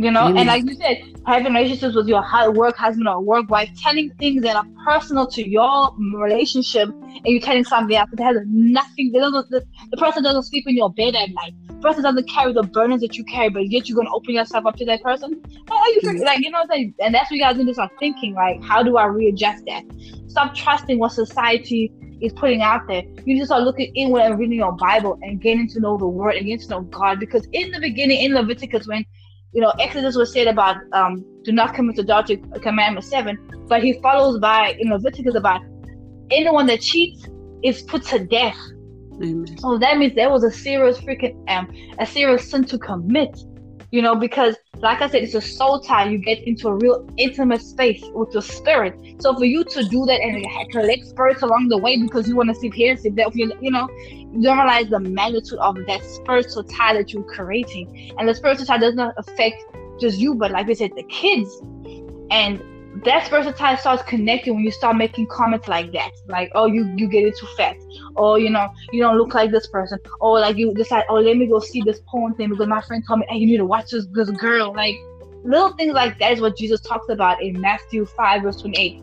you 0.00 0.10
know 0.10 0.26
and 0.26 0.46
like 0.46 0.64
you 0.64 0.74
said 0.74 0.96
having 1.26 1.52
relationships 1.52 1.94
with 1.94 2.08
your 2.08 2.22
work 2.52 2.76
husband 2.76 3.06
or 3.06 3.20
work 3.20 3.50
wife 3.50 3.68
telling 3.82 4.10
things 4.18 4.42
that 4.42 4.56
are 4.56 4.64
personal 4.84 5.26
to 5.26 5.46
your 5.46 5.94
relationship 6.14 6.88
and 6.88 7.26
you're 7.26 7.40
telling 7.40 7.64
somebody 7.64 7.96
else 7.96 8.08
that 8.14 8.24
has 8.24 8.36
nothing 8.46 9.12
the, 9.12 9.64
the 9.90 9.96
person 9.98 10.22
doesn't 10.22 10.44
sleep 10.44 10.64
in 10.66 10.74
your 10.76 10.90
bed 10.90 11.14
at 11.14 11.28
night 11.32 11.52
the 11.66 11.74
person 11.74 12.02
doesn't 12.02 12.28
carry 12.30 12.52
the 12.52 12.62
burdens 12.62 13.02
that 13.02 13.16
you 13.16 13.24
carry 13.24 13.50
but 13.50 13.68
yet 13.68 13.88
you're 13.88 13.96
gonna 13.96 14.14
open 14.14 14.34
yourself 14.34 14.64
up 14.64 14.74
to 14.76 14.86
that 14.86 15.02
person 15.02 15.42
how 15.68 15.78
are 15.78 15.88
you 15.90 16.00
mm-hmm. 16.02 16.22
like 16.24 16.38
you 16.38 16.50
know 16.50 16.60
what 16.60 16.70
I'm 16.70 16.76
saying 16.76 16.94
and 17.00 17.14
that's 17.14 17.30
what 17.30 17.36
you 17.36 17.42
guys 17.42 17.58
need 17.58 17.66
to 17.66 17.74
start 17.74 17.92
thinking 17.98 18.34
like 18.34 18.62
how 18.62 18.82
do 18.82 18.96
I 18.96 19.04
readjust 19.04 19.66
that 19.66 19.84
stop 20.28 20.54
trusting 20.54 20.98
what 20.98 21.12
society 21.12 21.92
is 22.20 22.32
putting 22.34 22.62
out 22.62 22.86
there. 22.86 23.02
You 23.24 23.36
just 23.36 23.48
start 23.48 23.62
looking 23.62 23.92
inward 23.94 24.20
and 24.20 24.38
reading 24.38 24.58
your 24.58 24.72
Bible 24.72 25.18
and 25.22 25.40
getting 25.40 25.68
to 25.68 25.80
know 25.80 25.96
the 25.96 26.06
Word 26.06 26.36
and 26.36 26.46
getting 26.46 26.60
to 26.60 26.68
know 26.68 26.80
God. 26.82 27.18
Because 27.18 27.46
in 27.52 27.70
the 27.70 27.80
beginning, 27.80 28.22
in 28.22 28.34
Leviticus, 28.34 28.86
when 28.86 29.04
you 29.52 29.60
know, 29.60 29.72
Exodus 29.80 30.16
was 30.16 30.32
said 30.32 30.46
about 30.46 30.76
um, 30.92 31.24
do 31.42 31.52
not 31.52 31.74
commit 31.74 31.98
adultery, 31.98 32.42
commandment 32.62 33.04
seven, 33.04 33.38
but 33.68 33.82
he 33.82 34.00
follows 34.00 34.38
by 34.38 34.76
in 34.78 34.90
Leviticus 34.90 35.34
about 35.34 35.60
anyone 36.30 36.66
that 36.66 36.80
cheats 36.80 37.26
is 37.62 37.82
put 37.82 38.04
to 38.06 38.24
death. 38.24 38.58
Amen. 39.22 39.58
So 39.58 39.78
that 39.78 39.98
means 39.98 40.14
there 40.14 40.30
was 40.30 40.44
a 40.44 40.50
serious 40.50 40.98
freaking 40.98 41.36
um 41.50 41.70
a 41.98 42.06
serious 42.06 42.50
sin 42.50 42.64
to 42.64 42.78
commit 42.78 43.38
you 43.90 44.02
know, 44.02 44.14
because 44.14 44.56
like 44.76 45.02
I 45.02 45.08
said, 45.08 45.22
it's 45.22 45.34
a 45.34 45.40
soul 45.40 45.80
tie. 45.80 46.08
You 46.08 46.18
get 46.18 46.38
into 46.46 46.68
a 46.68 46.74
real 46.74 47.08
intimate 47.16 47.60
space 47.60 48.02
with 48.14 48.32
your 48.32 48.42
spirit. 48.42 48.98
So 49.20 49.34
for 49.36 49.44
you 49.44 49.64
to 49.64 49.84
do 49.84 50.06
that 50.06 50.20
and 50.20 50.70
collect 50.70 51.06
spirits 51.06 51.42
along 51.42 51.68
the 51.68 51.78
way 51.78 52.00
because 52.00 52.28
you 52.28 52.36
want 52.36 52.48
to 52.50 52.54
see 52.54 52.70
here, 52.70 52.96
see 52.96 53.10
that, 53.10 53.34
you, 53.34 53.52
you 53.60 53.70
know, 53.70 53.88
you 54.08 54.42
don't 54.42 54.58
realize 54.58 54.88
the 54.88 55.00
magnitude 55.00 55.58
of 55.58 55.76
that 55.86 56.04
spiritual 56.04 56.64
tie 56.64 56.94
that 56.94 57.12
you're 57.12 57.24
creating. 57.24 58.14
And 58.18 58.28
the 58.28 58.34
spiritual 58.34 58.66
tie 58.66 58.78
does 58.78 58.94
not 58.94 59.14
affect 59.16 59.62
just 60.00 60.18
you, 60.18 60.34
but 60.34 60.50
like 60.50 60.68
I 60.68 60.72
said, 60.74 60.92
the 60.96 61.02
kids. 61.04 61.50
And 62.30 62.62
that 63.04 63.26
spiritual 63.26 63.52
tie 63.52 63.76
starts 63.76 64.02
connecting 64.02 64.54
when 64.54 64.64
you 64.64 64.70
start 64.70 64.96
making 64.96 65.26
comments 65.28 65.68
like 65.68 65.92
that. 65.92 66.10
Like 66.26 66.50
oh 66.54 66.66
you 66.66 66.92
you 66.96 67.08
get 67.08 67.24
it 67.24 67.36
too 67.36 67.46
fat 67.56 67.76
or 68.16 68.38
you 68.38 68.50
know 68.50 68.68
you 68.92 69.00
don't 69.02 69.16
look 69.16 69.34
like 69.34 69.50
this 69.50 69.66
person. 69.68 69.98
Or 70.20 70.40
like 70.40 70.56
you 70.56 70.74
decide 70.74 71.04
oh 71.08 71.14
let 71.14 71.36
me 71.36 71.46
go 71.46 71.60
see 71.60 71.82
this 71.82 72.00
porn 72.08 72.34
thing 72.34 72.50
because 72.50 72.66
my 72.66 72.80
friend 72.82 73.02
told 73.06 73.20
me 73.20 73.26
hey 73.28 73.38
you 73.38 73.46
need 73.46 73.58
to 73.58 73.66
watch 73.66 73.90
this, 73.90 74.06
this 74.12 74.30
girl. 74.30 74.74
Like 74.74 74.96
little 75.44 75.72
things 75.74 75.94
like 75.94 76.18
that 76.18 76.32
is 76.32 76.40
what 76.40 76.56
jesus 76.56 76.80
talks 76.80 77.08
about 77.08 77.42
in 77.42 77.58
matthew 77.60 78.04
5 78.04 78.42
verse 78.42 78.60
28 78.60 79.02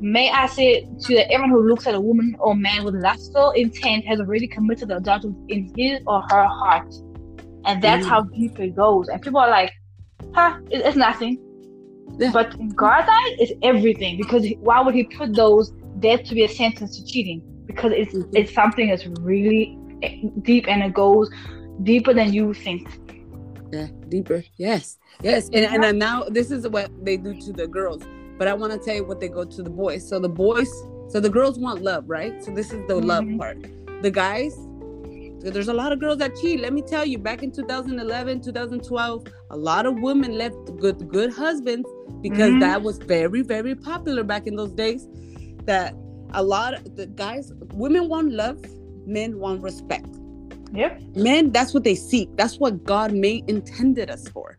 may 0.00 0.30
i 0.30 0.46
say 0.46 0.86
to 1.00 1.14
that 1.14 1.30
everyone 1.30 1.50
who 1.50 1.68
looks 1.68 1.86
at 1.86 1.94
a 1.94 2.00
woman 2.00 2.36
or 2.38 2.54
man 2.54 2.84
with 2.84 2.94
lustful 2.94 3.50
intent 3.52 4.04
has 4.04 4.20
already 4.20 4.46
committed 4.46 4.90
adultery 4.90 5.32
in 5.48 5.72
his 5.76 6.00
or 6.06 6.22
her 6.30 6.44
heart. 6.44 6.92
And 7.64 7.82
that's 7.82 8.06
mm. 8.06 8.08
how 8.08 8.22
deep 8.22 8.60
it 8.60 8.76
goes. 8.76 9.08
And 9.08 9.20
people 9.20 9.40
are 9.40 9.50
like 9.50 9.72
huh 10.34 10.58
it's 10.70 10.96
nothing 10.96 11.38
yeah. 12.18 12.30
But 12.32 12.54
in 12.54 12.70
God's 12.70 13.08
eyes, 13.08 13.36
it's 13.38 13.52
everything 13.62 14.16
because 14.16 14.46
why 14.60 14.80
would 14.80 14.94
He 14.94 15.04
put 15.04 15.34
those 15.34 15.72
there 15.96 16.18
to 16.18 16.34
be 16.34 16.44
a 16.44 16.48
sentence 16.48 16.96
to 16.98 17.04
cheating? 17.04 17.42
Because 17.66 17.92
it's 17.94 18.14
mm-hmm. 18.14 18.36
it's 18.36 18.54
something 18.54 18.88
that's 18.88 19.06
really 19.06 19.78
deep 20.42 20.66
and 20.68 20.82
it 20.82 20.94
goes 20.94 21.30
deeper 21.82 22.14
than 22.14 22.32
you 22.32 22.54
think. 22.54 22.88
Yeah, 23.72 23.88
deeper. 24.08 24.44
Yes, 24.56 24.98
yes. 25.22 25.46
And 25.46 25.62
yeah. 25.62 25.74
and 25.74 25.98
now 25.98 26.24
this 26.24 26.50
is 26.50 26.66
what 26.68 26.90
they 27.04 27.16
do 27.16 27.38
to 27.40 27.52
the 27.52 27.66
girls, 27.66 28.02
but 28.38 28.48
I 28.48 28.54
want 28.54 28.72
to 28.72 28.78
tell 28.78 28.94
you 28.94 29.04
what 29.04 29.20
they 29.20 29.28
go 29.28 29.44
to 29.44 29.62
the 29.62 29.70
boys. 29.70 30.08
So 30.08 30.18
the 30.18 30.28
boys, 30.28 30.70
so 31.08 31.20
the 31.20 31.30
girls 31.30 31.58
want 31.58 31.82
love, 31.82 32.04
right? 32.06 32.42
So 32.42 32.50
this 32.52 32.66
is 32.72 32.86
the 32.86 32.94
mm-hmm. 32.94 33.06
love 33.06 33.24
part. 33.38 33.66
The 34.02 34.10
guys, 34.10 34.56
there's 35.50 35.68
a 35.68 35.74
lot 35.74 35.92
of 35.92 36.00
girls 36.00 36.18
that 36.18 36.34
cheat. 36.36 36.60
Let 36.60 36.72
me 36.72 36.82
tell 36.82 37.04
you, 37.04 37.18
back 37.18 37.42
in 37.42 37.52
2011, 37.52 38.40
2012, 38.40 39.26
a 39.50 39.56
lot 39.56 39.86
of 39.86 40.00
women 40.00 40.36
left 40.36 40.56
good 40.78 41.08
good 41.08 41.32
husbands 41.32 41.88
because 42.20 42.50
mm-hmm. 42.50 42.60
that 42.60 42.82
was 42.82 42.98
very 42.98 43.42
very 43.42 43.74
popular 43.74 44.24
back 44.24 44.46
in 44.46 44.56
those 44.56 44.72
days. 44.72 45.06
That 45.64 45.94
a 46.32 46.42
lot 46.42 46.74
of 46.74 46.96
the 46.96 47.06
guys, 47.06 47.52
women 47.72 48.08
want 48.08 48.32
love, 48.32 48.64
men 49.06 49.38
want 49.38 49.62
respect. 49.62 50.08
Yep. 50.72 51.00
Men, 51.14 51.52
that's 51.52 51.72
what 51.72 51.84
they 51.84 51.94
seek. 51.94 52.28
That's 52.36 52.58
what 52.58 52.82
God 52.84 53.12
made 53.12 53.48
intended 53.48 54.10
us 54.10 54.28
for. 54.28 54.58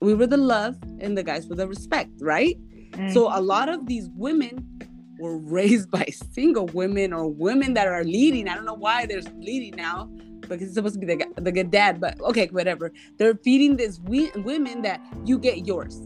We 0.00 0.14
were 0.14 0.28
the 0.28 0.36
love, 0.36 0.76
and 1.00 1.18
the 1.18 1.24
guys 1.24 1.48
were 1.48 1.56
the 1.56 1.66
respect, 1.66 2.10
right? 2.20 2.56
Mm-hmm. 2.92 3.10
So 3.10 3.28
a 3.36 3.40
lot 3.40 3.68
of 3.68 3.86
these 3.86 4.08
women 4.14 4.78
were 5.18 5.36
raised 5.56 5.90
by 5.90 6.04
single 6.32 6.66
women 6.66 7.12
or 7.12 7.28
women 7.28 7.74
that 7.74 7.88
are 7.88 8.04
leading. 8.04 8.48
I 8.48 8.54
don't 8.54 8.64
know 8.64 8.74
why 8.74 9.06
they're 9.06 9.22
leading 9.40 9.74
now 9.74 10.08
because 10.56 10.68
it's 10.68 10.74
supposed 10.74 11.00
to 11.00 11.04
be 11.04 11.06
the, 11.06 11.26
the 11.40 11.52
good 11.52 11.70
dad, 11.70 12.00
but 12.00 12.20
okay, 12.20 12.48
whatever. 12.50 12.92
They're 13.16 13.34
feeding 13.36 13.76
this 13.76 14.00
we, 14.00 14.30
women 14.36 14.82
that 14.82 15.00
you 15.24 15.38
get 15.38 15.66
yours. 15.66 16.02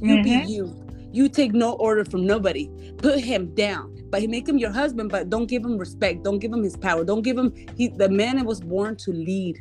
You 0.00 0.16
mm-hmm. 0.16 0.46
be 0.46 0.52
you. 0.52 0.86
You 1.12 1.28
take 1.28 1.52
no 1.52 1.72
order 1.72 2.04
from 2.04 2.24
nobody. 2.24 2.70
Put 2.98 3.18
him 3.18 3.52
down, 3.54 3.96
but 4.10 4.20
he 4.20 4.28
make 4.28 4.48
him 4.48 4.58
your 4.58 4.70
husband, 4.70 5.10
but 5.10 5.28
don't 5.28 5.46
give 5.46 5.64
him 5.64 5.76
respect. 5.76 6.22
Don't 6.22 6.38
give 6.38 6.52
him 6.52 6.62
his 6.62 6.76
power. 6.76 7.04
Don't 7.04 7.22
give 7.22 7.36
him 7.36 7.52
he 7.76 7.88
the 7.88 8.08
man 8.08 8.36
that 8.36 8.46
was 8.46 8.60
born 8.60 8.96
to 8.98 9.10
lead 9.10 9.58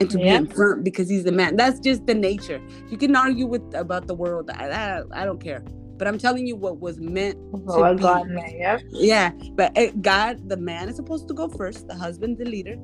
and 0.00 0.10
to 0.10 0.18
yeah. 0.18 0.24
be 0.24 0.28
in 0.30 0.46
front 0.46 0.84
because 0.84 1.08
he's 1.08 1.24
the 1.24 1.32
man. 1.32 1.56
That's 1.56 1.78
just 1.78 2.06
the 2.06 2.14
nature. 2.14 2.60
You 2.88 2.96
can 2.96 3.14
argue 3.14 3.46
with 3.46 3.62
about 3.74 4.06
the 4.06 4.14
world. 4.14 4.50
I, 4.50 4.68
I, 4.70 5.02
I 5.12 5.24
don't 5.26 5.42
care 5.42 5.62
but 5.98 6.06
I'm 6.06 6.16
telling 6.16 6.46
you 6.46 6.56
what 6.56 6.78
was 6.78 6.98
meant 7.00 7.36
oh, 7.68 7.82
to 7.82 7.94
be. 7.94 8.02
God 8.02 8.28
meant, 8.28 8.56
yeah. 8.56 8.78
Yeah, 8.90 9.30
but 9.54 9.76
it, 9.76 10.00
God, 10.00 10.48
the 10.48 10.56
man 10.56 10.88
is 10.88 10.96
supposed 10.96 11.28
to 11.28 11.34
go 11.34 11.48
first, 11.48 11.88
the 11.88 11.94
husband, 11.94 12.38
the 12.38 12.44
leader. 12.44 12.76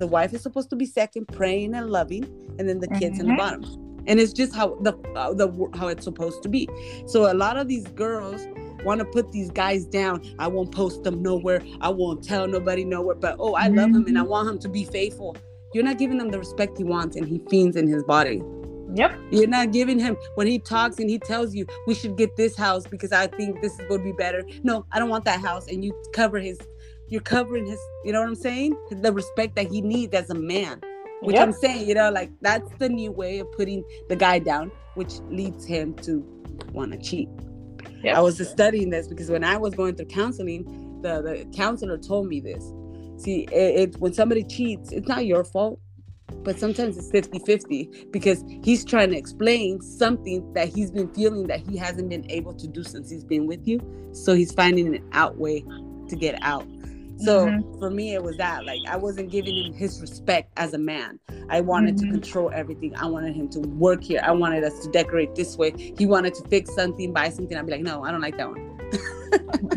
The 0.00 0.06
wife 0.06 0.32
is 0.32 0.40
supposed 0.40 0.70
to 0.70 0.76
be 0.76 0.86
second, 0.86 1.28
praying 1.28 1.74
and 1.74 1.90
loving, 1.90 2.24
and 2.58 2.68
then 2.68 2.80
the 2.80 2.88
kids 2.88 3.18
mm-hmm. 3.18 3.20
in 3.20 3.26
the 3.26 3.32
mm-hmm. 3.34 3.36
bottom. 3.36 4.02
And 4.06 4.18
it's 4.18 4.32
just 4.32 4.54
how 4.54 4.76
the 4.80 4.96
uh, 5.14 5.34
the 5.34 5.70
how 5.74 5.88
it's 5.88 6.04
supposed 6.04 6.42
to 6.42 6.48
be. 6.48 6.68
So 7.06 7.30
a 7.30 7.34
lot 7.34 7.58
of 7.58 7.68
these 7.68 7.86
girls 7.88 8.48
want 8.82 9.00
to 9.00 9.04
put 9.04 9.30
these 9.30 9.50
guys 9.50 9.84
down. 9.84 10.24
I 10.38 10.48
won't 10.48 10.72
post 10.72 11.04
them 11.04 11.22
nowhere. 11.22 11.62
I 11.82 11.90
won't 11.90 12.24
tell 12.24 12.48
nobody 12.48 12.82
nowhere. 12.82 13.14
But 13.14 13.36
oh, 13.38 13.54
I 13.54 13.66
mm-hmm. 13.66 13.76
love 13.76 13.90
him 13.90 14.06
and 14.06 14.18
I 14.18 14.22
mm-hmm. 14.22 14.30
want 14.30 14.48
him 14.48 14.58
to 14.60 14.68
be 14.70 14.84
faithful. 14.84 15.36
You're 15.74 15.84
not 15.84 15.98
giving 15.98 16.18
him 16.18 16.30
the 16.30 16.38
respect 16.38 16.78
he 16.78 16.84
wants, 16.84 17.14
and 17.16 17.28
he 17.28 17.40
fiends 17.50 17.76
in 17.76 17.86
his 17.86 18.02
body. 18.02 18.42
Yep. 18.94 19.18
You're 19.30 19.46
not 19.46 19.72
giving 19.72 19.98
him 19.98 20.16
when 20.34 20.46
he 20.46 20.58
talks 20.58 20.98
and 20.98 21.08
he 21.08 21.18
tells 21.18 21.54
you 21.54 21.66
we 21.86 21.94
should 21.94 22.16
get 22.16 22.36
this 22.36 22.56
house 22.56 22.86
because 22.86 23.12
I 23.12 23.28
think 23.28 23.60
this 23.60 23.78
is 23.78 23.86
going 23.86 24.00
to 24.00 24.04
be 24.04 24.12
better. 24.12 24.42
No, 24.64 24.84
I 24.92 24.98
don't 24.98 25.08
want 25.08 25.24
that 25.26 25.40
house. 25.40 25.68
And 25.68 25.84
you 25.84 25.94
cover 26.12 26.38
his, 26.38 26.58
you're 27.10 27.20
covering 27.20 27.66
his, 27.66 27.80
you 28.04 28.12
know 28.12 28.20
what 28.20 28.28
I'm 28.28 28.34
saying? 28.34 28.76
The 28.90 29.12
respect 29.12 29.56
that 29.56 29.66
he 29.66 29.80
needs 29.80 30.14
as 30.14 30.30
a 30.30 30.34
man. 30.34 30.80
Which 31.22 31.34
yep. 31.34 31.48
I'm 31.48 31.52
saying, 31.52 31.86
you 31.86 31.94
know, 31.94 32.10
like 32.10 32.30
that's 32.40 32.70
the 32.78 32.88
new 32.88 33.12
way 33.12 33.40
of 33.40 33.52
putting 33.52 33.84
the 34.08 34.16
guy 34.16 34.38
down, 34.38 34.72
which 34.94 35.18
leads 35.28 35.66
him 35.66 35.92
to 35.96 36.24
want 36.72 36.92
to 36.92 36.98
cheat. 36.98 37.28
Yep. 38.02 38.16
I 38.16 38.20
was 38.20 38.48
studying 38.48 38.88
this 38.88 39.06
because 39.06 39.30
when 39.30 39.44
I 39.44 39.58
was 39.58 39.74
going 39.74 39.96
through 39.96 40.06
counseling, 40.06 40.64
the, 41.02 41.20
the 41.20 41.56
counselor 41.56 41.98
told 41.98 42.26
me 42.26 42.40
this. 42.40 42.72
See, 43.18 43.42
it, 43.52 43.94
it 43.94 44.00
when 44.00 44.14
somebody 44.14 44.44
cheats, 44.44 44.92
it's 44.92 45.08
not 45.08 45.26
your 45.26 45.44
fault, 45.44 45.78
but 46.42 46.58
sometimes 46.58 46.96
it's 46.96 47.10
50-50 47.10 48.10
because 48.12 48.42
he's 48.62 48.82
trying 48.82 49.10
to 49.10 49.16
explain 49.16 49.82
something 49.82 50.50
that 50.54 50.68
he's 50.68 50.90
been 50.90 51.12
feeling 51.12 51.46
that 51.48 51.60
he 51.60 51.76
hasn't 51.76 52.08
been 52.08 52.30
able 52.30 52.54
to 52.54 52.66
do 52.66 52.82
since 52.82 53.10
he's 53.10 53.24
been 53.24 53.46
with 53.46 53.66
you. 53.68 53.80
So 54.12 54.34
he's 54.34 54.52
finding 54.52 54.94
an 54.94 55.06
out 55.12 55.36
way 55.36 55.64
to 56.08 56.16
get 56.16 56.38
out. 56.42 56.66
So 57.20 57.46
mm-hmm. 57.46 57.78
for 57.78 57.90
me, 57.90 58.14
it 58.14 58.22
was 58.22 58.36
that 58.38 58.64
like 58.64 58.80
I 58.88 58.96
wasn't 58.96 59.30
giving 59.30 59.54
him 59.54 59.72
his 59.74 60.00
respect 60.00 60.50
as 60.56 60.72
a 60.72 60.78
man. 60.78 61.18
I 61.50 61.60
wanted 61.60 61.96
mm-hmm. 61.96 62.06
to 62.06 62.12
control 62.12 62.50
everything. 62.54 62.96
I 62.96 63.06
wanted 63.06 63.34
him 63.34 63.48
to 63.50 63.60
work 63.60 64.02
here. 64.02 64.20
I 64.24 64.30
wanted 64.32 64.64
us 64.64 64.78
to 64.84 64.90
decorate 64.90 65.34
this 65.34 65.56
way. 65.56 65.94
He 65.98 66.06
wanted 66.06 66.34
to 66.34 66.48
fix 66.48 66.74
something, 66.74 67.12
buy 67.12 67.28
something. 67.28 67.56
I'd 67.56 67.66
be 67.66 67.72
like, 67.72 67.82
no, 67.82 68.04
I 68.04 68.10
don't 68.10 68.22
like 68.22 68.38
that 68.38 68.48
one. 68.48 68.76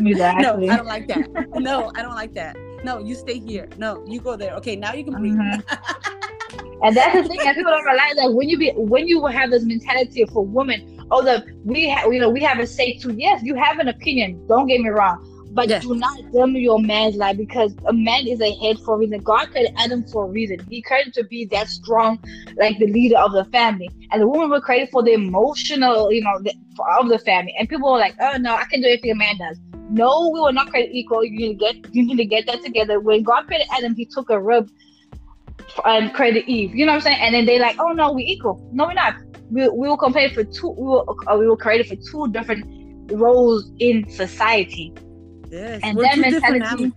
no, 0.00 0.24
I 0.24 0.76
don't 0.76 0.86
like 0.86 1.06
that. 1.08 1.30
No, 1.56 1.92
I 1.94 2.02
don't 2.02 2.14
like 2.14 2.32
that. 2.34 2.56
No, 2.82 2.98
you 2.98 3.14
stay 3.14 3.38
here. 3.38 3.68
No, 3.76 4.02
you 4.06 4.20
go 4.20 4.36
there. 4.36 4.54
Okay, 4.54 4.76
now 4.76 4.94
you 4.94 5.04
can 5.04 5.14
breathe. 5.14 5.34
Mm-hmm. 5.34 6.82
and 6.82 6.96
that's 6.96 7.14
the 7.14 7.28
thing 7.28 7.40
that 7.44 7.56
people 7.56 7.72
don't 7.72 7.84
realize 7.84 8.14
that 8.16 8.32
when 8.32 8.48
you 8.48 8.58
be 8.58 8.72
when 8.72 9.06
you 9.06 9.24
have 9.26 9.50
this 9.50 9.64
mentality 9.64 10.24
for 10.26 10.44
women, 10.44 11.06
oh 11.10 11.22
the 11.22 11.44
we 11.64 11.88
have 11.88 12.12
you 12.12 12.20
know 12.20 12.30
we 12.30 12.42
have 12.42 12.58
a 12.58 12.66
say 12.66 12.96
too. 12.96 13.14
Yes, 13.14 13.42
you 13.42 13.54
have 13.54 13.78
an 13.78 13.88
opinion. 13.88 14.46
Don't 14.46 14.66
get 14.66 14.80
me 14.80 14.88
wrong 14.88 15.33
but 15.54 15.68
yes. 15.68 15.82
do 15.82 15.94
not 15.94 16.18
dim 16.32 16.56
your 16.56 16.80
man's 16.80 17.14
life 17.14 17.36
because 17.36 17.74
a 17.86 17.92
man 17.92 18.26
is 18.26 18.40
a 18.40 18.52
head 18.56 18.78
for 18.80 18.96
a 18.96 18.98
reason. 18.98 19.20
God 19.20 19.50
created 19.50 19.72
Adam 19.78 20.02
for 20.08 20.24
a 20.24 20.28
reason. 20.28 20.58
He 20.68 20.82
created 20.82 21.14
to 21.14 21.24
be 21.24 21.44
that 21.46 21.68
strong, 21.68 22.18
like 22.56 22.78
the 22.78 22.88
leader 22.88 23.18
of 23.18 23.32
the 23.32 23.44
family. 23.46 23.88
And 24.10 24.20
the 24.20 24.26
woman 24.26 24.50
was 24.50 24.62
created 24.64 24.90
for 24.90 25.04
the 25.04 25.12
emotional, 25.12 26.12
you 26.12 26.22
know, 26.22 26.40
the, 26.42 26.52
of 26.98 27.08
the 27.08 27.20
family. 27.20 27.54
And 27.56 27.68
people 27.68 27.88
are 27.88 27.98
like, 27.98 28.16
oh 28.20 28.36
no, 28.36 28.56
I 28.56 28.64
can 28.64 28.80
do 28.80 28.88
everything 28.88 29.12
a 29.12 29.14
man 29.14 29.38
does. 29.38 29.58
No, 29.90 30.30
we 30.34 30.40
were 30.40 30.52
not 30.52 30.70
created 30.70 30.94
equal. 30.94 31.24
You 31.24 31.30
need 31.30 31.58
to 31.60 31.72
get 31.72 31.94
you 31.94 32.04
need 32.04 32.16
to 32.16 32.24
get 32.24 32.46
that 32.46 32.62
together. 32.62 32.98
When 32.98 33.22
God 33.22 33.46
created 33.46 33.68
Adam, 33.72 33.94
he 33.94 34.06
took 34.06 34.30
a 34.30 34.40
rib 34.40 34.68
and 35.84 36.12
created 36.12 36.48
Eve. 36.48 36.74
You 36.74 36.84
know 36.84 36.92
what 36.92 36.96
I'm 36.96 37.02
saying? 37.02 37.18
And 37.20 37.34
then 37.34 37.46
they're 37.46 37.60
like, 37.60 37.76
oh 37.78 37.92
no, 37.92 38.12
we're 38.12 38.26
equal. 38.26 38.68
No, 38.72 38.86
we're 38.86 38.94
not. 38.94 39.14
We, 39.50 39.68
we 39.68 39.88
were 39.88 39.96
compared 39.96 40.32
for 40.32 40.42
two. 40.42 40.70
We 40.70 40.82
were, 40.82 41.30
uh, 41.30 41.36
we 41.36 41.46
were 41.46 41.56
created 41.56 41.86
for 41.86 41.96
two 42.10 42.32
different 42.32 43.12
roles 43.12 43.70
in 43.78 44.08
society. 44.08 44.92
Yes. 45.54 45.80
And 45.84 45.98
that 45.98 46.18
mentality. 46.18 46.92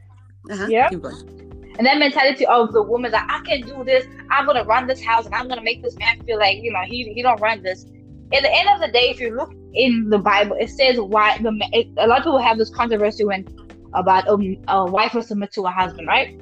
Uh-huh. 0.50 0.67
Yeah. 0.67 0.89
And 0.89 1.86
that 1.86 2.00
mentality 2.00 2.46
of 2.48 2.74
the 2.74 2.82
woman 2.82 3.12
that 3.12 3.28
I 3.30 3.46
can 3.46 3.62
do 3.62 3.84
this, 3.84 4.08
I'm 4.32 4.48
gonna 4.48 4.63
run 4.63 4.88
this 4.88 5.04
house 5.04 5.26
and 5.28 5.36
I'm 5.36 5.48
gonna 5.48 5.62
make 5.62 5.84
this 5.84 5.96
man 5.98 6.24
feel 6.26 6.39
like, 6.39 6.58
you 6.58 6.72
know, 6.72 6.82
he 6.86 7.13
he 7.13 7.22
don't 7.22 7.39
run 7.39 7.62
this. 7.62 7.86
At 8.34 8.41
the 8.41 8.52
end 8.52 8.67
of 8.70 8.82
the 8.82 8.88
day, 8.88 9.10
if 9.12 9.20
you 9.22 9.36
look 9.36 9.54
in 9.74 10.10
the 10.10 10.17
Bible, 10.17 10.58
it 10.60 10.70
says 10.70 11.00
why 11.00 11.38
the 11.38 11.52
it, 11.72 11.88
a 11.98 12.08
lot 12.08 12.20
of 12.20 12.24
people 12.24 12.39
have 12.39 12.58
this 12.58 12.72
controversy 12.72 13.24
when 13.24 13.46
about 13.93 14.28
um, 14.28 14.58
a 14.67 14.86
wife 14.86 15.13
will 15.13 15.22
submit 15.22 15.52
to 15.54 15.62
a 15.65 15.70
husband, 15.70 16.08
right? 16.08 16.39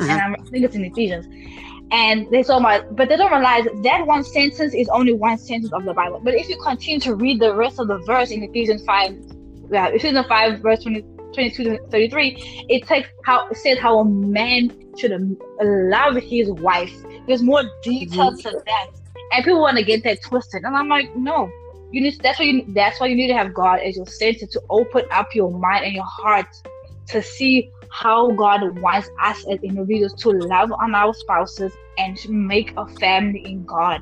Uh-huh. 0.00 0.10
And 0.10 0.20
I 0.20 0.42
think 0.50 0.64
it's 0.64 0.74
in 0.74 0.84
Ephesians. 0.84 1.26
And 1.90 2.26
they 2.30 2.42
so 2.42 2.58
much, 2.58 2.82
but 2.92 3.10
they 3.10 3.18
don't 3.18 3.30
realize 3.30 3.66
that 3.82 4.06
one 4.06 4.24
sentence 4.24 4.72
is 4.72 4.88
only 4.88 5.12
one 5.12 5.36
sentence 5.36 5.72
of 5.74 5.84
the 5.84 5.92
Bible. 5.92 6.20
But 6.24 6.34
if 6.34 6.48
you 6.48 6.56
continue 6.62 7.00
to 7.00 7.14
read 7.14 7.40
the 7.40 7.54
rest 7.54 7.78
of 7.78 7.88
the 7.88 7.98
verse 8.06 8.30
in 8.30 8.42
Ephesians 8.42 8.82
5, 8.86 9.14
yeah, 9.70 9.88
Ephesians 9.88 10.26
5, 10.26 10.60
verse 10.60 10.82
20, 10.82 11.04
22 11.32 11.64
to 11.64 11.78
33, 11.90 12.66
it 12.68 12.86
takes 12.86 13.08
how 13.24 13.48
it 13.48 13.56
says 13.56 13.78
how 13.78 13.98
a 13.98 14.04
man 14.04 14.70
should 14.98 15.12
love 15.60 16.16
his 16.16 16.50
wife. 16.50 16.94
There's 17.26 17.42
more 17.42 17.62
details 17.82 18.42
mm-hmm. 18.42 18.50
to 18.50 18.62
that. 18.66 18.86
And 19.32 19.44
people 19.44 19.60
want 19.60 19.78
to 19.78 19.84
get 19.84 20.04
that 20.04 20.22
twisted. 20.22 20.62
And 20.64 20.76
I'm 20.76 20.88
like, 20.88 21.14
no. 21.16 21.50
You 21.90 22.00
need 22.00 22.20
that's 22.22 22.38
why 22.38 22.46
you 22.46 22.64
that's 22.68 23.00
why 23.00 23.08
you 23.08 23.14
need 23.14 23.28
to 23.28 23.34
have 23.34 23.52
God 23.52 23.80
as 23.80 23.96
your 23.96 24.06
center 24.06 24.46
to 24.46 24.62
open 24.70 25.04
up 25.10 25.34
your 25.34 25.50
mind 25.50 25.84
and 25.84 25.94
your 25.94 26.06
heart 26.06 26.46
to 27.08 27.22
see 27.22 27.70
how 27.90 28.30
God 28.30 28.78
wants 28.78 29.10
us 29.22 29.44
as 29.50 29.58
individuals 29.62 30.14
to 30.22 30.30
love 30.30 30.72
on 30.72 30.94
our 30.94 31.12
spouses 31.12 31.72
and 31.98 32.16
to 32.16 32.32
make 32.32 32.72
a 32.78 32.86
family 32.96 33.44
in 33.44 33.64
God 33.66 34.00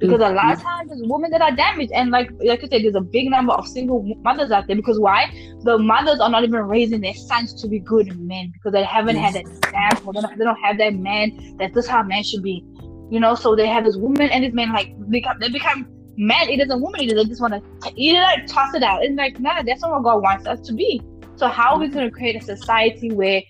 because 0.00 0.20
a 0.20 0.30
lot 0.30 0.52
of 0.52 0.58
mm-hmm. 0.58 0.66
times 0.66 0.88
there's 0.88 1.02
women 1.04 1.30
that 1.30 1.42
are 1.42 1.54
damaged 1.54 1.92
and 1.92 2.10
like 2.10 2.30
like 2.40 2.62
you 2.62 2.68
said 2.68 2.82
there's 2.82 2.94
a 2.94 3.00
big 3.00 3.30
number 3.30 3.52
of 3.52 3.68
single 3.68 4.02
mothers 4.22 4.50
out 4.50 4.66
there 4.66 4.76
because 4.76 4.98
why? 4.98 5.30
The 5.62 5.78
mothers 5.78 6.18
are 6.20 6.30
not 6.30 6.42
even 6.42 6.62
raising 6.62 7.00
their 7.02 7.14
sons 7.14 7.54
to 7.60 7.68
be 7.68 7.78
good 7.78 8.18
men 8.18 8.50
because 8.52 8.72
they 8.72 8.82
haven't 8.82 9.16
yes. 9.16 9.34
had 9.34 9.44
that 9.44 9.56
example. 9.56 10.12
They 10.12 10.20
don't, 10.22 10.38
they 10.38 10.44
don't 10.44 10.60
have 10.60 10.78
that 10.78 10.94
man 10.94 11.56
that 11.58 11.74
this 11.74 11.86
how 11.86 12.02
man 12.02 12.24
should 12.24 12.42
be 12.42 12.64
you 13.10 13.20
know? 13.20 13.34
So 13.34 13.54
they 13.54 13.66
have 13.66 13.84
this 13.84 13.96
woman 13.96 14.30
and 14.30 14.44
this 14.44 14.54
man 14.54 14.72
like 14.72 14.94
become 15.10 15.38
they 15.38 15.50
become 15.50 15.86
man 16.16 16.48
it 16.48 16.60
isn't 16.60 16.80
woman 16.80 17.00
it 17.00 17.08
is 17.08 17.14
they 17.14 17.24
just 17.24 17.40
want 17.40 17.54
to 17.54 17.92
eat 17.96 18.16
it 18.16 18.20
like 18.20 18.46
toss 18.46 18.74
it 18.74 18.82
out. 18.82 19.04
And 19.04 19.16
like 19.16 19.38
nah 19.38 19.62
that's 19.62 19.82
not 19.82 19.90
what 19.90 20.04
God 20.04 20.22
wants 20.22 20.46
us 20.46 20.60
to 20.62 20.72
be. 20.72 21.02
So 21.36 21.48
how 21.48 21.74
are 21.74 21.78
we 21.78 21.88
going 21.88 22.08
to 22.08 22.10
create 22.10 22.36
a 22.36 22.44
society 22.44 23.10
where 23.12 23.42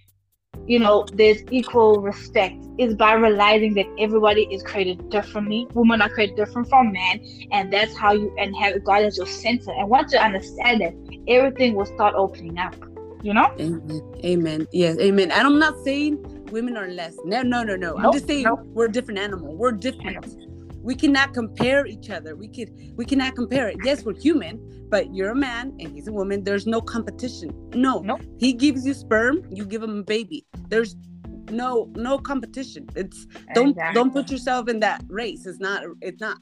you 0.71 0.79
know, 0.79 1.05
there's 1.15 1.43
equal 1.51 2.01
respect 2.01 2.55
is 2.79 2.95
by 2.95 3.15
realizing 3.15 3.75
that 3.75 3.87
everybody 3.99 4.43
is 4.53 4.63
created 4.63 5.11
differently. 5.11 5.67
Women 5.75 6.01
are 6.01 6.09
created 6.09 6.37
different 6.37 6.69
from 6.69 6.93
men, 6.93 7.21
and 7.51 7.73
that's 7.73 7.97
how 7.97 8.13
you 8.13 8.33
and 8.39 8.55
have 8.57 8.85
God 8.85 9.03
as 9.03 9.17
your 9.17 9.27
center. 9.27 9.73
And 9.73 9.89
once 9.89 10.13
you 10.13 10.21
understand 10.21 10.81
that, 10.83 10.95
everything 11.27 11.75
will 11.75 11.87
start 11.87 12.15
opening 12.15 12.57
up. 12.57 12.77
You 13.23 13.35
know? 13.35 13.53
Amen. 13.59 14.01
Amen. 14.25 14.69
Yes, 14.71 14.97
amen. 14.99 15.33
And 15.33 15.45
I'm 15.45 15.59
not 15.59 15.75
saying 15.85 16.23
women 16.53 16.77
are 16.77 16.87
less. 16.87 17.17
No, 17.25 17.43
no, 17.43 17.65
no, 17.65 17.75
no. 17.75 17.95
Nope, 17.95 18.05
I'm 18.05 18.13
just 18.13 18.29
saying 18.29 18.45
nope. 18.45 18.61
we're 18.67 18.87
a 18.87 18.93
different 18.93 19.19
animal. 19.19 19.57
We're 19.57 19.73
different 19.73 20.25
we 20.83 20.95
cannot 20.95 21.35
compare 21.35 21.87
each 21.87 22.11
other. 22.11 22.37
We 22.37 22.49
could 22.49 22.71
we 22.97 23.05
cannot 23.05 23.35
compare 23.35 23.69
it. 23.69 23.77
Yes 23.85 24.05
we're 24.05 24.15
human 24.15 24.87
but 24.89 25.15
you're 25.15 25.31
a 25.31 25.37
man 25.37 25.77
and 25.79 25.95
he's 25.95 26.09
a 26.09 26.13
woman. 26.13 26.43
There's 26.43 26.67
no 26.67 26.81
competition. 26.81 27.51
No. 27.75 28.01
Nope. 28.01 28.23
he 28.39 28.53
gives 28.53 28.87
you 28.87 28.95
sperm 28.95 29.45
you 29.51 29.65
give 29.65 29.83
him 29.83 30.01
a 30.01 30.03
baby. 30.03 30.45
There's 30.69 30.97
no 31.51 31.91
no 31.95 32.19
competition. 32.19 32.89
It's 32.97 33.27
don't 33.55 33.71
exactly. 33.71 33.95
don't 33.95 34.13
put 34.13 34.31
yourself 34.31 34.69
in 34.69 34.81
that 34.81 35.03
race. 35.09 35.47
It's 35.47 35.61
not 35.61 35.85
it's 36.01 36.21
not 36.21 36.39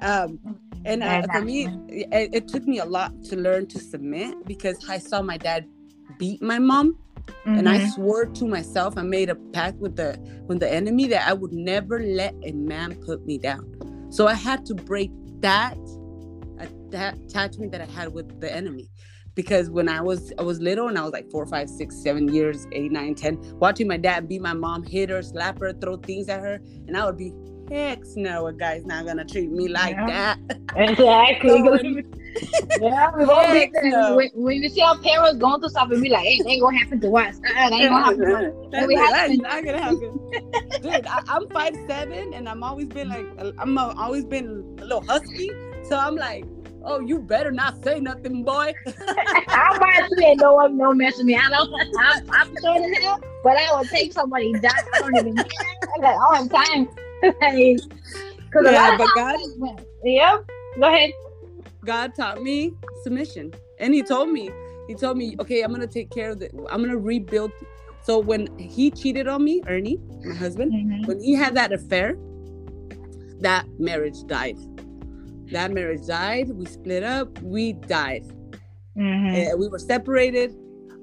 um 0.00 0.38
and 0.84 1.02
uh, 1.02 1.22
for 1.32 1.40
me 1.40 1.66
it, 1.88 2.30
it 2.32 2.48
took 2.48 2.64
me 2.66 2.78
a 2.78 2.84
lot 2.84 3.12
to 3.24 3.36
learn 3.36 3.66
to 3.66 3.78
submit 3.78 4.44
because 4.46 4.76
i 4.88 4.98
saw 4.98 5.20
my 5.22 5.36
dad 5.36 5.66
beat 6.18 6.40
my 6.42 6.58
mom 6.58 6.96
Mm-hmm. 7.28 7.58
And 7.58 7.68
I 7.68 7.78
mm-hmm. 7.78 7.90
swore 7.90 8.26
to 8.26 8.46
myself, 8.46 8.96
I 8.96 9.02
made 9.02 9.30
a 9.30 9.34
pact 9.34 9.76
with 9.78 9.96
the 9.96 10.18
with 10.46 10.60
the 10.60 10.72
enemy 10.72 11.06
that 11.08 11.28
I 11.28 11.32
would 11.32 11.52
never 11.52 12.00
let 12.00 12.34
a 12.42 12.52
man 12.52 12.94
put 12.96 13.24
me 13.26 13.38
down. 13.38 13.74
So 14.10 14.26
I 14.26 14.34
had 14.34 14.64
to 14.66 14.74
break 14.74 15.10
that 15.40 15.76
that 16.90 17.18
attachment 17.18 17.72
that 17.72 17.80
I 17.80 17.86
had 17.86 18.12
with 18.12 18.40
the 18.40 18.52
enemy. 18.52 18.90
Because 19.34 19.70
when 19.70 19.88
I 19.88 20.00
was 20.00 20.32
I 20.38 20.42
was 20.42 20.58
little 20.60 20.88
and 20.88 20.98
I 20.98 21.02
was 21.02 21.12
like 21.12 21.30
four, 21.30 21.46
five, 21.46 21.68
six, 21.70 21.96
seven 22.02 22.32
years, 22.32 22.66
eight, 22.72 22.90
nine, 22.90 23.14
ten, 23.14 23.38
watching 23.58 23.86
my 23.86 23.96
dad 23.96 24.28
beat 24.28 24.42
my 24.42 24.52
mom, 24.52 24.82
hit 24.82 25.10
her, 25.10 25.22
slap 25.22 25.60
her, 25.60 25.72
throw 25.72 25.96
things 25.96 26.28
at 26.28 26.40
her, 26.40 26.58
and 26.88 26.96
I 26.96 27.04
would 27.06 27.16
be 27.16 27.32
heck 27.70 28.00
no, 28.16 28.46
a 28.46 28.52
guy's 28.52 28.84
not 28.84 29.06
gonna 29.06 29.24
treat 29.24 29.50
me 29.50 29.68
like 29.68 29.94
yeah. 29.94 30.06
that. 30.06 30.38
Exactly. 30.76 32.04
yeah, 32.80 33.10
we 33.16 33.24
all 33.24 33.46
been 33.52 33.70
no. 33.84 34.16
when, 34.16 34.30
when 34.34 34.62
you 34.62 34.68
see 34.68 34.80
our 34.80 34.98
parents 34.98 35.38
going 35.38 35.60
through 35.60 35.70
something, 35.70 36.00
we 36.00 36.08
like, 36.08 36.26
it 36.26 36.46
ain't 36.46 36.62
gonna 36.62 36.78
happen 36.78 37.00
to 37.00 37.16
us. 37.16 37.36
Uh, 37.38 37.70
that 37.70 37.72
ain't 37.72 37.90
gonna 37.90 38.04
happen. 38.04 38.70
That's, 38.70 38.86
that's 38.94 39.38
not 39.38 39.64
gonna 39.64 39.82
happen. 39.82 40.30
Dude, 40.82 41.06
I, 41.06 41.36
am 41.36 41.48
five 41.48 41.74
seven, 41.86 42.34
and 42.34 42.48
I'm 42.48 42.62
always 42.62 42.88
been 42.88 43.08
like, 43.08 43.26
I'm 43.58 43.78
always 43.78 44.24
been 44.24 44.76
a 44.78 44.82
little 44.82 45.02
husky. 45.02 45.50
So 45.84 45.96
I'm 45.96 46.16
like, 46.16 46.44
oh, 46.84 47.00
you 47.00 47.20
better 47.20 47.50
not 47.50 47.82
say 47.82 48.00
nothing, 48.00 48.44
boy. 48.44 48.72
I'm 49.48 49.76
about 49.76 50.08
to 50.08 50.16
say 50.18 50.34
no 50.34 50.54
one 50.54 50.76
no 50.76 50.92
mess 50.92 51.16
with 51.18 51.26
me. 51.26 51.36
I 51.36 51.48
don't. 51.48 51.72
I'm, 51.98 52.30
I'm 52.30 52.48
short 52.62 52.82
as 52.82 52.98
hell, 52.98 53.20
but 53.42 53.56
I 53.56 53.74
will 53.76 53.84
take 53.84 54.12
somebody 54.12 54.52
that 54.60 54.84
I 54.94 55.00
don't 55.00 55.16
even 55.16 55.36
care. 55.36 55.46
I'm 55.96 56.02
like, 56.02 56.16
I 56.16 56.38
don't 56.38 56.48
time. 56.48 56.88
like, 57.40 57.80
yeah, 58.72 58.96
but 58.96 59.08
God. 59.14 59.38
Yeah, 60.04 60.38
go 60.78 60.88
ahead. 60.88 61.10
God 61.84 62.14
taught 62.14 62.42
me 62.42 62.74
submission. 63.02 63.52
And 63.78 63.94
he 63.94 64.02
told 64.02 64.30
me, 64.30 64.50
he 64.86 64.94
told 64.94 65.16
me, 65.16 65.36
okay, 65.40 65.62
I'm 65.62 65.72
gonna 65.72 65.86
take 65.86 66.10
care 66.10 66.30
of 66.30 66.42
it. 66.42 66.52
I'm 66.70 66.82
gonna 66.82 66.98
rebuild. 66.98 67.52
So 68.02 68.18
when 68.18 68.56
he 68.58 68.90
cheated 68.90 69.28
on 69.28 69.44
me, 69.44 69.62
Ernie, 69.66 69.98
my 70.24 70.34
husband, 70.34 70.72
mm-hmm. 70.72 71.06
when 71.06 71.20
he 71.20 71.34
had 71.34 71.54
that 71.56 71.72
affair, 71.72 72.16
that 73.40 73.66
marriage 73.78 74.24
died. 74.26 74.58
That 75.52 75.72
marriage 75.72 76.06
died. 76.06 76.50
We 76.50 76.66
split 76.66 77.02
up. 77.02 77.40
We 77.42 77.74
died. 77.74 78.24
Mm-hmm. 78.96 79.58
we 79.58 79.68
were 79.68 79.78
separated. 79.78 80.54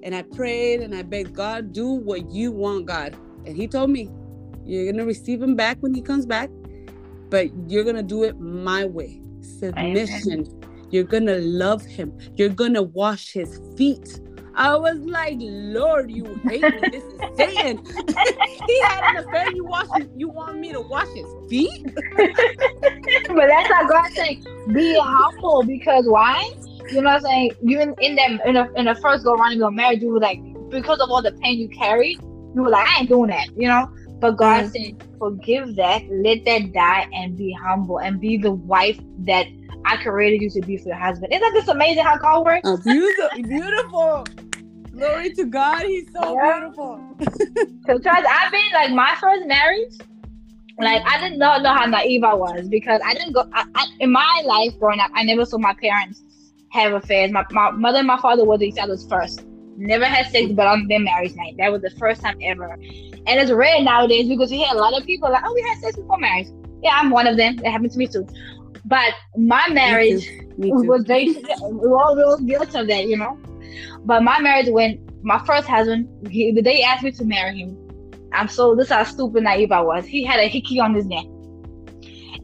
And 0.03 0.13
I 0.13 0.21
prayed 0.21 0.81
and 0.81 0.93
I 0.93 1.01
begged 1.01 1.33
God, 1.33 1.73
do 1.73 1.89
what 1.89 2.29
you 2.29 2.51
want, 2.51 2.85
God. 2.85 3.15
And 3.45 3.55
he 3.55 3.67
told 3.67 3.89
me, 3.89 4.11
you're 4.65 4.91
gonna 4.91 5.05
receive 5.05 5.41
him 5.41 5.55
back 5.55 5.77
when 5.79 5.93
he 5.93 6.01
comes 6.01 6.25
back, 6.25 6.49
but 7.29 7.49
you're 7.67 7.83
gonna 7.83 8.03
do 8.03 8.23
it 8.23 8.39
my 8.39 8.85
way. 8.85 9.21
Submission. 9.59 10.45
Amen. 10.45 10.87
You're 10.91 11.03
gonna 11.03 11.37
love 11.37 11.83
him. 11.83 12.17
You're 12.35 12.49
gonna 12.49 12.83
wash 12.83 13.31
his 13.31 13.59
feet. 13.77 14.19
I 14.55 14.75
was 14.77 14.97
like, 14.99 15.35
Lord, 15.39 16.09
you 16.09 16.39
hate 16.45 16.61
me. 16.61 16.89
This 16.89 17.03
is 17.03 17.19
Satan. 17.35 17.83
he 18.67 18.81
had 18.83 19.15
an 19.15 19.17
affair. 19.17 19.51
You 19.53 19.65
wash. 19.65 19.87
You 20.15 20.29
want 20.29 20.59
me 20.59 20.71
to 20.71 20.81
wash 20.81 21.09
his 21.13 21.27
feet? 21.49 21.93
but 22.15 23.47
that's 23.47 23.73
how 23.73 23.87
God 23.87 24.11
saying, 24.13 24.45
be 24.73 24.97
humble 24.97 25.63
because 25.63 26.05
why? 26.07 26.53
You 26.89 27.01
know 27.01 27.09
what 27.09 27.15
I'm 27.15 27.21
saying? 27.21 27.51
You 27.63 27.81
in, 27.81 27.95
in 27.99 28.15
them 28.15 28.39
in 28.45 28.53
the 28.53 28.71
in 28.75 28.85
the 28.85 28.95
first 28.95 29.25
go 29.25 29.33
around 29.33 29.53
and 29.53 29.61
go 29.61 29.71
married, 29.71 30.01
you 30.01 30.09
were 30.09 30.19
like 30.19 30.39
because 30.69 30.99
of 30.99 31.09
all 31.09 31.21
the 31.21 31.33
pain 31.33 31.59
you 31.59 31.67
carried, 31.69 32.21
you 32.21 32.61
were 32.61 32.69
like, 32.69 32.87
I 32.87 32.99
ain't 32.99 33.09
doing 33.09 33.29
that, 33.29 33.47
you 33.57 33.67
know? 33.67 33.87
But 34.19 34.37
God 34.37 34.65
mm-hmm. 34.65 34.97
said, 34.97 35.04
forgive 35.17 35.75
that, 35.75 36.03
let 36.09 36.45
that 36.45 36.73
die 36.73 37.07
and 37.13 37.37
be 37.37 37.51
humble 37.53 37.99
and 37.99 38.19
be 38.19 38.37
the 38.37 38.51
wife 38.51 38.99
that 39.19 39.47
I 39.85 39.97
created 39.97 40.41
you 40.41 40.49
to 40.49 40.61
be 40.61 40.77
for 40.77 40.89
your 40.89 40.97
husband. 40.97 41.33
Isn't 41.33 41.53
this 41.53 41.67
amazing 41.67 42.03
how 42.03 42.17
God 42.17 42.45
works? 42.45 42.61
Oh, 42.63 42.77
beautiful, 42.77 43.29
beautiful. 43.43 44.25
Glory 44.91 45.33
to 45.33 45.45
God, 45.45 45.83
He's 45.83 46.11
so 46.11 46.33
yeah. 46.33 46.59
beautiful. 46.59 47.01
Because 47.85 48.25
I've 48.27 48.51
been 48.51 48.61
like 48.73 48.91
my 48.91 49.15
first 49.21 49.45
marriage, 49.45 49.93
like 50.79 51.03
I 51.05 51.29
did 51.29 51.37
not 51.37 51.61
know 51.61 51.73
how 51.73 51.85
naive 51.85 52.23
I 52.23 52.33
was 52.33 52.67
because 52.67 52.99
I 53.05 53.13
didn't 53.13 53.33
go 53.33 53.47
I, 53.53 53.65
I, 53.75 53.87
in 53.99 54.11
my 54.11 54.41
life 54.43 54.77
growing 54.79 54.99
up. 54.99 55.11
I 55.13 55.23
never 55.23 55.45
saw 55.45 55.57
my 55.59 55.75
parents 55.75 56.23
have 56.69 56.93
affairs. 56.93 57.31
My, 57.31 57.45
my 57.51 57.71
mother 57.71 57.99
and 57.99 58.07
my 58.07 58.19
father 58.19 58.43
were 58.43 58.61
each 58.61 58.79
other's 58.79 59.07
first. 59.07 59.45
Never 59.77 60.05
had 60.05 60.27
sex, 60.27 60.51
but 60.53 60.67
on 60.67 60.87
their 60.87 60.99
marriage 60.99 61.35
night. 61.35 61.55
That 61.57 61.71
was 61.71 61.81
the 61.81 61.89
first 61.91 62.21
time 62.21 62.37
ever. 62.41 62.71
And 63.27 63.39
it's 63.39 63.51
rare 63.51 63.81
nowadays 63.81 64.27
because 64.27 64.51
you 64.51 64.57
hear 64.57 64.69
a 64.71 64.77
lot 64.77 64.97
of 64.99 65.05
people 65.05 65.29
like, 65.29 65.43
"Oh, 65.45 65.53
we 65.53 65.61
had 65.61 65.79
sex 65.79 65.97
before 65.97 66.17
marriage." 66.17 66.47
Yeah, 66.81 66.91
I'm 66.93 67.09
one 67.09 67.27
of 67.27 67.35
them. 67.37 67.59
It 67.59 67.69
happened 67.69 67.91
to 67.91 67.97
me 67.97 68.07
too. 68.07 68.27
But 68.85 69.13
my 69.35 69.63
marriage 69.71 70.29
me 70.29 70.39
too. 70.39 70.45
Me 70.57 70.69
too. 70.69 70.87
was 70.87 71.03
very 71.05 71.29
we 71.29 71.87
all 71.89 72.15
real 72.15 72.37
guilty 72.37 72.77
of 72.77 72.87
that, 72.87 73.07
you 73.07 73.17
know. 73.17 73.37
But 74.05 74.23
my 74.23 74.39
marriage, 74.39 74.69
when 74.69 75.05
my 75.23 75.43
first 75.45 75.67
husband, 75.67 76.07
he, 76.29 76.51
the 76.51 76.61
day 76.61 76.77
he 76.77 76.83
asked 76.83 77.03
me 77.03 77.11
to 77.11 77.25
marry 77.25 77.57
him, 77.57 77.77
I'm 78.31 78.47
so 78.47 78.75
this 78.75 78.87
is 78.87 78.93
how 78.93 79.03
stupid 79.03 79.43
naive 79.43 79.71
I 79.71 79.81
was. 79.81 80.05
He 80.05 80.23
had 80.23 80.39
a 80.39 80.47
hickey 80.47 80.79
on 80.79 80.93
his 80.93 81.05
neck. 81.05 81.25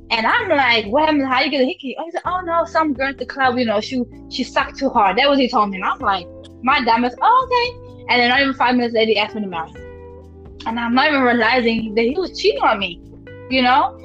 And 0.10 0.28
I'm 0.28 0.50
like, 0.50 0.88
what 0.88 1.06
happened? 1.06 1.26
How 1.28 1.40
you 1.42 1.50
get 1.50 1.62
a 1.62 1.66
hickey? 1.66 1.96
Oh, 1.98 2.04
he 2.04 2.12
said, 2.12 2.22
oh 2.26 2.42
no, 2.42 2.66
some 2.66 2.94
girl 2.94 3.10
at 3.10 3.18
the 3.18 3.26
club, 3.26 3.58
you 3.58 3.66
know, 3.66 3.80
she 3.80 4.04
she 4.30 4.44
sucked 4.44 4.78
too 4.78 4.90
hard. 4.90 5.18
That 5.18 5.30
was 5.30 5.40
he 5.40 5.48
told 5.48 5.70
me. 5.70 5.78
And 5.78 5.86
I'm 5.86 6.00
like, 6.00 6.26
my 6.64 6.84
diamonds, 6.84 7.16
oh, 7.22 7.48
okay. 7.48 8.06
And 8.10 8.22
then 8.22 8.30
not 8.30 8.42
even 8.42 8.54
five 8.54 8.76
minutes 8.76 8.94
later, 8.94 9.12
he 9.12 9.18
asked 9.18 9.36
me 9.36 9.42
to 9.42 9.48
marry. 9.48 9.72
And 10.66 10.80
I'm 10.80 10.94
not 10.94 11.08
even 11.08 11.22
realizing 11.22 11.96
that 11.96 12.04
he 12.04 12.16
was 12.18 12.40
cheating 12.40 12.62
on 12.62 12.80
me, 12.80 13.02
you 13.50 13.62
know? 13.62 13.98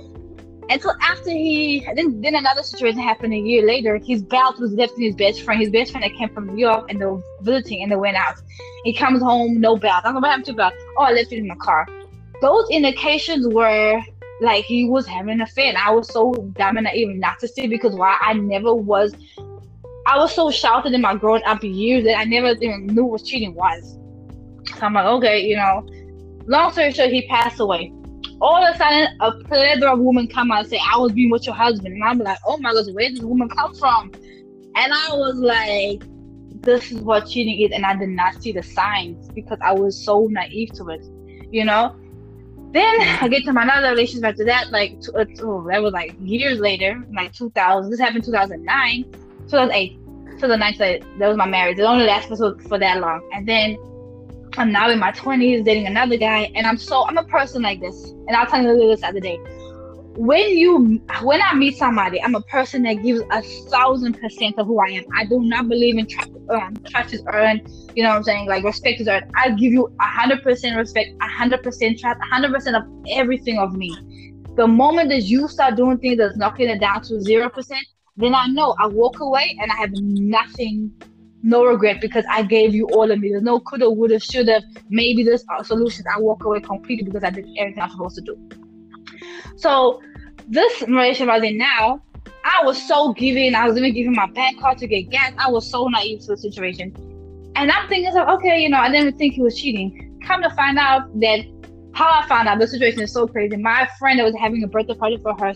Until 0.69 0.95
after 1.01 1.31
he, 1.31 1.87
then, 1.95 2.21
then 2.21 2.35
another 2.35 2.63
situation 2.63 2.99
happened 2.99 3.33
a 3.35 3.39
year 3.39 3.65
later. 3.65 3.99
His 3.99 4.23
belt 4.23 4.59
was 4.59 4.73
left 4.73 4.95
in 4.97 5.05
his 5.05 5.15
best 5.15 5.43
friend. 5.43 5.61
His 5.61 5.71
best 5.71 5.93
friend 5.93 6.05
that 6.05 6.17
came 6.19 6.29
from 6.31 6.47
New 6.47 6.59
York 6.59 6.91
and 6.91 7.01
they 7.01 7.05
were 7.05 7.23
visiting 7.43 7.83
and 7.83 7.93
they 7.93 7.97
went 7.97 8.17
out. 8.17 8.37
He 8.85 8.93
comes 8.93 9.23
home, 9.23 9.61
no 9.61 9.77
belt. 9.77 10.03
I'm 10.05 10.15
like, 10.15 10.23
what 10.23 10.31
happened 10.31 10.47
to 10.47 10.55
belt? 10.55 10.75
Oh, 10.99 11.05
I 11.05 11.13
left 11.13 11.33
it 11.33 11.39
in 11.39 11.47
my 11.47 11.55
car. 11.57 11.87
Those 12.41 12.69
indications 12.71 13.47
were 13.47 14.03
like 14.41 14.65
he 14.65 14.89
was 14.89 15.07
having 15.07 15.35
an 15.35 15.41
affair. 15.43 15.69
And 15.69 15.79
I 15.79 15.91
was 15.91 16.09
so 16.13 16.35
dumb 16.57 16.77
and 16.77 16.85
naive 16.85 17.17
not 17.17 17.39
to 17.41 17.49
see 17.49 17.67
because 17.69 17.95
why 17.95 18.17
I 18.21 18.33
never 18.33 18.75
was 18.75 19.15
I 20.07 20.17
was 20.19 20.33
so 20.33 20.53
sheltered 20.53 20.93
in 20.93 21.01
my 21.01 21.17
growing 21.17 21.43
up 21.47 21.65
years 21.65 22.05
that 22.05 22.17
I 22.17 22.25
never 22.25 22.53
even 22.61 22.87
knew 22.87 23.05
what 23.05 23.25
cheating 23.25 23.55
was. 23.55 23.99
So 24.79 24.87
I'm 24.87 24.95
like, 24.95 25.05
okay, 25.05 25.45
you 25.45 25.57
know. 25.57 25.85
Long 26.47 26.71
story 26.71 26.93
short, 26.93 27.11
he 27.11 27.27
passed 27.27 27.59
away. 27.59 27.93
All 28.41 28.65
of 28.65 28.73
a 28.73 28.79
sudden, 28.79 29.09
a 29.21 29.33
plethora 29.33 29.95
of 29.95 29.99
women 29.99 30.29
come 30.29 30.53
out 30.53 30.61
and 30.61 30.69
say, 30.69 30.81
I 30.93 30.97
was 30.97 31.11
being 31.11 31.31
with 31.31 31.45
your 31.45 31.57
husband. 31.57 31.93
And 31.93 32.05
I'm 32.05 32.19
like, 32.19 32.39
oh 32.47 32.57
my 32.59 32.73
gosh, 32.73 32.87
where 32.93 33.09
did 33.09 33.17
this 33.17 33.25
woman 33.25 33.49
come 33.49 33.75
from? 33.75 34.13
And 34.77 34.93
I 34.93 35.09
was 35.11 35.39
like, 35.39 36.05
this 36.63 36.93
is 36.93 37.01
what 37.01 37.27
cheating 37.27 37.61
is. 37.63 37.73
And 37.73 37.85
I 37.85 37.97
did 37.97 38.11
not 38.11 38.41
see 38.41 38.53
the 38.53 38.63
signs 38.63 39.29
because 39.31 39.59
I 39.61 39.73
was 39.73 40.01
so 40.01 40.29
naive 40.31 40.71
to 40.75 40.89
it, 40.91 41.05
you 41.51 41.65
know? 41.65 41.97
Then 42.71 43.01
mm-hmm. 43.01 43.25
I 43.25 43.29
get 43.29 43.45
to 43.47 43.53
my 43.53 43.65
another 43.65 43.91
relationship 43.91 44.25
after 44.31 44.45
that, 44.45 44.71
like, 44.71 44.99
uh, 45.17 45.25
oh, 45.41 45.67
that 45.69 45.83
was 45.83 45.93
like 45.93 46.15
years 46.21 46.61
later, 46.61 47.05
like 47.13 47.33
2000. 47.33 47.91
This 47.91 47.99
happened 47.99 48.25
2009 48.25 49.26
2008 49.49 49.99
2009 50.39 50.39
so 50.39 50.49
the 50.49 50.57
night 50.57 50.79
that 51.19 51.29
was 51.29 51.37
my 51.37 51.47
marriage. 51.47 51.79
It 51.79 51.83
only 51.83 52.05
lasted 52.05 52.37
for, 52.37 52.59
for 52.69 52.79
that 52.79 53.01
long. 53.01 53.29
And 53.33 53.49
then 53.49 53.77
i'm 54.59 54.73
now 54.73 54.89
in 54.89 54.99
my 54.99 55.13
20s 55.13 55.65
dating 55.65 55.87
another 55.87 56.17
guy 56.17 56.51
and 56.55 56.67
i'm 56.67 56.79
so 56.79 57.07
i'm 57.07 57.19
a 57.19 57.25
person 57.25 57.63
like 57.63 57.81
this. 57.81 58.11
And 58.27 58.31
i'll 58.31 58.47
tell 58.47 58.63
you 58.63 58.89
this 58.89 59.01
the 59.01 59.09
other 59.09 59.21
day. 59.21 59.39
When 60.19 60.57
you 60.57 61.01
when 61.23 61.43
i 61.43 61.55
meet 61.55 61.77
somebody 61.77 62.23
i'm 62.23 62.35
a 62.35 62.43
person 62.43 62.83
that 62.85 63.03
gives 63.03 63.21
a 63.31 63.43
thousand 63.71 64.21
percent 64.21 64.59
of 64.59 64.67
who 64.67 64.81
i 64.81 64.89
am. 64.91 65.05
I 65.15 65.25
do 65.25 65.41
not 65.41 65.69
believe 65.69 65.99
in 65.99 66.07
trust, 66.07 66.31
um, 66.51 66.77
trust 66.89 67.15
is 67.15 67.23
earned. 67.33 67.69
You 67.95 68.03
know 68.03 68.11
what 68.11 68.17
i'm 68.17 68.25
saying? 68.25 68.47
Like 68.47 68.65
respect 68.65 69.01
is 69.01 69.09
earned. 69.09 69.31
I 69.35 69.51
give 69.51 69.73
you 69.73 69.95
a 70.01 70.07
hundred 70.07 70.43
percent 70.43 70.77
respect 70.77 71.11
a 71.21 71.29
hundred 71.29 71.63
percent 71.63 71.99
trust 71.99 72.19
a 72.21 72.35
hundred 72.35 72.53
percent 72.53 72.77
of 72.77 72.83
everything 73.11 73.59
of 73.59 73.75
me. 73.75 73.95
The 74.57 74.67
moment 74.67 75.11
that 75.11 75.23
you 75.23 75.49
start 75.49 75.77
doing 75.77 75.99
things 75.99 76.17
that's 76.17 76.37
knocking 76.37 76.69
it 76.71 76.81
down 76.81 77.03
to 77.03 77.21
zero 77.21 77.51
percent 77.51 77.87
then 78.17 78.35
I 78.35 78.47
know 78.47 78.75
I 78.79 78.87
walk 78.87 79.21
away 79.21 79.57
and 79.61 79.71
I 79.71 79.77
have 79.77 79.93
nothing, 79.93 80.91
no 81.43 81.65
regret 81.65 82.01
because 82.01 82.25
I 82.31 82.43
gave 82.43 82.75
you 82.75 82.87
all 82.89 83.11
of 83.11 83.19
me. 83.21 83.31
There's 83.31 83.43
no 83.43 83.61
coulda, 83.61 83.91
woulda, 83.91 84.19
shoulda, 84.19 84.63
maybe 84.89 85.23
there's 85.23 85.45
solutions. 85.65 86.07
I 86.15 86.19
walk 86.21 86.45
away 86.45 86.61
completely 86.61 87.05
because 87.05 87.25
I 87.25 87.31
did 87.31 87.47
everything 87.59 87.83
I'm 87.83 87.91
supposed 87.91 88.17
to 88.17 88.23
do. 88.23 88.39
So 89.57 90.01
this 90.49 90.83
I 90.83 90.87
was 90.87 91.53
now, 91.53 92.03
I 92.45 92.65
was 92.65 92.81
so 92.87 93.13
giving. 93.13 93.55
I 93.55 93.69
was 93.69 93.77
even 93.77 93.93
giving 93.93 94.15
my 94.15 94.27
bank 94.27 94.61
card 94.61 94.79
to 94.79 94.87
get 94.87 95.11
gas. 95.11 95.33
I 95.39 95.51
was 95.51 95.69
so 95.69 95.89
naive 95.89 96.21
to 96.21 96.29
the 96.29 96.37
situation. 96.37 96.95
And 97.57 97.71
I'm 97.71 97.89
thinking, 97.89 98.13
so, 98.13 98.27
okay, 98.35 98.61
you 98.61 98.69
know, 98.69 98.79
I 98.79 98.91
didn't 98.91 99.19
think 99.19 99.35
he 99.35 99.43
was 99.43 99.61
cheating. 99.61 100.21
Come 100.25 100.43
to 100.43 100.51
find 100.51 100.79
out 100.79 101.09
that 101.21 101.41
how 101.95 102.09
I 102.09 102.27
found 102.29 102.49
out 102.49 102.59
the 102.59 102.69
situation 102.69 103.01
is 103.01 103.13
so 103.13 103.27
crazy. 103.27 103.57
My 103.57 103.89
friend 103.99 104.19
that 104.21 104.25
was 104.25 104.35
having 104.39 104.63
a 104.63 104.69
birthday 104.69 104.95
party 104.95 105.17
for 105.17 105.35
her 105.35 105.55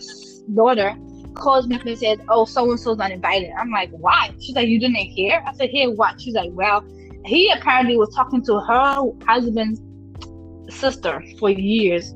daughter 0.53 0.95
calls 1.35 1.67
me 1.67 1.75
up 1.75 1.85
and 1.85 1.97
says, 1.97 2.19
"Oh, 2.29 2.45
so 2.45 2.69
and 2.69 2.79
so's 2.79 2.97
not 2.97 3.11
invited." 3.11 3.51
I'm 3.57 3.71
like, 3.71 3.91
"Why?" 3.91 4.31
She's 4.39 4.55
like, 4.55 4.67
"You 4.67 4.79
didn't 4.79 4.95
hear?" 4.95 5.43
I 5.45 5.53
said, 5.53 5.69
"Hear 5.69 5.91
what?" 5.91 6.19
She's 6.21 6.33
like, 6.33 6.51
"Well, 6.53 6.83
he 7.25 7.49
apparently 7.51 7.97
was 7.97 8.13
talking 8.15 8.43
to 8.45 8.59
her 8.59 9.11
husband's 9.25 9.81
sister 10.69 11.23
for 11.39 11.49
years, 11.49 12.13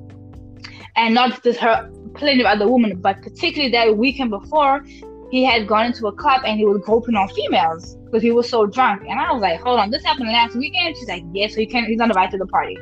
and 0.95 1.13
not 1.13 1.43
just 1.43 1.59
her, 1.59 1.91
plenty 2.15 2.41
of 2.41 2.47
other 2.47 2.67
women, 2.69 2.99
but 3.01 3.21
particularly 3.21 3.71
that 3.71 3.97
weekend 3.97 4.31
before." 4.31 4.83
He 5.31 5.43
had 5.43 5.67
gone 5.67 5.87
into 5.87 6.07
a 6.07 6.13
club 6.13 6.43
and 6.45 6.57
he 6.57 6.65
was 6.65 6.81
groping 6.85 7.15
on 7.15 7.27
females 7.29 7.95
because 8.05 8.21
he 8.21 8.31
was 8.31 8.47
so 8.47 8.67
drunk. 8.67 9.01
And 9.09 9.19
I 9.19 9.33
was 9.33 9.41
like, 9.41 9.59
hold 9.59 9.79
on, 9.79 9.89
this 9.89 10.03
happened 10.03 10.29
last 10.29 10.55
weekend? 10.55 10.95
She's 10.95 11.09
like, 11.09 11.23
yes, 11.33 11.55
so 11.55 11.59
he 11.59 11.65
can't, 11.65 11.87
he's 11.87 11.97
not 11.97 12.09
invited 12.09 12.31
to 12.31 12.37
the 12.37 12.45
party. 12.45 12.77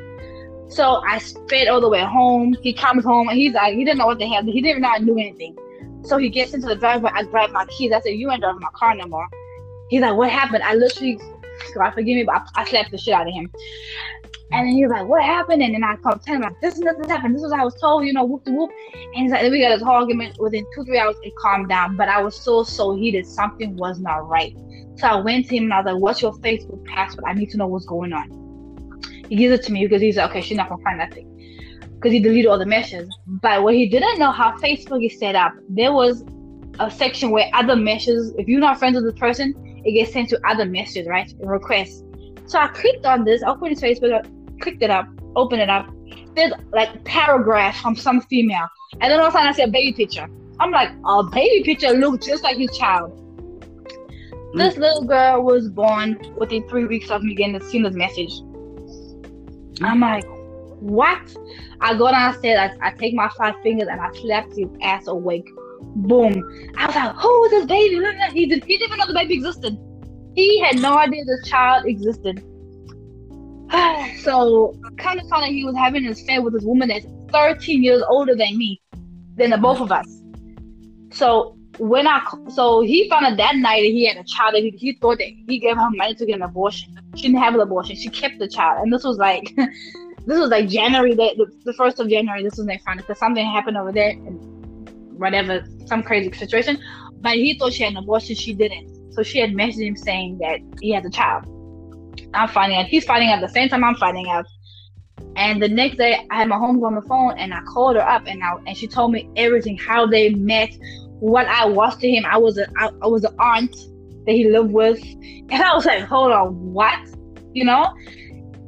So 0.68 1.02
I 1.06 1.18
sped 1.18 1.68
all 1.68 1.80
the 1.80 1.88
way 1.88 2.04
home. 2.04 2.56
He 2.62 2.72
comes 2.72 3.04
home 3.04 3.28
and 3.28 3.36
he's 3.36 3.54
like, 3.54 3.74
he 3.74 3.84
didn't 3.84 3.98
know 3.98 4.06
what 4.06 4.18
the 4.18 4.26
hell. 4.26 4.44
He 4.44 4.60
didn't 4.60 4.82
know 4.82 4.88
I 4.88 4.98
knew 4.98 5.18
anything. 5.18 5.56
So 6.04 6.18
he 6.18 6.28
gets 6.28 6.52
into 6.54 6.66
the 6.66 6.76
driveway. 6.76 7.10
I 7.14 7.24
grab 7.24 7.50
my 7.50 7.64
keys. 7.66 7.92
I 7.92 8.00
said, 8.00 8.10
"You 8.10 8.30
ain't 8.30 8.40
driving 8.40 8.60
my 8.60 8.68
car 8.74 8.94
no 8.94 9.06
more." 9.06 9.26
He's 9.88 10.02
like, 10.02 10.14
"What 10.14 10.30
happened?" 10.30 10.62
I 10.62 10.74
literally, 10.74 11.18
God 11.74 11.90
forgive 11.92 12.16
me, 12.16 12.24
but 12.24 12.36
I, 12.36 12.62
I 12.62 12.64
slapped 12.64 12.90
the 12.90 12.98
shit 12.98 13.14
out 13.14 13.26
of 13.26 13.32
him. 13.32 13.50
And 14.52 14.68
then 14.68 14.74
he's 14.76 14.88
like, 14.88 15.06
"What 15.06 15.22
happened?" 15.22 15.62
And 15.62 15.74
then 15.74 15.82
I 15.82 15.96
come 15.96 16.20
tell 16.20 16.36
him 16.36 16.42
like, 16.42 16.60
"This 16.60 16.74
is 16.74 16.80
nothing 16.80 17.08
happened. 17.08 17.34
This 17.34 17.42
is 17.42 17.50
what 17.50 17.60
I 17.60 17.64
was 17.64 17.74
told." 17.80 18.04
You 18.04 18.12
know, 18.12 18.24
whoop 18.24 18.44
de 18.44 18.52
whoop. 18.52 18.70
And 18.94 19.22
he's 19.22 19.30
like, 19.30 19.50
we 19.50 19.60
got 19.60 19.70
this 19.70 19.82
whole 19.82 19.94
argument. 19.94 20.38
Within 20.38 20.66
two 20.74 20.84
three 20.84 20.98
hours, 20.98 21.16
it 21.22 21.34
calmed 21.36 21.68
down. 21.70 21.96
But 21.96 22.08
I 22.08 22.22
was 22.22 22.36
so 22.36 22.62
so 22.64 22.94
heated. 22.94 23.26
Something 23.26 23.76
was 23.76 23.98
not 23.98 24.28
right. 24.28 24.54
So 24.96 25.08
I 25.08 25.16
went 25.16 25.48
to 25.48 25.56
him 25.56 25.64
and 25.64 25.72
I 25.72 25.80
was 25.80 25.92
like, 25.92 26.02
"What's 26.02 26.22
your 26.22 26.34
Facebook 26.34 26.84
password? 26.84 27.24
I 27.26 27.32
need 27.32 27.50
to 27.50 27.56
know 27.56 27.66
what's 27.66 27.86
going 27.86 28.12
on." 28.12 28.30
He 29.28 29.36
gives 29.36 29.58
it 29.58 29.64
to 29.66 29.72
me 29.72 29.86
because 29.86 30.02
he's 30.02 30.18
like, 30.18 30.30
"Okay, 30.30 30.42
she's 30.42 30.56
not 30.56 30.68
gonna 30.68 30.82
find 30.84 30.98
nothing." 30.98 31.33
Because 32.04 32.12
he 32.12 32.20
deleted 32.20 32.50
all 32.50 32.58
the 32.58 32.66
messages. 32.66 33.08
But 33.26 33.62
what 33.62 33.74
he 33.74 33.88
didn't 33.88 34.18
know 34.18 34.30
how 34.30 34.52
Facebook 34.58 35.02
is 35.02 35.18
set 35.18 35.34
up, 35.34 35.54
there 35.70 35.90
was 35.90 36.22
a 36.78 36.90
section 36.90 37.30
where 37.30 37.48
other 37.54 37.76
messages, 37.76 38.34
if 38.36 38.46
you're 38.46 38.60
not 38.60 38.78
friends 38.78 38.96
with 38.96 39.04
this 39.04 39.18
person, 39.18 39.54
it 39.86 39.92
gets 39.92 40.12
sent 40.12 40.28
to 40.28 40.40
other 40.46 40.66
messages, 40.66 41.08
right? 41.08 41.32
Requests. 41.38 42.04
So 42.44 42.58
I 42.58 42.68
clicked 42.68 43.06
on 43.06 43.24
this, 43.24 43.42
I 43.42 43.52
opened 43.52 43.70
his 43.70 43.80
Facebook, 43.80 44.12
I 44.12 44.60
clicked 44.60 44.82
it 44.82 44.90
up, 44.90 45.08
opened 45.34 45.62
it 45.62 45.70
up. 45.70 45.88
There's 46.36 46.52
like 46.74 47.02
paragraphs 47.04 47.80
from 47.80 47.96
some 47.96 48.20
female. 48.20 48.68
And 49.00 49.10
then 49.10 49.18
all 49.18 49.28
of 49.28 49.32
a 49.32 49.38
sudden 49.38 49.48
I 49.48 49.52
see 49.52 49.62
a 49.62 49.68
baby 49.68 49.94
picture. 49.94 50.28
I'm 50.60 50.72
like, 50.72 50.90
a 51.06 51.22
baby 51.22 51.64
picture 51.64 51.94
looks 51.94 52.26
just 52.26 52.44
like 52.44 52.58
his 52.58 52.76
child. 52.76 53.18
Mm. 54.52 54.58
This 54.58 54.76
little 54.76 55.04
girl 55.04 55.42
was 55.42 55.70
born 55.70 56.20
within 56.36 56.68
three 56.68 56.84
weeks 56.84 57.10
of 57.10 57.22
me 57.22 57.34
getting 57.34 57.54
the 57.54 57.60
this 57.60 57.94
message. 57.94 58.42
I'm 59.82 60.00
like, 60.00 60.26
what? 60.80 61.34
I 61.80 61.94
go 61.96 62.10
downstairs, 62.10 62.70
I, 62.80 62.88
I 62.88 62.90
take 62.92 63.14
my 63.14 63.28
five 63.36 63.54
fingers 63.62 63.88
and 63.90 64.00
I 64.00 64.10
slap 64.12 64.46
his 64.52 64.68
ass 64.82 65.06
awake 65.06 65.48
Boom. 65.96 66.70
I 66.76 66.86
was 66.86 66.94
like, 66.94 67.14
who 67.16 67.44
is 67.44 67.50
this 67.52 67.66
baby? 67.66 67.94
He, 68.32 68.46
did, 68.46 68.64
he 68.64 68.78
didn't 68.78 68.88
even 68.88 68.98
know 68.98 69.06
the 69.06 69.14
baby 69.14 69.34
existed. 69.34 69.78
He 70.34 70.60
had 70.60 70.80
no 70.80 70.98
idea 70.98 71.24
the 71.24 71.44
child 71.46 71.86
existed. 71.86 72.44
so 74.20 74.74
kind 74.98 75.20
of 75.20 75.28
found 75.28 75.44
out 75.44 75.50
he 75.50 75.64
was 75.64 75.76
having 75.76 76.04
an 76.04 76.12
affair 76.12 76.42
with 76.42 76.54
this 76.54 76.64
woman 76.64 76.88
that's 76.88 77.06
13 77.30 77.82
years 77.82 78.02
older 78.08 78.34
than 78.34 78.58
me, 78.58 78.80
than 79.36 79.50
the 79.50 79.58
both 79.58 79.80
of 79.80 79.92
us. 79.92 80.06
So 81.12 81.56
when 81.78 82.06
I 82.06 82.20
so 82.48 82.80
he 82.80 83.08
found 83.08 83.26
out 83.26 83.36
that 83.36 83.56
night 83.56 83.82
that 83.82 83.88
he 83.88 84.06
had 84.06 84.16
a 84.16 84.24
child 84.24 84.54
that 84.54 84.62
he, 84.62 84.70
he 84.70 84.94
thought 85.00 85.18
that 85.18 85.28
he 85.46 85.58
gave 85.58 85.76
her 85.76 85.90
money 85.90 86.14
to 86.14 86.26
get 86.26 86.36
an 86.36 86.42
abortion. 86.42 86.98
She 87.14 87.22
didn't 87.22 87.38
have 87.38 87.54
an 87.54 87.60
abortion. 87.60 87.94
She 87.94 88.08
kept 88.08 88.38
the 88.40 88.48
child, 88.48 88.82
and 88.82 88.92
this 88.92 89.04
was 89.04 89.18
like 89.18 89.54
this 90.26 90.38
was 90.38 90.50
like 90.50 90.68
January 90.68 91.14
the, 91.14 91.46
the 91.64 91.72
first 91.74 92.00
of 92.00 92.08
January. 92.08 92.42
This 92.42 92.56
was 92.56 92.66
found 92.84 93.00
it 93.00 93.06
because 93.06 93.18
something 93.18 93.44
happened 93.44 93.76
over 93.76 93.92
there. 93.92 94.10
And 94.10 94.40
whatever, 95.18 95.64
some 95.86 96.02
crazy 96.02 96.32
situation. 96.32 96.78
But 97.20 97.34
he 97.34 97.58
thought 97.58 97.72
she 97.72 97.82
had 97.82 97.92
an 97.92 97.98
abortion, 97.98 98.36
she 98.36 98.54
didn't. 98.54 99.12
So 99.12 99.22
she 99.22 99.38
had 99.38 99.50
messaged 99.50 99.86
him 99.86 99.96
saying 99.96 100.38
that 100.38 100.60
he 100.80 100.90
has 100.92 101.04
a 101.04 101.10
child. 101.10 101.46
I'm 102.34 102.48
finding 102.48 102.78
out. 102.78 102.86
He's 102.86 103.04
finding 103.04 103.30
out 103.30 103.40
the 103.40 103.48
same 103.48 103.68
time 103.68 103.84
I'm 103.84 103.96
finding 103.96 104.28
out. 104.28 104.46
And 105.36 105.62
the 105.62 105.68
next 105.68 105.96
day, 105.96 106.26
I 106.30 106.36
had 106.36 106.48
my 106.48 106.56
homegirl 106.56 106.86
on 106.86 106.94
the 106.94 107.02
phone, 107.02 107.38
and 107.38 107.52
I 107.52 107.60
called 107.62 107.96
her 107.96 108.02
up, 108.02 108.22
and 108.26 108.42
I, 108.42 108.54
and 108.66 108.76
she 108.76 108.86
told 108.86 109.12
me 109.12 109.28
everything, 109.36 109.76
how 109.76 110.06
they 110.06 110.30
met, 110.30 110.70
what 111.20 111.46
I 111.46 111.64
was 111.64 111.96
to 111.98 112.10
him. 112.10 112.24
I 112.24 112.36
was 112.36 112.58
a 112.58 112.66
I, 112.76 112.90
I 113.02 113.06
was 113.06 113.24
an 113.24 113.34
aunt 113.38 113.74
that 114.26 114.32
he 114.32 114.48
lived 114.48 114.70
with, 114.70 115.02
and 115.02 115.52
I 115.54 115.74
was 115.74 115.86
like, 115.86 116.04
hold 116.04 116.32
on, 116.32 116.72
what? 116.72 116.98
You 117.52 117.64
know? 117.64 117.94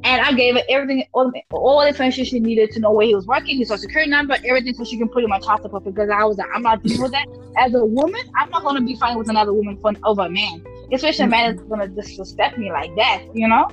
And 0.07 0.21
I 0.21 0.31
gave 0.31 0.55
her 0.55 0.61
everything, 0.69 1.03
all, 1.11 1.29
all 1.51 1.81
the 1.81 1.89
information 1.89 2.23
she 2.23 2.39
needed 2.39 2.71
to 2.71 2.79
know 2.79 2.93
where 2.93 3.05
he 3.05 3.13
was 3.13 3.27
working, 3.27 3.57
his 3.57 3.67
social 3.67 3.81
security 3.81 4.09
number, 4.09 4.37
everything, 4.45 4.73
so 4.73 4.85
she 4.85 4.97
can 4.97 5.09
put 5.09 5.21
him 5.21 5.33
on 5.33 5.41
child 5.41 5.63
support. 5.63 5.83
Because 5.83 6.09
I 6.09 6.23
was 6.23 6.37
like, 6.37 6.47
I'm 6.53 6.61
not 6.61 6.81
dealing 6.81 7.01
with 7.01 7.11
that. 7.11 7.27
As 7.57 7.73
a 7.73 7.83
woman, 7.83 8.21
I'm 8.37 8.49
not 8.49 8.63
going 8.63 8.75
to 8.75 8.81
be 8.81 8.95
fighting 8.95 9.17
with 9.17 9.29
another 9.29 9.51
woman 9.51 9.77
for 9.81 9.91
over 10.05 10.21
a 10.21 10.29
man, 10.29 10.65
especially 10.93 11.25
a 11.25 11.27
man 11.27 11.57
that's 11.57 11.67
going 11.67 11.81
to 11.81 11.89
disrespect 11.89 12.57
me 12.57 12.71
like 12.71 12.95
that. 12.95 13.25
You 13.33 13.49
know? 13.49 13.67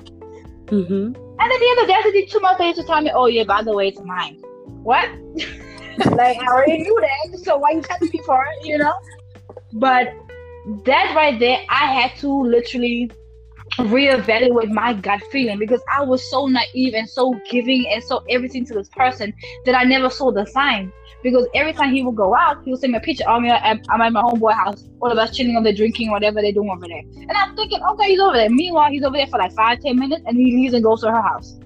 Mm-hmm. 0.65 0.91
And 0.91 1.15
then 1.15 1.59
the 1.59 1.75
other 1.77 1.87
day, 1.87 1.93
I 1.95 2.11
did 2.11 2.29
two 2.29 2.41
months 2.41 2.59
later 2.59 2.81
to 2.81 2.87
tell 2.87 2.99
me, 2.99 3.11
oh, 3.15 3.27
yeah, 3.27 3.45
by 3.45 3.63
the 3.63 3.73
way, 3.73 3.87
it's 3.87 4.01
mine. 4.01 4.35
What? 4.83 5.09
like, 6.17 6.37
I 6.37 6.47
already 6.47 6.79
knew 6.79 6.99
that. 6.99 7.39
So 7.39 7.55
why 7.59 7.71
you 7.71 7.81
telling 7.81 8.11
me 8.11 8.19
for 8.25 8.43
it, 8.43 8.67
you 8.67 8.77
know? 8.77 8.93
But 9.71 10.13
that 10.83 11.13
right 11.15 11.39
there, 11.39 11.59
I 11.69 11.93
had 11.93 12.17
to 12.17 12.27
literally 12.27 13.09
reevaluate 13.77 14.71
my 14.71 14.93
gut 14.93 15.21
feeling 15.31 15.59
because 15.59 15.81
I 15.91 16.01
was 16.03 16.29
so 16.29 16.47
naive 16.47 16.93
and 16.93 17.09
so 17.09 17.33
giving 17.49 17.87
and 17.89 18.03
so 18.03 18.23
everything 18.29 18.65
to 18.67 18.73
this 18.73 18.89
person 18.89 19.33
that 19.65 19.75
I 19.75 19.83
never 19.83 20.09
saw 20.09 20.31
the 20.31 20.45
sign. 20.45 20.91
Because 21.23 21.47
every 21.55 21.73
time 21.73 21.93
he 21.93 22.03
would 22.03 22.15
go 22.15 22.35
out, 22.35 22.63
he 22.63 22.71
would 22.71 22.79
send 22.79 22.93
me 22.93 22.99
a 22.99 23.01
picture. 23.01 23.23
Oh, 23.27 23.33
I'm 23.33 23.45
at, 23.45 23.83
I'm 23.89 24.01
at 24.01 24.13
my 24.13 24.21
homeboy 24.21 24.53
house. 24.53 24.83
All 25.01 25.11
of 25.11 25.17
us 25.17 25.35
chilling 25.35 25.55
over 25.55 25.63
there, 25.63 25.73
drinking, 25.73 26.11
whatever 26.11 26.39
they're 26.39 26.51
doing 26.51 26.69
over 26.69 26.87
there. 26.87 26.99
And 26.99 27.31
I'm 27.31 27.55
thinking, 27.55 27.81
okay, 27.81 28.09
he's 28.09 28.19
over 28.19 28.35
there. 28.35 28.49
Meanwhile, 28.49 28.91
he's 28.91 29.03
over 29.03 29.17
there 29.17 29.27
for 29.27 29.39
like 29.39 29.51
five, 29.53 29.79
ten 29.79 29.97
minutes, 29.97 30.23
and 30.27 30.37
he 30.37 30.55
leaves 30.55 30.75
and 30.75 30.83
goes 30.83 31.01
to 31.01 31.11
her 31.11 31.21
house. 31.21 31.57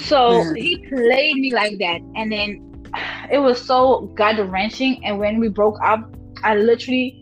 So 0.00 0.52
he 0.54 0.78
played 0.88 1.36
me 1.36 1.54
like 1.54 1.78
that, 1.78 2.00
and 2.16 2.32
then 2.32 2.84
it 3.30 3.38
was 3.38 3.64
so 3.64 4.10
gut 4.16 4.44
wrenching. 4.50 5.04
And 5.04 5.18
when 5.20 5.38
we 5.38 5.48
broke 5.48 5.78
up, 5.84 6.12
I 6.42 6.56
literally 6.56 7.19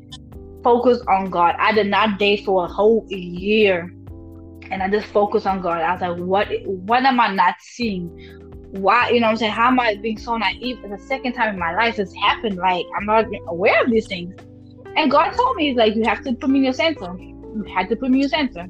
focused 0.63 1.03
on 1.09 1.31
God. 1.31 1.55
I 1.59 1.73
did 1.73 1.87
not 1.87 2.19
date 2.19 2.45
for 2.45 2.65
a 2.65 2.69
whole 2.69 3.07
year, 3.09 3.93
and 4.71 4.83
I 4.83 4.89
just 4.89 5.07
focused 5.07 5.47
on 5.47 5.61
God. 5.61 5.81
I 5.81 5.93
was 5.93 6.01
like, 6.01 6.17
what? 6.19 6.49
What 6.65 7.05
am 7.05 7.21
I 7.21 7.35
not 7.35 7.57
seeing? 7.61 8.09
Why? 8.73 9.11
You 9.11 9.21
know, 9.21 9.27
what 9.27 9.33
I'm 9.33 9.37
saying, 9.37 9.53
how 9.53 9.69
am 9.69 9.81
I 9.81 9.97
being 9.97 10.19
so 10.19 10.37
naive? 10.37 10.83
the 10.83 10.99
second 10.99 11.33
time 11.33 11.55
in 11.55 11.59
my 11.59 11.75
life 11.75 11.97
this 11.97 12.13
happened. 12.15 12.57
Like 12.57 12.87
I'm 12.97 13.07
not 13.07 13.27
aware 13.47 13.83
of 13.83 13.91
these 13.91 14.07
things. 14.07 14.35
And 14.97 15.11
God 15.11 15.31
told 15.31 15.57
me, 15.57 15.69
He's 15.69 15.77
like, 15.77 15.95
you 15.95 16.05
have 16.05 16.23
to 16.25 16.33
put 16.35 16.51
me 16.51 16.59
in 16.59 16.65
your 16.65 16.73
center. 16.73 17.15
You 17.19 17.65
had 17.75 17.89
to 17.89 17.97
put 17.97 18.11
me 18.11 18.19
in 18.19 18.21
your 18.21 18.29
center. 18.29 18.67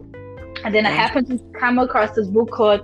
And 0.65 0.75
then 0.75 0.87
I 0.87 0.91
happened 0.91 1.29
to 1.29 1.39
come 1.59 1.79
across 1.79 2.15
this 2.15 2.29
book 2.29 2.51
called 2.51 2.81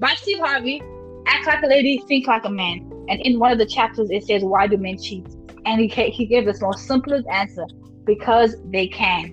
by 0.00 0.14
Steve 0.14 0.38
Harvey, 0.38 0.82
Act 1.26 1.46
Like 1.46 1.62
a 1.62 1.66
Lady, 1.66 2.02
Think 2.06 2.26
Like 2.26 2.44
a 2.44 2.50
Man. 2.50 2.90
And 3.08 3.20
in 3.20 3.38
one 3.38 3.52
of 3.52 3.58
the 3.58 3.66
chapters, 3.66 4.10
it 4.10 4.24
says, 4.24 4.42
Why 4.42 4.66
do 4.66 4.76
men 4.76 4.98
cheat? 4.98 5.26
And 5.64 5.80
he, 5.80 5.88
he 5.88 6.26
gave 6.26 6.46
this 6.46 6.60
most 6.60 6.86
simplest 6.86 7.26
answer 7.28 7.66
because 8.06 8.56
they 8.70 8.88
can. 8.88 9.32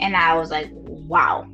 And 0.00 0.16
I 0.16 0.34
was 0.36 0.50
like, 0.50 0.68
wow. 0.72 1.46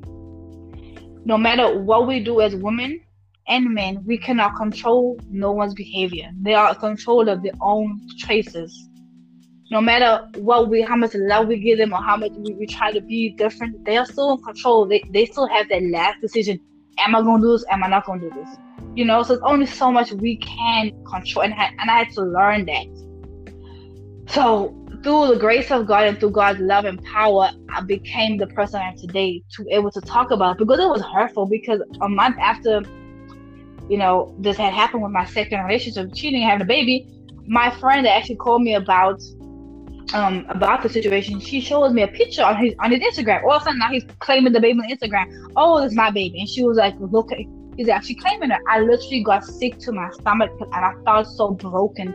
No 1.24 1.38
matter 1.38 1.78
what 1.78 2.06
we 2.06 2.20
do 2.20 2.40
as 2.40 2.54
women 2.54 3.00
and 3.48 3.74
men, 3.74 4.04
we 4.04 4.18
cannot 4.18 4.56
control 4.56 5.18
no 5.30 5.52
one's 5.52 5.74
behavior. 5.74 6.30
They 6.42 6.54
are 6.54 6.70
in 6.70 6.76
control 6.76 7.28
of 7.28 7.42
their 7.42 7.54
own 7.60 8.06
choices. 8.18 8.88
No 9.70 9.80
matter 9.80 10.28
what 10.36 10.68
we, 10.68 10.82
how 10.82 10.96
much 10.96 11.14
love 11.14 11.48
we 11.48 11.58
give 11.58 11.78
them, 11.78 11.94
or 11.94 12.02
how 12.02 12.16
much 12.16 12.32
we, 12.36 12.52
we 12.54 12.66
try 12.66 12.92
to 12.92 13.00
be 13.00 13.30
different, 13.30 13.84
they 13.84 13.96
are 13.96 14.04
still 14.04 14.32
in 14.32 14.42
control. 14.44 14.86
They, 14.86 15.02
they 15.10 15.24
still 15.24 15.48
have 15.48 15.68
that 15.70 15.82
last 15.84 16.20
decision 16.20 16.60
am 16.98 17.14
I 17.14 17.22
going 17.22 17.40
to 17.40 17.46
do 17.46 17.52
this? 17.52 17.64
Am 17.70 17.82
I 17.84 17.88
not 17.88 18.06
going 18.06 18.20
to 18.20 18.30
do 18.30 18.34
this? 18.34 18.56
You 18.94 19.04
know, 19.04 19.22
so 19.22 19.34
it's 19.34 19.42
only 19.44 19.66
so 19.66 19.90
much 19.90 20.12
we 20.12 20.36
can 20.36 20.92
control, 21.04 21.44
and, 21.44 21.54
and 21.54 21.90
I 21.90 22.04
had 22.04 22.10
to 22.10 22.22
learn 22.22 22.66
that. 22.66 22.86
So 24.28 24.68
through 25.04 25.28
the 25.28 25.36
grace 25.38 25.70
of 25.70 25.86
God 25.86 26.06
and 26.06 26.18
through 26.18 26.30
God's 26.30 26.60
love 26.60 26.86
and 26.86 27.02
power, 27.04 27.50
I 27.70 27.82
became 27.82 28.38
the 28.38 28.46
person 28.46 28.80
I 28.80 28.88
am 28.88 28.96
today 28.96 29.44
to 29.52 29.64
be 29.64 29.70
able 29.72 29.90
to 29.92 30.00
talk 30.00 30.30
about 30.30 30.56
it 30.56 30.58
because 30.58 30.80
it 30.80 30.88
was 30.88 31.02
hurtful. 31.02 31.46
Because 31.46 31.82
a 32.00 32.08
month 32.08 32.36
after, 32.40 32.82
you 33.88 33.98
know, 33.98 34.34
this 34.40 34.56
had 34.56 34.72
happened 34.72 35.02
with 35.02 35.12
my 35.12 35.26
second 35.26 35.62
relationship, 35.62 36.14
cheating, 36.14 36.42
having 36.42 36.62
a 36.62 36.64
baby, 36.64 37.06
my 37.46 37.70
friend 37.78 38.06
actually 38.06 38.36
called 38.36 38.62
me 38.62 38.74
about 38.74 39.20
um, 40.14 40.46
about 40.48 40.82
the 40.82 40.88
situation, 40.88 41.40
she 41.40 41.60
shows 41.60 41.92
me 41.92 42.02
a 42.02 42.08
picture 42.08 42.42
on 42.42 42.56
his 42.56 42.74
on 42.78 42.90
his 42.90 43.00
Instagram. 43.00 43.42
All 43.44 43.52
of 43.52 43.62
a 43.62 43.64
sudden 43.66 43.78
now 43.78 43.90
he's 43.90 44.04
claiming 44.20 44.52
the 44.52 44.60
baby 44.60 44.78
on 44.78 44.88
Instagram. 44.88 45.52
Oh, 45.56 45.82
it's 45.82 45.94
my 45.94 46.10
baby. 46.10 46.40
And 46.40 46.48
she 46.48 46.64
was 46.64 46.78
like, 46.78 46.94
look, 46.98 47.30
he's 47.76 47.88
actually 47.88 48.16
claiming 48.16 48.50
it. 48.50 48.58
I 48.68 48.80
literally 48.80 49.22
got 49.22 49.44
sick 49.44 49.78
to 49.80 49.92
my 49.92 50.10
stomach 50.12 50.50
and 50.60 50.74
I 50.74 50.94
felt 51.04 51.26
so 51.26 51.50
broken. 51.50 52.14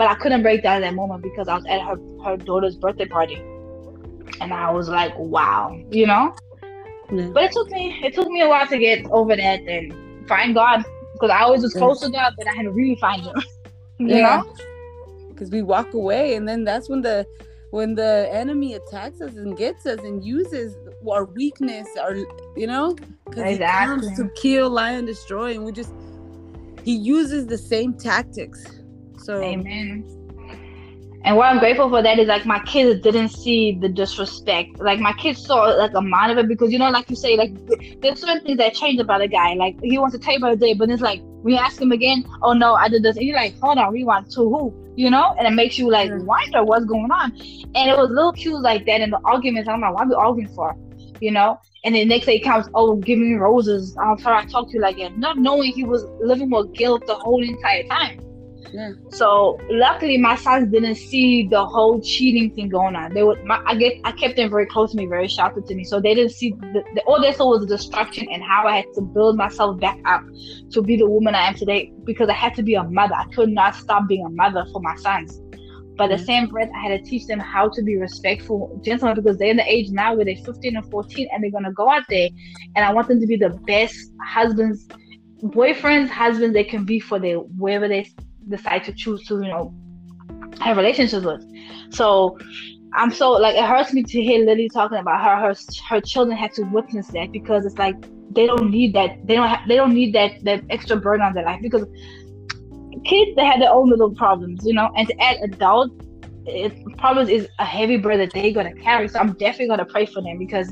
But 0.00 0.08
I 0.08 0.14
couldn't 0.14 0.40
break 0.40 0.62
down 0.62 0.82
at 0.82 0.88
that 0.88 0.94
moment 0.94 1.22
because 1.22 1.46
I 1.46 1.56
was 1.56 1.66
at 1.66 1.82
her, 1.82 1.96
her 2.24 2.38
daughter's 2.38 2.74
birthday 2.74 3.04
party. 3.04 3.36
And 4.40 4.50
I 4.50 4.70
was 4.70 4.88
like, 4.88 5.12
wow, 5.18 5.78
you 5.90 6.06
know? 6.06 6.34
But 7.10 7.44
it 7.44 7.52
took 7.52 7.68
me 7.68 8.00
it 8.02 8.14
took 8.14 8.28
me 8.28 8.40
a 8.40 8.48
while 8.48 8.66
to 8.66 8.78
get 8.78 9.04
over 9.10 9.36
that 9.36 9.60
and 9.60 10.26
find 10.26 10.54
God. 10.54 10.86
Because 11.12 11.28
I 11.28 11.40
always 11.40 11.60
was 11.60 11.74
close 11.74 12.00
to 12.00 12.08
God, 12.08 12.32
but 12.38 12.48
I 12.48 12.54
had 12.54 12.62
to 12.62 12.70
really 12.70 12.96
find 12.96 13.20
him. 13.20 13.42
you 13.98 14.16
yeah. 14.16 14.42
know? 14.42 14.54
because 15.28 15.50
we 15.50 15.60
walk 15.60 15.92
away 15.92 16.34
and 16.34 16.48
then 16.48 16.64
that's 16.64 16.88
when 16.88 17.02
the 17.02 17.26
when 17.72 17.94
the 17.94 18.28
enemy 18.32 18.74
attacks 18.74 19.20
us 19.20 19.36
and 19.36 19.56
gets 19.56 19.86
us 19.86 19.98
and 20.00 20.24
uses 20.24 20.76
our 21.10 21.24
weakness 21.24 21.86
our 21.98 22.14
you 22.56 22.66
know 22.66 22.94
because 23.24 23.44
exactly. 23.44 24.08
he 24.08 24.16
comes 24.16 24.18
to 24.18 24.28
kill 24.40 24.70
lie 24.70 24.92
and 24.92 25.06
destroy 25.06 25.52
and 25.52 25.64
we 25.64 25.72
just 25.72 25.92
he 26.84 26.94
uses 26.94 27.46
the 27.46 27.56
same 27.56 27.94
tactics 27.94 28.79
so 29.30 29.42
amen 29.42 30.04
and 31.22 31.36
what 31.36 31.48
I'm 31.50 31.58
grateful 31.58 31.90
for 31.90 32.02
that 32.02 32.18
is 32.18 32.28
like 32.28 32.46
my 32.46 32.60
kids 32.60 33.02
didn't 33.02 33.28
see 33.28 33.76
the 33.78 33.90
disrespect. 33.90 34.78
Like 34.78 35.00
my 35.00 35.12
kids 35.12 35.44
saw 35.44 35.64
like 35.64 35.92
a 35.92 35.98
amount 35.98 36.32
of 36.32 36.38
it 36.38 36.48
because 36.48 36.72
you 36.72 36.78
know, 36.78 36.88
like 36.88 37.10
you 37.10 37.14
say, 37.16 37.36
like 37.36 37.52
there's 38.00 38.20
certain 38.20 38.42
things 38.42 38.56
that 38.56 38.72
change 38.72 38.98
about 38.98 39.20
a 39.20 39.28
guy. 39.28 39.52
Like 39.52 39.76
he 39.82 39.98
wants 39.98 40.16
to 40.16 40.18
tell 40.18 40.32
you 40.32 40.38
about 40.38 40.54
a 40.54 40.56
day, 40.56 40.72
but 40.72 40.88
it's 40.88 41.02
like 41.02 41.20
we 41.42 41.58
ask 41.58 41.78
him 41.78 41.92
again, 41.92 42.24
oh 42.40 42.54
no, 42.54 42.72
I 42.72 42.88
did 42.88 43.02
this. 43.02 43.18
And 43.18 43.26
you're 43.26 43.36
like, 43.36 43.54
hold 43.60 43.76
on, 43.76 43.92
rewind 43.92 44.30
to 44.30 44.48
who? 44.48 44.90
you 45.00 45.10
know, 45.10 45.34
and 45.38 45.46
it 45.46 45.52
makes 45.52 45.78
you 45.78 45.90
like 45.90 46.10
wonder 46.12 46.62
what's 46.62 46.84
going 46.84 47.10
on. 47.10 47.32
And 47.74 47.90
it 47.90 47.96
was 47.96 48.10
little 48.10 48.32
cues 48.32 48.60
like 48.60 48.84
that 48.84 49.00
in 49.00 49.10
the 49.10 49.20
arguments. 49.24 49.68
I'm 49.68 49.80
like, 49.80 49.94
why 49.94 50.02
are 50.02 50.08
we 50.08 50.14
arguing 50.14 50.54
for? 50.54 50.76
You 51.20 51.30
know? 51.30 51.58
And 51.84 51.94
then 51.94 52.08
next 52.08 52.26
day 52.26 52.38
he 52.38 52.40
comes, 52.40 52.68
oh, 52.74 52.96
give 52.96 53.18
me 53.18 53.32
roses. 53.34 53.96
I'm 53.96 54.18
sorry 54.18 54.42
I 54.42 54.46
talked 54.46 54.70
to 54.72 54.76
you 54.76 54.82
like 54.82 54.98
that. 54.98 55.16
Not 55.16 55.38
knowing 55.38 55.72
he 55.72 55.84
was 55.84 56.04
living 56.20 56.50
with 56.50 56.74
guilt 56.74 57.06
the 57.06 57.14
whole 57.14 57.42
entire 57.42 57.84
time. 57.84 58.20
Yeah. 58.72 58.92
So 59.10 59.58
luckily, 59.68 60.16
my 60.18 60.36
sons 60.36 60.70
didn't 60.70 60.96
see 60.96 61.46
the 61.48 61.64
whole 61.64 62.00
cheating 62.00 62.54
thing 62.54 62.68
going 62.68 62.94
on. 62.94 63.12
They 63.14 63.22
would, 63.22 63.44
my, 63.44 63.62
I 63.66 63.74
get, 63.74 63.94
I 64.04 64.12
kept 64.12 64.36
them 64.36 64.50
very 64.50 64.66
close 64.66 64.92
to 64.92 64.96
me, 64.96 65.06
very 65.06 65.28
sheltered 65.28 65.66
to 65.66 65.74
me. 65.74 65.84
So 65.84 66.00
they 66.00 66.14
didn't 66.14 66.32
see 66.32 66.50
the, 66.50 66.82
the, 66.94 67.02
all 67.02 67.20
they 67.20 67.32
saw 67.32 67.50
was 67.50 67.60
the 67.60 67.66
destruction 67.66 68.28
and 68.30 68.42
how 68.42 68.66
I 68.66 68.76
had 68.76 68.86
to 68.94 69.00
build 69.00 69.36
myself 69.36 69.80
back 69.80 69.98
up 70.04 70.22
to 70.72 70.82
be 70.82 70.96
the 70.96 71.08
woman 71.08 71.34
I 71.34 71.48
am 71.48 71.54
today 71.54 71.92
because 72.04 72.28
I 72.28 72.34
had 72.34 72.54
to 72.56 72.62
be 72.62 72.74
a 72.74 72.84
mother. 72.84 73.14
I 73.14 73.24
could 73.34 73.50
not 73.50 73.74
stop 73.74 74.08
being 74.08 74.24
a 74.24 74.30
mother 74.30 74.64
for 74.72 74.80
my 74.80 74.96
sons. 74.96 75.40
But 75.96 76.08
mm-hmm. 76.08 76.16
the 76.16 76.24
same 76.24 76.46
breath, 76.46 76.70
I 76.74 76.88
had 76.88 77.04
to 77.04 77.10
teach 77.10 77.26
them 77.26 77.40
how 77.40 77.68
to 77.68 77.82
be 77.82 77.96
respectful 77.96 78.80
gentlemen 78.82 79.16
because 79.16 79.36
they're 79.36 79.50
in 79.50 79.58
the 79.58 79.70
age 79.70 79.90
now 79.90 80.14
where 80.14 80.24
they're 80.24 80.36
15 80.36 80.76
and 80.76 80.90
14 80.90 81.28
and 81.32 81.42
they're 81.42 81.50
gonna 81.50 81.72
go 81.72 81.90
out 81.90 82.04
there, 82.08 82.30
and 82.74 82.84
I 82.84 82.92
want 82.92 83.08
them 83.08 83.20
to 83.20 83.26
be 83.26 83.36
the 83.36 83.50
best 83.66 83.96
husbands, 84.26 84.86
boyfriends, 85.42 86.08
husbands 86.08 86.54
they 86.54 86.64
can 86.64 86.84
be 86.84 87.00
for 87.00 87.18
their 87.18 87.36
wherever 87.36 87.86
they 87.86 88.04
decide 88.50 88.84
to 88.84 88.92
choose 88.92 89.24
to, 89.26 89.34
you 89.34 89.48
know, 89.48 89.74
have 90.60 90.76
relationships 90.76 91.24
with. 91.24 91.44
So 91.90 92.38
I'm 92.94 93.10
so 93.10 93.32
like 93.32 93.54
it 93.54 93.64
hurts 93.64 93.92
me 93.92 94.02
to 94.02 94.22
hear 94.22 94.44
Lily 94.44 94.68
talking 94.68 94.98
about 94.98 95.22
her 95.22 95.36
her 95.36 95.54
her 95.88 96.00
children 96.00 96.36
had 96.36 96.52
to 96.54 96.62
witness 96.64 97.08
that 97.08 97.30
because 97.32 97.64
it's 97.64 97.78
like 97.78 97.94
they 98.32 98.46
don't 98.46 98.70
need 98.70 98.94
that 98.94 99.26
they 99.26 99.36
don't 99.36 99.48
have, 99.48 99.60
they 99.68 99.76
don't 99.76 99.94
need 99.94 100.14
that 100.14 100.44
that 100.44 100.64
extra 100.70 100.96
burden 100.96 101.24
on 101.24 101.32
their 101.32 101.44
life 101.44 101.60
because 101.62 101.84
kids 103.04 103.30
they 103.36 103.44
have 103.44 103.60
their 103.60 103.70
own 103.70 103.88
little 103.88 104.12
problems 104.14 104.64
you 104.64 104.74
know 104.74 104.90
and 104.96 105.06
to 105.06 105.20
add 105.20 105.36
adult 105.42 105.92
it 106.46 106.72
problems 106.96 107.28
is 107.28 107.48
a 107.60 107.64
heavy 107.64 107.96
burden 107.96 108.20
that 108.20 108.32
they're 108.32 108.52
gonna 108.52 108.74
carry 108.74 109.06
so 109.06 109.20
I'm 109.20 109.34
definitely 109.34 109.68
gonna 109.68 109.84
pray 109.84 110.06
for 110.06 110.20
them 110.20 110.38
because 110.38 110.68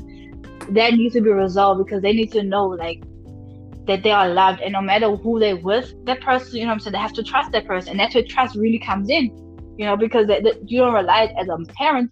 that 0.71 0.93
needs 0.93 1.13
to 1.13 1.21
be 1.21 1.29
resolved 1.29 1.83
because 1.85 2.01
they 2.01 2.11
need 2.11 2.31
to 2.33 2.43
know 2.43 2.67
like 2.67 3.01
that 3.89 4.03
they 4.03 4.11
are 4.11 4.29
loved 4.29 4.61
and 4.61 4.73
no 4.73 4.81
matter 4.81 5.15
who 5.15 5.39
they're 5.39 5.57
with 5.57 5.93
that 6.05 6.21
person 6.21 6.57
you 6.57 6.65
know 6.65 6.71
i'm 6.71 6.79
saying 6.79 6.91
they 6.91 6.99
have 6.99 7.13
to 7.13 7.23
trust 7.23 7.51
that 7.51 7.65
person 7.65 7.91
and 7.91 7.99
that's 7.99 8.13
where 8.13 8.23
trust 8.23 8.55
really 8.55 8.79
comes 8.79 9.09
in 9.09 9.25
you 9.77 9.85
know 9.85 9.97
because 9.97 10.27
they, 10.27 10.39
they, 10.41 10.53
you 10.65 10.79
don't 10.79 10.93
realize 10.93 11.29
as 11.37 11.47
a 11.49 11.57
parent 11.73 12.11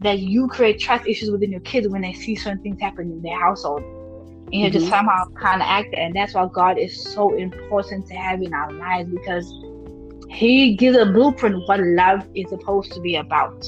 that 0.00 0.20
you 0.20 0.48
create 0.48 0.80
trust 0.80 1.06
issues 1.06 1.30
within 1.30 1.50
your 1.50 1.60
kids 1.60 1.86
when 1.86 2.00
they 2.00 2.14
see 2.14 2.34
certain 2.34 2.62
things 2.62 2.80
happen 2.80 3.12
in 3.12 3.20
their 3.20 3.38
household 3.38 3.82
and 3.82 4.54
you 4.54 4.64
mm-hmm. 4.64 4.78
just 4.78 4.88
somehow 4.88 5.24
kind 5.40 5.60
of 5.60 5.68
act 5.68 5.94
and 5.94 6.16
that's 6.16 6.32
why 6.32 6.48
god 6.54 6.78
is 6.78 7.04
so 7.12 7.34
important 7.34 8.06
to 8.06 8.14
have 8.14 8.40
in 8.40 8.52
our 8.54 8.72
lives 8.72 9.10
because 9.10 9.52
he 10.30 10.76
gives 10.76 10.96
a 10.96 11.04
blueprint 11.04 11.56
what 11.66 11.78
love 11.80 12.26
is 12.34 12.48
supposed 12.48 12.90
to 12.92 13.00
be 13.00 13.16
about 13.16 13.64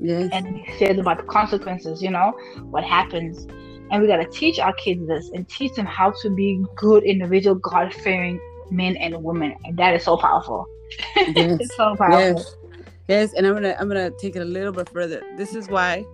Yes. 0.00 0.28
And 0.32 0.46
he 0.46 0.78
says 0.78 0.98
about 0.98 1.16
the 1.18 1.22
consequences, 1.22 2.02
you 2.02 2.10
know, 2.10 2.32
what 2.64 2.84
happens. 2.84 3.46
And 3.90 4.02
we 4.02 4.08
gotta 4.08 4.26
teach 4.26 4.58
our 4.58 4.72
kids 4.74 5.06
this 5.06 5.30
and 5.30 5.48
teach 5.48 5.74
them 5.74 5.86
how 5.86 6.12
to 6.22 6.30
be 6.30 6.64
good 6.76 7.04
individual, 7.04 7.56
God 7.56 7.92
fearing 7.92 8.40
men 8.70 8.96
and 8.96 9.22
women. 9.22 9.54
And 9.64 9.76
that 9.76 9.94
is 9.94 10.04
so 10.04 10.16
powerful. 10.16 10.66
Yes. 11.16 11.60
it's 11.60 11.76
so 11.76 11.96
powerful. 11.96 12.18
Yes. 12.18 12.56
Yes, 13.08 13.34
and 13.34 13.46
I'm 13.46 13.54
gonna 13.54 13.76
I'm 13.78 13.88
gonna 13.88 14.10
take 14.18 14.34
it 14.36 14.40
a 14.40 14.46
little 14.46 14.72
bit 14.72 14.88
further. 14.88 15.22
This 15.36 15.54
is 15.54 15.68
why 15.68 16.06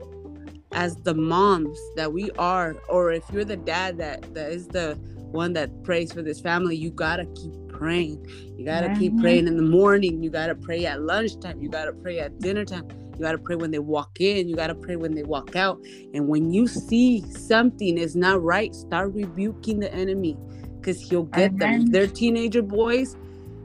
as 0.73 0.97
the 0.97 1.15
moms 1.15 1.79
that 1.97 2.13
we 2.13 2.31
are, 2.33 2.77
or 2.89 3.13
if 3.13 3.25
you're 3.33 3.45
the 3.45 3.57
dad 3.57 3.99
that 3.99 4.35
that 4.35 4.51
is 4.51 4.67
the 4.69 4.95
one 5.31 5.53
that 5.53 5.83
prays 5.85 6.13
for 6.13 6.23
this 6.23 6.41
family, 6.41 6.77
you 6.77 6.91
gotta 6.91 7.27
keep 7.27 7.53
praying. 7.69 8.27
You 8.57 8.65
gotta 8.65 8.89
mm-hmm. 8.89 8.99
keep 8.99 9.21
praying 9.21 9.47
in 9.47 9.57
the 9.57 9.63
morning. 9.63 10.23
You 10.23 10.31
gotta 10.31 10.55
pray 10.55 10.85
at 10.87 11.01
lunchtime. 11.03 11.61
You 11.61 11.69
gotta 11.69 11.93
pray 11.93 12.19
at 12.19 12.39
dinner 12.41 12.65
time. 12.65 12.89
You 13.21 13.27
gotta 13.27 13.39
pray 13.39 13.57
when 13.57 13.71
they 13.71 13.79
walk 13.79 14.19
in. 14.19 14.49
You 14.49 14.57
gotta 14.57 14.75
pray 14.75 14.97
when 14.97 15.15
they 15.15 15.25
walk 15.25 15.55
out. 15.55 15.79
And 16.15 16.27
when 16.27 16.51
you 16.51 16.67
see 16.67 17.21
something 17.31 17.99
is 17.99 18.17
not 18.17 18.43
right, 18.43 18.75
start 18.75 19.13
rebuking 19.13 19.79
the 19.79 19.93
enemy 19.93 20.39
because 20.79 20.99
he'll 20.99 21.25
get 21.25 21.59
them. 21.59 21.85
They're 21.85 22.07
teenager 22.07 22.63
boys, 22.63 23.17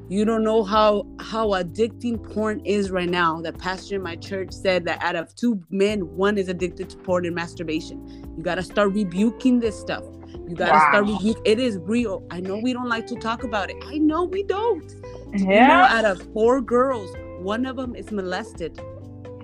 you 0.07 0.23
don't 0.23 0.43
know 0.43 0.63
how 0.63 1.07
how 1.19 1.47
addicting 1.49 2.21
porn 2.33 2.59
is 2.65 2.91
right 2.91 3.09
now. 3.09 3.41
The 3.41 3.53
pastor 3.53 3.95
in 3.95 4.03
my 4.03 4.15
church 4.17 4.51
said 4.51 4.85
that 4.85 5.01
out 5.01 5.15
of 5.15 5.33
two 5.35 5.63
men, 5.69 6.01
one 6.15 6.37
is 6.37 6.47
addicted 6.47 6.89
to 6.91 6.97
porn 6.97 7.25
and 7.25 7.33
masturbation. 7.33 8.05
You 8.37 8.43
gotta 8.43 8.61
start 8.61 8.91
rebuking 8.91 9.61
this 9.61 9.79
stuff. 9.79 10.03
You 10.47 10.53
gotta 10.53 10.73
wow. 10.73 10.89
start 10.89 11.07
rebuking. 11.07 11.41
It 11.45 11.59
is 11.59 11.77
real. 11.77 12.23
I 12.29 12.41
know 12.41 12.57
we 12.57 12.73
don't 12.73 12.89
like 12.89 13.07
to 13.07 13.15
talk 13.15 13.45
about 13.45 13.71
it. 13.71 13.77
I 13.85 13.97
know 13.97 14.25
we 14.25 14.43
don't. 14.43 14.93
Yeah. 15.33 15.39
You 15.39 15.67
know, 15.67 15.97
out 15.97 16.05
of 16.05 16.21
four 16.33 16.61
girls, 16.61 17.15
one 17.39 17.65
of 17.65 17.75
them 17.77 17.95
is 17.95 18.11
molested. 18.11 18.79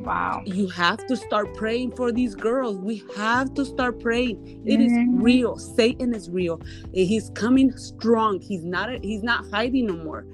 Wow. 0.04 0.42
You 0.46 0.68
have 0.70 1.06
to 1.08 1.16
start 1.16 1.54
praying 1.56 1.96
for 1.96 2.12
these 2.12 2.36
girls. 2.36 2.78
We 2.78 3.04
have 3.16 3.54
to 3.54 3.66
start 3.66 4.00
praying. 4.00 4.64
It 4.66 4.82
is 4.82 4.92
mm-hmm. 4.92 5.22
real. 5.22 5.58
Satan 5.58 6.14
is 6.14 6.30
real. 6.30 6.62
He's 6.94 7.30
coming 7.36 7.72
strong. 7.78 8.40
He's 8.40 8.64
not 8.64 9.04
he's 9.04 9.24
not 9.24 9.46
hiding 9.52 9.88
no 9.88 9.98
more. 9.98 10.26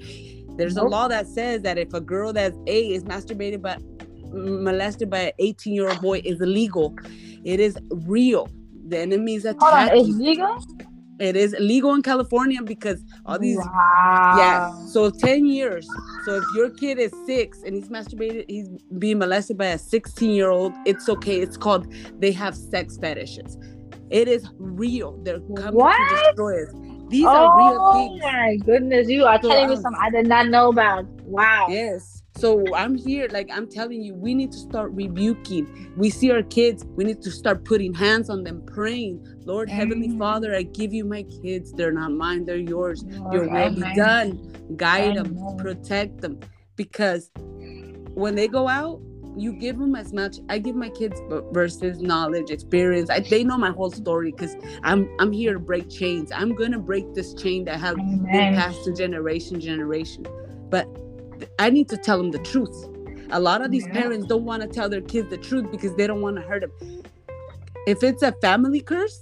There's 0.57 0.75
nope. 0.75 0.87
a 0.87 0.89
law 0.89 1.07
that 1.09 1.27
says 1.27 1.61
that 1.63 1.77
if 1.77 1.93
a 1.93 2.01
girl 2.01 2.33
that's 2.33 2.57
A 2.67 2.93
is 2.93 3.03
masturbated 3.03 3.61
by 3.61 3.77
molested 4.31 5.09
by 5.09 5.19
an 5.19 5.31
18 5.39 5.73
year 5.73 5.89
old 5.89 6.01
boy 6.01 6.21
is 6.23 6.41
illegal. 6.41 6.95
It 7.43 7.59
is 7.59 7.77
real. 7.91 8.49
The 8.87 8.99
enemy's 8.99 9.45
attacking. 9.45 9.95
Hold 9.95 10.05
on, 10.05 10.09
is 10.09 10.17
legal? 10.17 10.65
It 11.19 11.35
is 11.35 11.55
legal 11.59 11.93
in 11.95 12.03
California 12.03 12.61
because 12.61 13.03
all 13.25 13.39
these 13.39 13.57
wow. 13.57 14.35
yeah. 14.37 14.85
So 14.85 15.09
10 15.09 15.45
years. 15.45 15.87
So 16.25 16.35
if 16.35 16.43
your 16.55 16.69
kid 16.69 16.99
is 16.99 17.11
six 17.25 17.63
and 17.63 17.75
he's 17.75 17.89
masturbated, 17.89 18.45
he's 18.47 18.69
being 18.99 19.17
molested 19.17 19.57
by 19.57 19.67
a 19.67 19.77
16 19.77 20.29
year 20.29 20.49
old, 20.49 20.73
it's 20.85 21.09
okay. 21.09 21.39
It's 21.39 21.57
called 21.57 21.91
they 22.19 22.31
have 22.31 22.55
sex 22.55 22.97
fetishes. 22.97 23.57
It 24.09 24.27
is 24.27 24.47
real. 24.57 25.17
They're 25.23 25.39
coming 25.39 25.73
what? 25.73 25.97
to 25.97 26.15
destroy 26.27 26.63
us. 26.63 26.73
These 27.09 27.25
oh, 27.25 27.29
are 27.29 27.57
real 27.57 27.93
things. 27.93 28.21
Oh 28.23 28.31
my 28.31 28.57
goodness, 28.65 29.09
you 29.09 29.25
are 29.25 29.41
so, 29.41 29.49
telling 29.49 29.69
me 29.69 29.75
um, 29.75 29.81
something 29.81 30.01
I 30.01 30.09
did 30.09 30.27
not 30.27 30.47
know 30.47 30.69
about. 30.69 31.05
Wow. 31.23 31.67
Yes. 31.69 32.21
So 32.37 32.75
I'm 32.75 32.95
here, 32.95 33.27
like 33.31 33.49
I'm 33.51 33.67
telling 33.67 34.03
you, 34.03 34.13
we 34.13 34.35
need 34.35 34.51
to 34.51 34.57
start 34.59 34.91
rebuking. 34.91 35.91
We 35.97 36.11
see 36.11 36.29
our 36.31 36.43
kids, 36.43 36.85
we 36.85 37.03
need 37.03 37.21
to 37.23 37.31
start 37.31 37.65
putting 37.65 37.95
hands 37.95 38.29
on 38.29 38.43
them, 38.43 38.61
praying. 38.65 39.25
Lord, 39.45 39.69
Amen. 39.69 39.79
Heavenly 39.79 40.09
mm-hmm. 40.09 40.19
Father, 40.19 40.55
I 40.55 40.61
give 40.61 40.93
you 40.93 41.03
my 41.03 41.23
kids. 41.23 41.73
They're 41.73 41.91
not 41.91 42.11
mine, 42.11 42.45
they're 42.45 42.57
yours. 42.57 43.03
Lord, 43.03 43.33
Your 43.33 43.49
will 43.49 43.73
be 43.73 43.95
done. 43.95 44.53
Guide 44.75 45.17
Amen. 45.17 45.35
them, 45.35 45.57
protect 45.57 46.21
them. 46.21 46.39
Because 46.75 47.31
when 48.13 48.35
they 48.35 48.47
go 48.47 48.67
out, 48.67 49.01
you 49.35 49.53
give 49.53 49.79
them 49.79 49.95
as 49.95 50.13
much. 50.13 50.37
I 50.47 50.59
give 50.59 50.75
my 50.75 50.89
kids 50.89 51.19
verses, 51.51 52.01
knowledge, 52.01 52.51
experience. 52.51 53.09
I, 53.09 53.19
they 53.19 53.43
know 53.43 53.57
my 53.57 53.71
whole 53.71 53.91
story 53.91 54.31
because 54.31 54.55
I'm 54.83 55.09
I'm 55.19 55.31
here 55.31 55.53
to 55.53 55.59
break 55.59 55.89
chains. 55.89 56.31
I'm 56.31 56.53
gonna 56.53 56.79
break 56.79 57.13
this 57.13 57.33
chain 57.33 57.65
that 57.65 57.79
has 57.79 57.93
Amen. 57.93 58.23
been 58.23 58.55
passed 58.55 58.83
to 58.85 58.93
generation, 58.93 59.59
generation. 59.59 60.25
But 60.69 60.87
I 61.59 61.69
need 61.69 61.89
to 61.89 61.97
tell 61.97 62.17
them 62.17 62.31
the 62.31 62.39
truth. 62.39 62.89
A 63.31 63.39
lot 63.39 63.61
of 63.61 63.71
these 63.71 63.85
yeah. 63.87 63.93
parents 63.93 64.27
don't 64.27 64.45
want 64.45 64.61
to 64.61 64.67
tell 64.67 64.89
their 64.89 65.01
kids 65.01 65.29
the 65.29 65.37
truth 65.37 65.69
because 65.71 65.93
they 65.95 66.07
don't 66.07 66.21
want 66.21 66.37
to 66.37 66.41
hurt 66.41 66.61
them. 66.61 67.03
If 67.85 68.03
it's 68.03 68.23
a 68.23 68.31
family 68.33 68.81
curse, 68.81 69.21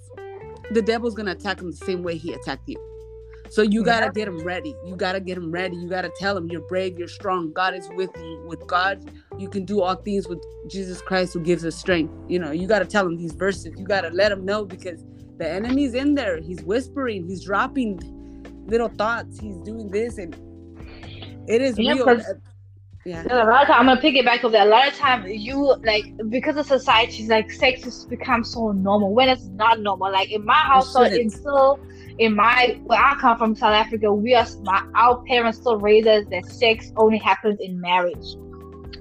the 0.72 0.82
devil's 0.82 1.16
going 1.16 1.28
to 1.28 1.32
attack 1.32 1.58
them 1.58 1.72
the 1.72 1.78
same 1.78 2.04
way 2.04 2.18
he 2.18 2.34
attacked 2.34 2.68
you. 2.68 2.78
So 3.50 3.62
you 3.62 3.84
got 3.84 4.02
to 4.02 4.12
get 4.12 4.26
them 4.26 4.40
ready. 4.40 4.76
You 4.86 4.96
got 4.96 5.14
to 5.14 5.20
get 5.20 5.36
them 5.36 5.52
ready. 5.52 5.76
You 5.76 5.88
got 5.88 6.02
to 6.02 6.12
tell 6.18 6.34
them 6.34 6.50
you're 6.50 6.62
brave, 6.62 6.98
you're 6.98 7.08
strong. 7.08 7.54
God 7.54 7.76
is 7.76 7.88
with 7.94 8.10
you. 8.18 8.44
With 8.48 8.66
God, 8.68 9.12
you 9.38 9.50
can 9.50 9.66
do 9.66 9.82
all 9.82 9.96
things 9.96 10.28
with 10.28 10.44
Jesus 10.68 11.02
Christ 11.02 11.34
who 11.34 11.40
gives 11.42 11.64
us 11.64 11.76
strength. 11.76 12.14
You 12.28 12.40
know, 12.40 12.52
you 12.52 12.68
got 12.68 12.80
to 12.80 12.86
tell 12.86 13.04
them 13.04 13.18
these 13.18 13.34
verses. 13.34 13.74
You 13.78 13.86
got 13.86 14.02
to 14.02 14.10
let 14.10 14.30
them 14.30 14.46
know 14.46 14.66
because 14.66 15.04
the 15.38 15.48
enemy's 15.48 15.94
in 15.94 16.16
there. 16.16 16.42
He's 16.42 16.62
whispering, 16.64 17.28
he's 17.28 17.44
dropping 17.44 18.00
little 18.66 18.90
thoughts. 18.90 19.40
He's 19.40 19.58
doing 19.60 19.90
this 19.90 20.18
and 20.18 20.36
it 21.48 21.62
is 21.62 21.78
yeah, 21.78 21.94
real. 21.94 22.22
Yeah. 23.06 23.24
A 23.30 23.46
lot 23.46 23.62
of 23.62 23.68
time, 23.68 23.82
I'm 23.82 23.86
gonna 23.86 24.02
pick 24.02 24.16
it 24.16 24.26
back 24.26 24.44
up 24.44 24.52
that. 24.54 24.66
A 24.66 24.70
lot 24.70 24.88
of 24.88 24.96
time, 24.96 25.28
you 25.28 25.76
like 25.84 26.06
because 26.30 26.58
of 26.58 26.66
society, 26.66 27.28
like 27.28 27.52
sex 27.52 27.84
has 27.84 28.04
become 28.06 28.44
so 28.44 28.72
normal 28.72 29.14
when 29.14 29.30
it's 29.30 29.46
not 29.46 29.80
normal. 29.80 30.12
Like 30.12 30.32
in 30.32 30.44
my 30.44 30.56
household, 30.56 31.12
it's 31.12 31.36
still 31.36 31.80
in 32.18 32.36
my 32.36 32.80
where 32.86 33.00
I 33.00 33.16
come 33.20 33.38
from, 33.38 33.56
South 33.56 33.74
Africa, 33.74 34.12
we 34.12 34.34
are 34.34 34.48
my, 34.64 34.84
our 34.96 35.22
parents 35.24 35.60
still 35.60 35.78
raise 35.78 36.08
us 36.08 36.26
that 36.32 36.48
sex 36.48 36.92
only 36.98 37.20
happens 37.20 37.60
in 37.60 37.80
marriage. 37.80 38.36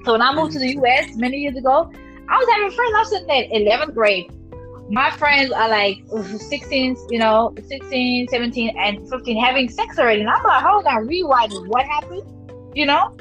So 0.04 0.12
when 0.12 0.20
I 0.20 0.34
moved 0.34 0.52
to 0.52 0.58
the 0.58 0.72
U.S. 0.74 1.16
many 1.16 1.38
years 1.38 1.56
ago, 1.56 1.90
I 2.28 2.36
was 2.36 2.48
having 2.52 2.70
friends. 2.72 2.94
I 2.94 2.98
was 2.98 3.12
in 3.12 3.26
there 3.26 3.78
11th 3.78 3.94
grade. 3.94 4.30
My 4.90 5.10
friends 5.10 5.50
are 5.50 5.68
like 5.68 5.98
16, 6.12 6.96
you 7.10 7.18
know, 7.18 7.54
16, 7.68 8.28
17, 8.28 8.76
and 8.78 9.08
15 9.08 9.42
having 9.42 9.68
sex 9.68 9.98
already. 9.98 10.20
And 10.20 10.30
I'm 10.30 10.42
like, 10.44 10.62
hold 10.62 10.84
on, 10.86 11.06
rewind. 11.06 11.52
What 11.68 11.86
happened? 11.86 12.22
you 12.74 12.84
know 12.84 13.16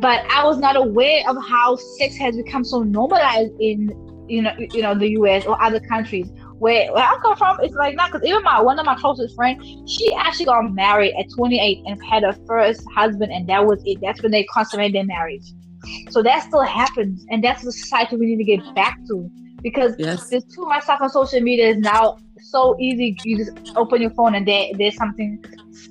but 0.00 0.24
i 0.30 0.44
was 0.44 0.58
not 0.58 0.76
aware 0.76 1.22
of 1.28 1.36
how 1.46 1.76
sex 1.76 2.16
has 2.16 2.36
become 2.36 2.64
so 2.64 2.82
normalized 2.82 3.52
in 3.60 3.88
you 4.28 4.42
know 4.42 4.52
you 4.58 4.82
know 4.82 4.94
the 4.94 5.08
us 5.08 5.46
or 5.46 5.60
other 5.62 5.80
countries 5.80 6.30
where, 6.58 6.92
where 6.92 7.04
i 7.04 7.16
come 7.22 7.36
from 7.36 7.56
it's 7.62 7.74
like 7.74 7.94
not 7.94 8.10
because 8.10 8.26
even 8.26 8.42
my 8.42 8.60
one 8.60 8.78
of 8.78 8.86
my 8.86 8.94
closest 8.96 9.34
friends 9.36 9.64
she 9.90 10.12
actually 10.14 10.46
got 10.46 10.72
married 10.74 11.14
at 11.18 11.26
28 11.36 11.82
and 11.86 12.04
had 12.04 12.22
her 12.22 12.36
first 12.46 12.82
husband 12.94 13.30
and 13.32 13.48
that 13.48 13.64
was 13.64 13.80
it 13.84 13.98
that's 14.02 14.22
when 14.22 14.32
they 14.32 14.44
consummated 14.44 14.94
their 14.94 15.04
marriage 15.04 15.52
so 16.10 16.22
that 16.22 16.42
still 16.42 16.62
happens 16.62 17.24
and 17.30 17.44
that's 17.44 17.62
the 17.62 17.72
society 17.72 18.16
we 18.16 18.26
need 18.26 18.38
to 18.38 18.44
get 18.44 18.74
back 18.74 18.98
to 19.06 19.30
because 19.64 19.96
yes. 19.98 20.28
there's 20.28 20.44
too 20.44 20.62
much 20.62 20.84
stuff 20.84 21.00
on 21.00 21.10
social 21.10 21.40
media 21.40 21.70
is 21.70 21.78
now 21.78 22.16
so 22.40 22.76
easy 22.78 23.16
you 23.24 23.38
just 23.38 23.76
open 23.76 24.00
your 24.00 24.10
phone 24.10 24.36
and 24.36 24.46
there, 24.46 24.68
there's 24.78 24.94
something 24.94 25.42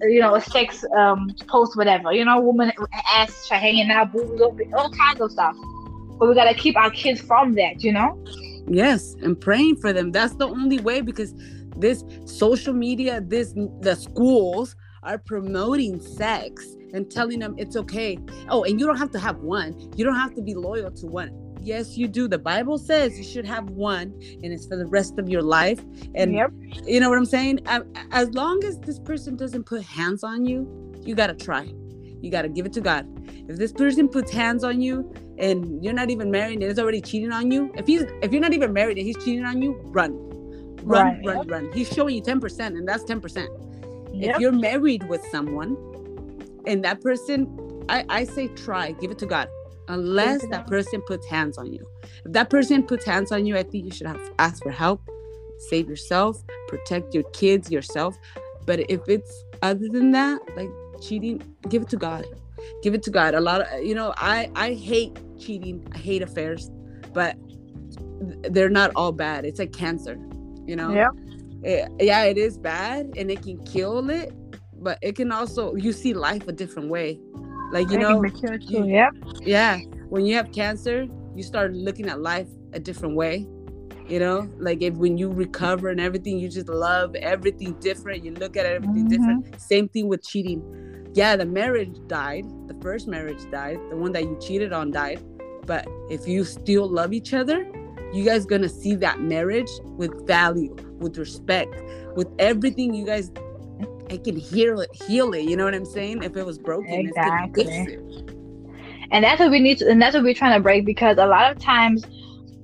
you 0.02 0.20
know, 0.20 0.36
a 0.36 0.42
sex 0.42 0.84
um, 0.96 1.30
post, 1.48 1.78
whatever. 1.78 2.14
You 2.14 2.26
know, 2.26 2.40
woman 2.40 2.72
ass 3.14 3.48
hanging 3.50 3.90
out, 3.92 4.12
boobs, 4.12 4.42
all 4.76 4.90
kinds 4.92 5.22
of 5.22 5.32
stuff. 5.32 5.56
But 6.20 6.30
we 6.30 6.36
gotta 6.36 6.54
keep 6.54 6.78
our 6.78 6.92
kids 6.92 7.22
from 7.22 7.54
that. 7.54 7.84
You 7.84 7.94
know. 7.94 8.24
Yes, 8.68 9.16
and 9.22 9.40
praying 9.40 9.78
for 9.78 9.94
them. 9.94 10.12
That's 10.12 10.36
the 10.36 10.48
only 10.48 10.80
way 10.80 11.02
because 11.02 11.34
this 11.78 12.04
social 12.26 12.74
media, 12.74 13.22
this 13.22 13.54
the 13.82 13.96
schools 13.96 14.76
are 15.04 15.18
promoting 15.18 16.00
sex 16.00 16.66
and 16.94 17.10
telling 17.10 17.40
them 17.40 17.56
it's 17.58 17.76
okay. 17.76 18.18
Oh, 18.50 18.64
and 18.64 18.80
you 18.80 18.86
don't 18.86 18.98
have 18.98 19.12
to 19.12 19.20
have 19.20 19.38
one. 19.40 19.92
You 19.96 20.06
don't 20.06 20.16
have 20.16 20.34
to 20.36 20.42
be 20.42 20.54
loyal 20.54 20.92
to 20.92 21.08
one 21.08 21.43
yes 21.64 21.98
you 21.98 22.08
do. 22.08 22.28
The 22.28 22.38
bible 22.38 22.78
says 22.78 23.18
you 23.18 23.24
should 23.24 23.46
have 23.46 23.70
one 23.70 24.14
and 24.44 24.46
it's 24.46 24.66
for 24.66 24.78
the 24.78 24.86
rest 24.86 25.18
of 25.18 25.30
your 25.30 25.42
life. 25.42 25.80
And 26.16 26.34
yep. 26.34 26.52
you 26.86 27.00
know 27.00 27.10
what 27.10 27.18
i'm 27.18 27.26
saying? 27.26 27.60
As 28.12 28.30
long 28.34 28.64
as 28.64 28.80
this 28.80 29.00
person 29.00 29.36
doesn't 29.36 29.66
put 29.66 29.84
hands 29.84 30.24
on 30.24 30.46
you 30.46 30.68
you 31.04 31.16
got 31.16 31.28
to 31.28 31.34
try. 31.34 31.72
You 32.22 32.32
got 32.32 32.44
to 32.44 32.50
give 32.50 32.66
it 32.66 32.74
to 32.74 32.82
god. 32.82 33.08
If 33.50 33.58
this 33.58 33.74
person 33.74 34.08
puts 34.08 34.32
hands 34.32 34.64
on 34.64 34.82
you 34.82 35.14
and 35.38 35.84
you're 35.84 35.94
not 35.94 36.10
even 36.10 36.32
married 36.32 36.62
and 36.62 36.64
is 36.64 36.80
already 36.80 37.02
cheating 37.02 37.32
on 37.32 37.52
you 37.52 37.72
if 37.76 37.88
he's 37.88 38.04
if 38.22 38.32
you're 38.32 38.42
not 38.42 38.54
even 38.54 38.72
married 38.72 38.98
and 38.98 39.06
he's 39.06 39.18
cheating 39.18 39.46
on 39.46 39.62
you 39.62 39.80
run. 39.86 40.30
Run 40.84 41.06
right. 41.06 41.26
run 41.26 41.48
run. 41.48 41.72
He's 41.74 41.90
showing 41.90 42.16
you 42.16 42.22
10% 42.22 42.60
and 42.60 42.88
that's 42.88 43.04
10% 43.04 43.48
yep. 44.14 44.36
if 44.36 44.42
you're 44.42 44.52
married 44.52 45.08
with 45.10 45.24
someone 45.32 45.76
and 46.66 46.84
that 46.84 47.02
person 47.02 47.86
I, 47.90 48.06
I 48.10 48.24
say 48.24 48.48
try 48.50 48.92
give 48.94 49.12
it 49.12 49.18
to 49.20 49.26
god 49.26 49.50
unless 49.88 50.46
that 50.48 50.68
person 50.68 51.02
puts 51.02 51.28
hands 51.28 51.58
on 51.58 51.74
you. 51.74 51.86
If 52.26 52.32
that 52.34 52.50
person 52.50 52.84
puts 52.84 53.06
hands 53.06 53.32
on 53.32 53.46
you, 53.46 53.58
I 53.58 53.64
think 53.64 53.86
you 53.86 53.92
should 53.92 54.08
have 54.08 54.22
ask 54.40 54.64
for 54.64 54.72
help, 54.72 55.02
save 55.70 55.90
yourself, 55.90 56.44
protect 56.68 57.14
your 57.14 57.24
kids, 57.32 57.72
yourself. 57.72 58.18
But 58.66 58.90
if 58.90 59.02
it's 59.08 59.44
other 59.62 59.88
than 59.90 60.12
that, 60.12 60.42
like 60.56 60.70
cheating, 61.02 61.44
give 61.70 61.84
it 61.84 61.90
to 61.90 61.98
God. 61.98 62.26
Give 62.82 62.94
it 62.94 63.04
to 63.04 63.12
God. 63.12 63.34
A 63.34 63.42
lot 63.42 63.62
of 63.62 63.84
you 63.84 63.94
know, 63.94 64.14
I 64.18 64.50
I 64.56 64.74
hate 64.74 65.18
cheating. 65.40 65.86
I 65.94 65.98
hate 65.98 66.22
affairs, 66.22 66.72
but 67.14 67.36
they're 68.50 68.70
not 68.70 68.92
all 68.96 69.12
bad. 69.12 69.46
It's 69.46 69.60
like 69.60 69.74
cancer, 69.74 70.18
you 70.66 70.76
know. 70.76 70.94
Yeah. 70.94 71.10
It, 71.64 71.92
yeah, 72.00 72.24
it 72.24 72.38
is 72.38 72.58
bad 72.58 73.14
and 73.18 73.32
it 73.32 73.42
can 73.42 73.64
kill 73.66 74.10
it, 74.10 74.34
but 74.82 74.98
it 75.02 75.16
can 75.16 75.32
also 75.32 75.76
you 75.76 75.94
see 75.94 76.14
life 76.14 76.48
a 76.48 76.52
different 76.52 76.90
way 76.90 77.20
like 77.74 77.90
you 77.90 77.98
know, 77.98 78.24
you, 78.24 78.86
yeah, 78.86 79.10
yeah. 79.42 79.80
When 80.10 80.26
you 80.26 80.36
have 80.36 80.52
cancer, 80.52 81.08
you 81.36 81.42
start 81.42 81.74
looking 81.74 82.08
at 82.08 82.22
life 82.22 82.48
a 82.74 82.80
different 82.80 83.16
way 83.16 83.48
you 84.08 84.20
know 84.20 84.50
like 84.58 84.82
if 84.82 84.94
when 84.96 85.18
you 85.18 85.32
recover 85.32 85.90
and 85.90 86.00
everything 86.00 86.38
you 86.38 86.50
just 86.50 86.68
love 86.68 87.16
everything 87.16 87.74
different 87.80 88.24
you 88.24 88.34
look 88.34 88.58
at 88.58 88.66
everything 88.66 89.08
mm-hmm. 89.08 89.08
different 89.08 89.62
same 89.62 89.88
thing 89.90 90.08
with 90.08 90.22
cheating 90.22 90.62
yeah 91.14 91.36
the 91.36 91.46
marriage 91.46 91.96
died 92.08 92.44
the 92.68 92.76
first 92.82 93.08
marriage 93.08 93.50
died 93.50 93.80
the 93.90 93.96
one 93.96 94.12
that 94.12 94.24
you 94.24 94.38
cheated 94.42 94.74
on 94.74 94.92
died 94.92 95.24
but 95.66 95.88
if 96.10 96.28
you 96.28 96.44
still 96.44 96.88
love 96.88 97.14
each 97.14 97.34
other 97.34 97.66
you 98.12 98.26
guys 98.26 98.46
gonna 98.46 98.70
see 98.70 98.94
that 98.96 99.22
marriage 99.22 99.70
with 99.86 100.28
value 100.28 100.76
with 101.00 101.18
respect 101.18 101.74
with 102.16 102.28
everything 102.40 102.94
you 102.94 103.06
guys 103.06 103.32
I 104.14 104.18
can 104.18 104.36
heal 104.36 104.80
it 104.80 104.90
heal 104.94 105.34
it 105.34 105.42
you 105.50 105.58
know 105.58 105.66
what 105.66 105.74
i'm 105.74 105.86
saying? 105.86 106.22
If 106.22 106.38
it 106.38 106.46
was 106.46 106.60
broken 106.60 106.94
exactly. 106.94 107.98
and 109.12 109.24
that's 109.24 109.40
what 109.40 109.50
we 109.50 109.60
need 109.60 109.80
to, 109.80 109.90
and 109.90 110.00
that's 110.00 110.14
what 110.14 110.24
we're 110.24 110.36
trying 110.36 110.56
to 110.56 110.62
break 110.62 110.86
because 110.86 111.18
a 111.18 111.26
lot 111.26 111.52
of 111.52 111.58
times 111.60 112.06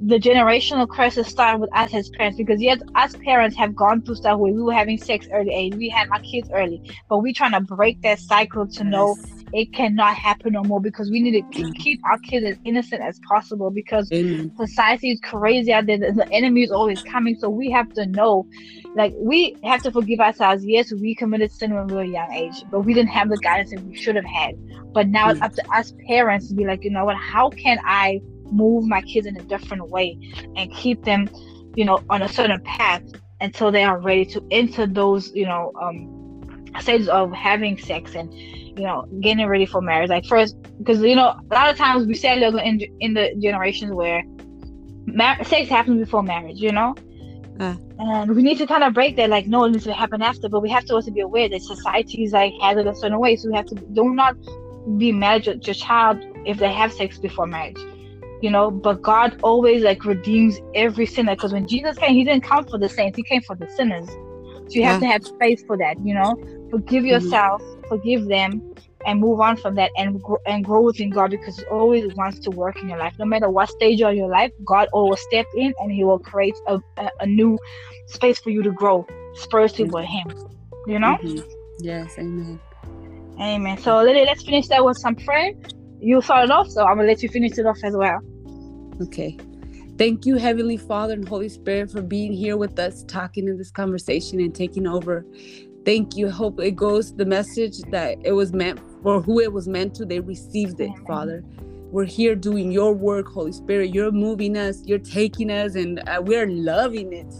the 0.01 0.17
generational 0.19 0.87
curses 0.87 1.27
start 1.27 1.59
with 1.59 1.69
us 1.75 1.93
as 1.93 2.09
parents 2.09 2.37
because 2.37 2.61
yes, 2.61 2.79
us 2.95 3.15
parents 3.23 3.57
have 3.57 3.75
gone 3.75 4.01
through 4.01 4.15
stuff 4.15 4.39
where 4.39 4.53
we 4.53 4.61
were 4.61 4.73
having 4.73 4.97
sex 4.97 5.27
early 5.33 5.51
age, 5.51 5.75
we 5.75 5.89
had 5.89 6.07
our 6.11 6.21
kids 6.21 6.49
early, 6.53 6.81
but 7.09 7.17
we're 7.17 7.33
trying 7.33 7.51
to 7.51 7.61
break 7.61 8.01
that 8.03 8.19
cycle 8.19 8.65
to 8.67 8.83
know 8.83 9.17
it 9.53 9.73
cannot 9.73 10.15
happen 10.15 10.53
no 10.53 10.63
more 10.63 10.79
because 10.79 11.09
we 11.09 11.21
need 11.21 11.43
to 11.51 11.71
keep 11.73 11.99
our 12.09 12.19
kids 12.19 12.45
as 12.45 12.57
innocent 12.65 13.01
as 13.01 13.19
possible 13.27 13.71
because 13.71 14.11
Amen. 14.11 14.51
society 14.57 15.11
is 15.11 15.19
crazy 15.21 15.73
out 15.73 15.87
there. 15.87 15.97
The 15.97 16.27
enemy 16.31 16.63
is 16.63 16.71
always 16.71 17.01
coming, 17.03 17.35
so 17.35 17.49
we 17.49 17.71
have 17.71 17.91
to 17.93 18.05
know, 18.05 18.45
like 18.95 19.13
we 19.17 19.55
have 19.63 19.81
to 19.83 19.91
forgive 19.91 20.19
ourselves. 20.19 20.63
Yes, 20.65 20.91
we 20.93 21.15
committed 21.15 21.51
sin 21.51 21.73
when 21.73 21.87
we 21.87 21.95
were 21.95 22.01
a 22.01 22.07
young 22.07 22.31
age, 22.31 22.63
but 22.71 22.81
we 22.81 22.93
didn't 22.93 23.09
have 23.09 23.29
the 23.29 23.37
guidance 23.37 23.71
that 23.71 23.83
we 23.83 23.95
should 23.95 24.15
have 24.15 24.25
had. 24.25 24.55
But 24.93 25.07
now 25.07 25.29
it's 25.29 25.41
up 25.41 25.53
to 25.53 25.63
us 25.73 25.93
parents 26.07 26.49
to 26.49 26.55
be 26.55 26.65
like, 26.65 26.83
you 26.83 26.91
know 26.91 27.05
what? 27.05 27.17
How 27.17 27.49
can 27.49 27.79
I 27.85 28.21
move 28.51 28.85
my 28.85 29.01
kids 29.01 29.25
in 29.27 29.35
a 29.37 29.43
different 29.43 29.89
way 29.89 30.17
and 30.55 30.71
keep 30.75 31.03
them, 31.03 31.29
you 31.75 31.85
know, 31.85 32.03
on 32.09 32.21
a 32.21 32.29
certain 32.29 32.61
path 32.61 33.03
until 33.41 33.71
they 33.71 33.83
are 33.83 33.99
ready 33.99 34.25
to 34.25 34.43
enter 34.51 34.85
those, 34.85 35.31
you 35.33 35.45
know, 35.45 35.71
um, 35.81 36.15
stages 36.79 37.09
of 37.09 37.31
having 37.31 37.77
sex 37.77 38.15
and, 38.15 38.31
you 38.79 38.85
know, 38.85 39.05
getting 39.19 39.45
ready 39.45 39.65
for 39.65 39.81
marriage. 39.81 40.09
Like 40.09 40.25
first, 40.25 40.55
because 40.77 41.01
you 41.01 41.15
know, 41.15 41.35
a 41.51 41.53
lot 41.53 41.69
of 41.69 41.77
times 41.77 42.07
we 42.07 42.15
say 42.15 42.41
in 42.41 42.79
in 42.99 43.13
the 43.13 43.35
generations 43.39 43.91
where 43.91 44.23
mar- 45.05 45.43
sex 45.43 45.69
happens 45.69 45.99
before 45.99 46.23
marriage, 46.23 46.59
you 46.59 46.71
know. 46.71 46.95
Uh. 47.59 47.75
And 47.99 48.33
we 48.33 48.41
need 48.41 48.57
to 48.59 48.65
kind 48.65 48.85
of 48.85 48.93
break 48.93 49.17
that, 49.17 49.29
like, 49.29 49.45
no, 49.45 49.65
it 49.65 49.71
needs 49.71 49.83
to 49.83 49.93
happen 49.93 50.21
after, 50.21 50.47
but 50.47 50.61
we 50.61 50.69
have 50.69 50.85
to 50.85 50.95
also 50.95 51.11
be 51.11 51.19
aware 51.19 51.49
that 51.49 51.61
society 51.61 52.23
is 52.23 52.31
like 52.31 52.53
has 52.61 52.77
it 52.77 52.87
a 52.87 52.95
certain 52.95 53.19
way. 53.19 53.35
So 53.35 53.49
we 53.49 53.57
have 53.57 53.65
to 53.65 53.75
do 53.75 54.13
not 54.13 54.37
be 54.97 55.11
mad 55.11 55.45
at 55.47 55.67
your 55.67 55.73
child 55.73 56.17
if 56.45 56.57
they 56.57 56.71
have 56.71 56.93
sex 56.93 57.17
before 57.17 57.45
marriage 57.45 57.77
you 58.41 58.49
know 58.49 58.71
but 58.71 59.01
god 59.01 59.37
always 59.43 59.83
like 59.83 60.05
redeems 60.05 60.59
every 60.73 61.05
sinner 61.05 61.35
because 61.35 61.51
when 61.51 61.67
jesus 61.67 61.97
came 61.97 62.13
he 62.13 62.23
didn't 62.23 62.43
come 62.43 62.65
for 62.65 62.79
the 62.79 62.87
saints 62.87 63.17
he 63.17 63.23
came 63.23 63.41
for 63.41 63.55
the 63.57 63.67
sinners 63.75 64.09
so 64.69 64.75
you 64.75 64.83
have 64.83 65.01
yeah. 65.01 65.07
to 65.07 65.13
have 65.13 65.25
space 65.25 65.63
for 65.63 65.77
that 65.77 65.95
you 66.05 66.13
know 66.13 66.35
forgive 66.69 67.03
mm-hmm. 67.03 67.07
yourself 67.07 67.61
mm-hmm. 67.61 67.87
forgive 67.87 68.25
them 68.27 68.73
and 69.05 69.19
move 69.19 69.39
on 69.39 69.55
from 69.55 69.75
that 69.75 69.91
and 69.97 70.21
and 70.45 70.65
grow 70.65 70.81
within 70.81 71.09
god 71.09 71.31
because 71.31 71.57
he 71.57 71.65
always 71.65 72.13
wants 72.15 72.39
to 72.39 72.51
work 72.51 72.81
in 72.81 72.89
your 72.89 72.97
life 72.97 73.13
no 73.17 73.25
matter 73.25 73.49
what 73.49 73.69
stage 73.69 74.01
of 74.01 74.13
your 74.13 74.27
life 74.27 74.51
god 74.65 74.87
always 74.91 75.19
step 75.21 75.45
in 75.55 75.73
and 75.79 75.91
he 75.91 76.03
will 76.03 76.19
create 76.19 76.55
a, 76.67 76.79
a, 76.97 77.09
a 77.21 77.25
new 77.25 77.57
space 78.07 78.39
for 78.39 78.49
you 78.49 78.61
to 78.61 78.71
grow 78.71 79.05
spiritually 79.33 79.89
with 79.89 80.05
him 80.05 80.27
you 80.87 80.99
know 80.99 81.17
mm-hmm. 81.21 81.49
yes 81.79 82.17
amen 82.17 82.59
amen 83.39 83.77
so 83.77 83.97
lily 83.97 84.25
let's 84.25 84.43
finish 84.43 84.67
that 84.67 84.83
with 84.83 84.97
some 84.97 85.15
prayer 85.15 85.53
you 86.01 86.21
started 86.21 86.51
off, 86.51 86.69
so 86.69 86.85
I'm 86.85 86.97
gonna 86.97 87.07
let 87.07 87.21
you 87.21 87.29
finish 87.29 87.57
it 87.57 87.65
off 87.65 87.79
as 87.83 87.95
well. 87.95 88.19
Okay. 89.01 89.37
Thank 89.99 90.25
you, 90.25 90.37
Heavenly 90.37 90.77
Father 90.77 91.15
and 91.15 91.27
Holy 91.27 91.49
Spirit, 91.49 91.91
for 91.91 92.01
being 92.01 92.31
here 92.31 92.55
with 92.55 92.79
us, 92.79 93.03
talking 93.03 93.49
in 93.49 93.57
this 93.57 93.69
conversation 93.69 94.39
and 94.39 94.55
taking 94.55 94.87
over. 94.87 95.25
Thank 95.83 96.15
you. 96.15 96.31
Hope 96.31 96.57
it 96.61 96.77
goes 96.77 97.13
the 97.13 97.25
message 97.25 97.79
that 97.91 98.17
it 98.23 98.31
was 98.31 98.53
meant 98.53 98.79
for 99.03 99.21
who 99.21 99.41
it 99.41 99.51
was 99.51 99.67
meant 99.67 99.95
to. 99.95 100.05
They 100.05 100.21
received 100.21 100.79
it. 100.79 100.91
Father. 101.05 101.43
We're 101.91 102.05
here 102.05 102.33
doing 102.33 102.71
your 102.71 102.93
work, 102.93 103.27
Holy 103.27 103.51
Spirit. 103.51 103.93
You're 103.93 104.13
moving 104.13 104.55
us, 104.55 104.81
you're 104.85 104.99
taking 104.99 105.51
us, 105.51 105.75
and 105.75 106.01
uh, 106.07 106.21
we're 106.23 106.47
loving 106.47 107.11
it. 107.11 107.33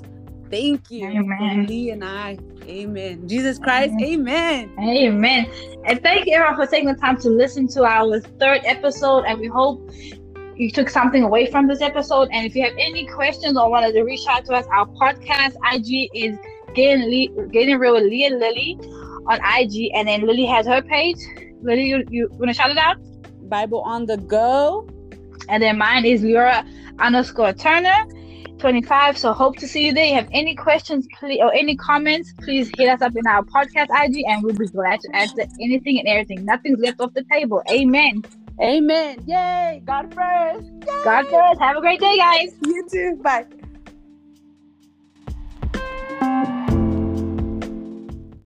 Thank 0.52 0.92
you, 0.92 1.08
Amen. 1.08 1.66
Lee 1.66 1.92
and 1.92 2.04
I. 2.04 2.40
Amen. 2.64 3.28
Jesus 3.28 3.58
Christ, 3.58 3.94
amen. 4.02 4.76
Amen. 4.80 5.50
And 5.86 6.02
thank 6.02 6.26
you 6.26 6.34
everyone 6.34 6.56
for 6.56 6.70
taking 6.70 6.90
the 6.90 6.96
time 6.96 7.18
to 7.22 7.30
listen 7.30 7.68
to 7.70 7.84
our 7.84 8.20
third 8.20 8.62
episode. 8.66 9.26
And 9.26 9.40
we 9.40 9.48
hope 9.48 9.90
you 10.60 10.70
took 10.70 10.90
something 10.90 11.24
away 11.24 11.50
from 11.50 11.68
this 11.68 11.82
episode. 11.82 12.28
And 12.34 12.46
if 12.46 12.54
you 12.54 12.64
have 12.64 12.74
any 12.78 13.08
questions 13.08 13.58
or 13.58 13.70
wanted 13.70 13.94
to 13.94 14.04
reach 14.04 14.28
out 14.28 14.46
to 14.46 14.54
us, 14.54 14.66
our 14.72 14.86
podcast 14.88 15.56
IG 15.74 16.10
is 16.14 16.38
Getting, 16.76 17.10
Le- 17.10 17.48
Getting 17.48 17.80
Real 17.80 17.94
with 17.94 18.04
Lee 18.04 18.26
and 18.26 18.40
Lily 18.40 18.78
on 19.26 19.40
IG. 19.58 19.90
And 19.96 20.10
then 20.10 20.28
Lily 20.28 20.46
has 20.46 20.68
her 20.68 20.82
page. 20.82 21.18
Lily, 21.62 21.86
you, 21.86 22.04
you 22.10 22.28
want 22.34 22.50
to 22.50 22.54
shout 22.54 22.70
it 22.70 22.78
out? 22.78 22.98
Bible 23.50 23.80
on 23.82 24.06
the 24.06 24.18
go. 24.18 24.86
And 25.48 25.64
then 25.64 25.78
mine 25.78 26.06
is 26.06 26.24
Laura 26.24 26.66
underscore 27.00 27.54
Turner. 27.54 28.06
25. 28.58 29.18
So 29.18 29.32
hope 29.32 29.56
to 29.60 29.68
see 29.68 29.86
you 29.86 29.94
there. 29.94 30.08
You 30.08 30.16
have 30.16 30.28
any 30.34 30.54
questions 30.54 31.08
please, 31.18 31.40
or 31.42 31.54
any 31.54 31.78
comments, 31.78 32.34
please 32.42 32.70
hit 32.78 32.90
us 32.90 33.02
up 33.02 33.16
in 33.16 33.26
our 33.26 33.44
podcast 33.44 33.88
IG 34.04 34.26
and 34.28 34.44
we'll 34.44 34.54
be 34.54 34.68
glad 34.68 35.00
to 35.00 35.16
answer 35.16 35.44
anything 35.62 36.00
and 36.00 36.08
everything. 36.10 36.44
Nothing's 36.44 36.80
left 36.80 37.00
off 37.00 37.14
the 37.14 37.24
table. 37.32 37.64
Amen. 37.72 38.24
Amen. 38.62 39.24
Yay. 39.26 39.82
God 39.86 40.14
first. 40.14 40.70
Yay. 40.88 41.04
God 41.04 41.28
first. 41.28 41.62
Have 41.62 41.78
a 41.78 41.82
great 41.82 42.00
day, 42.00 42.18
guys. 42.18 42.50
You 42.66 42.88
too. 42.92 43.22
Bye. 43.24 43.46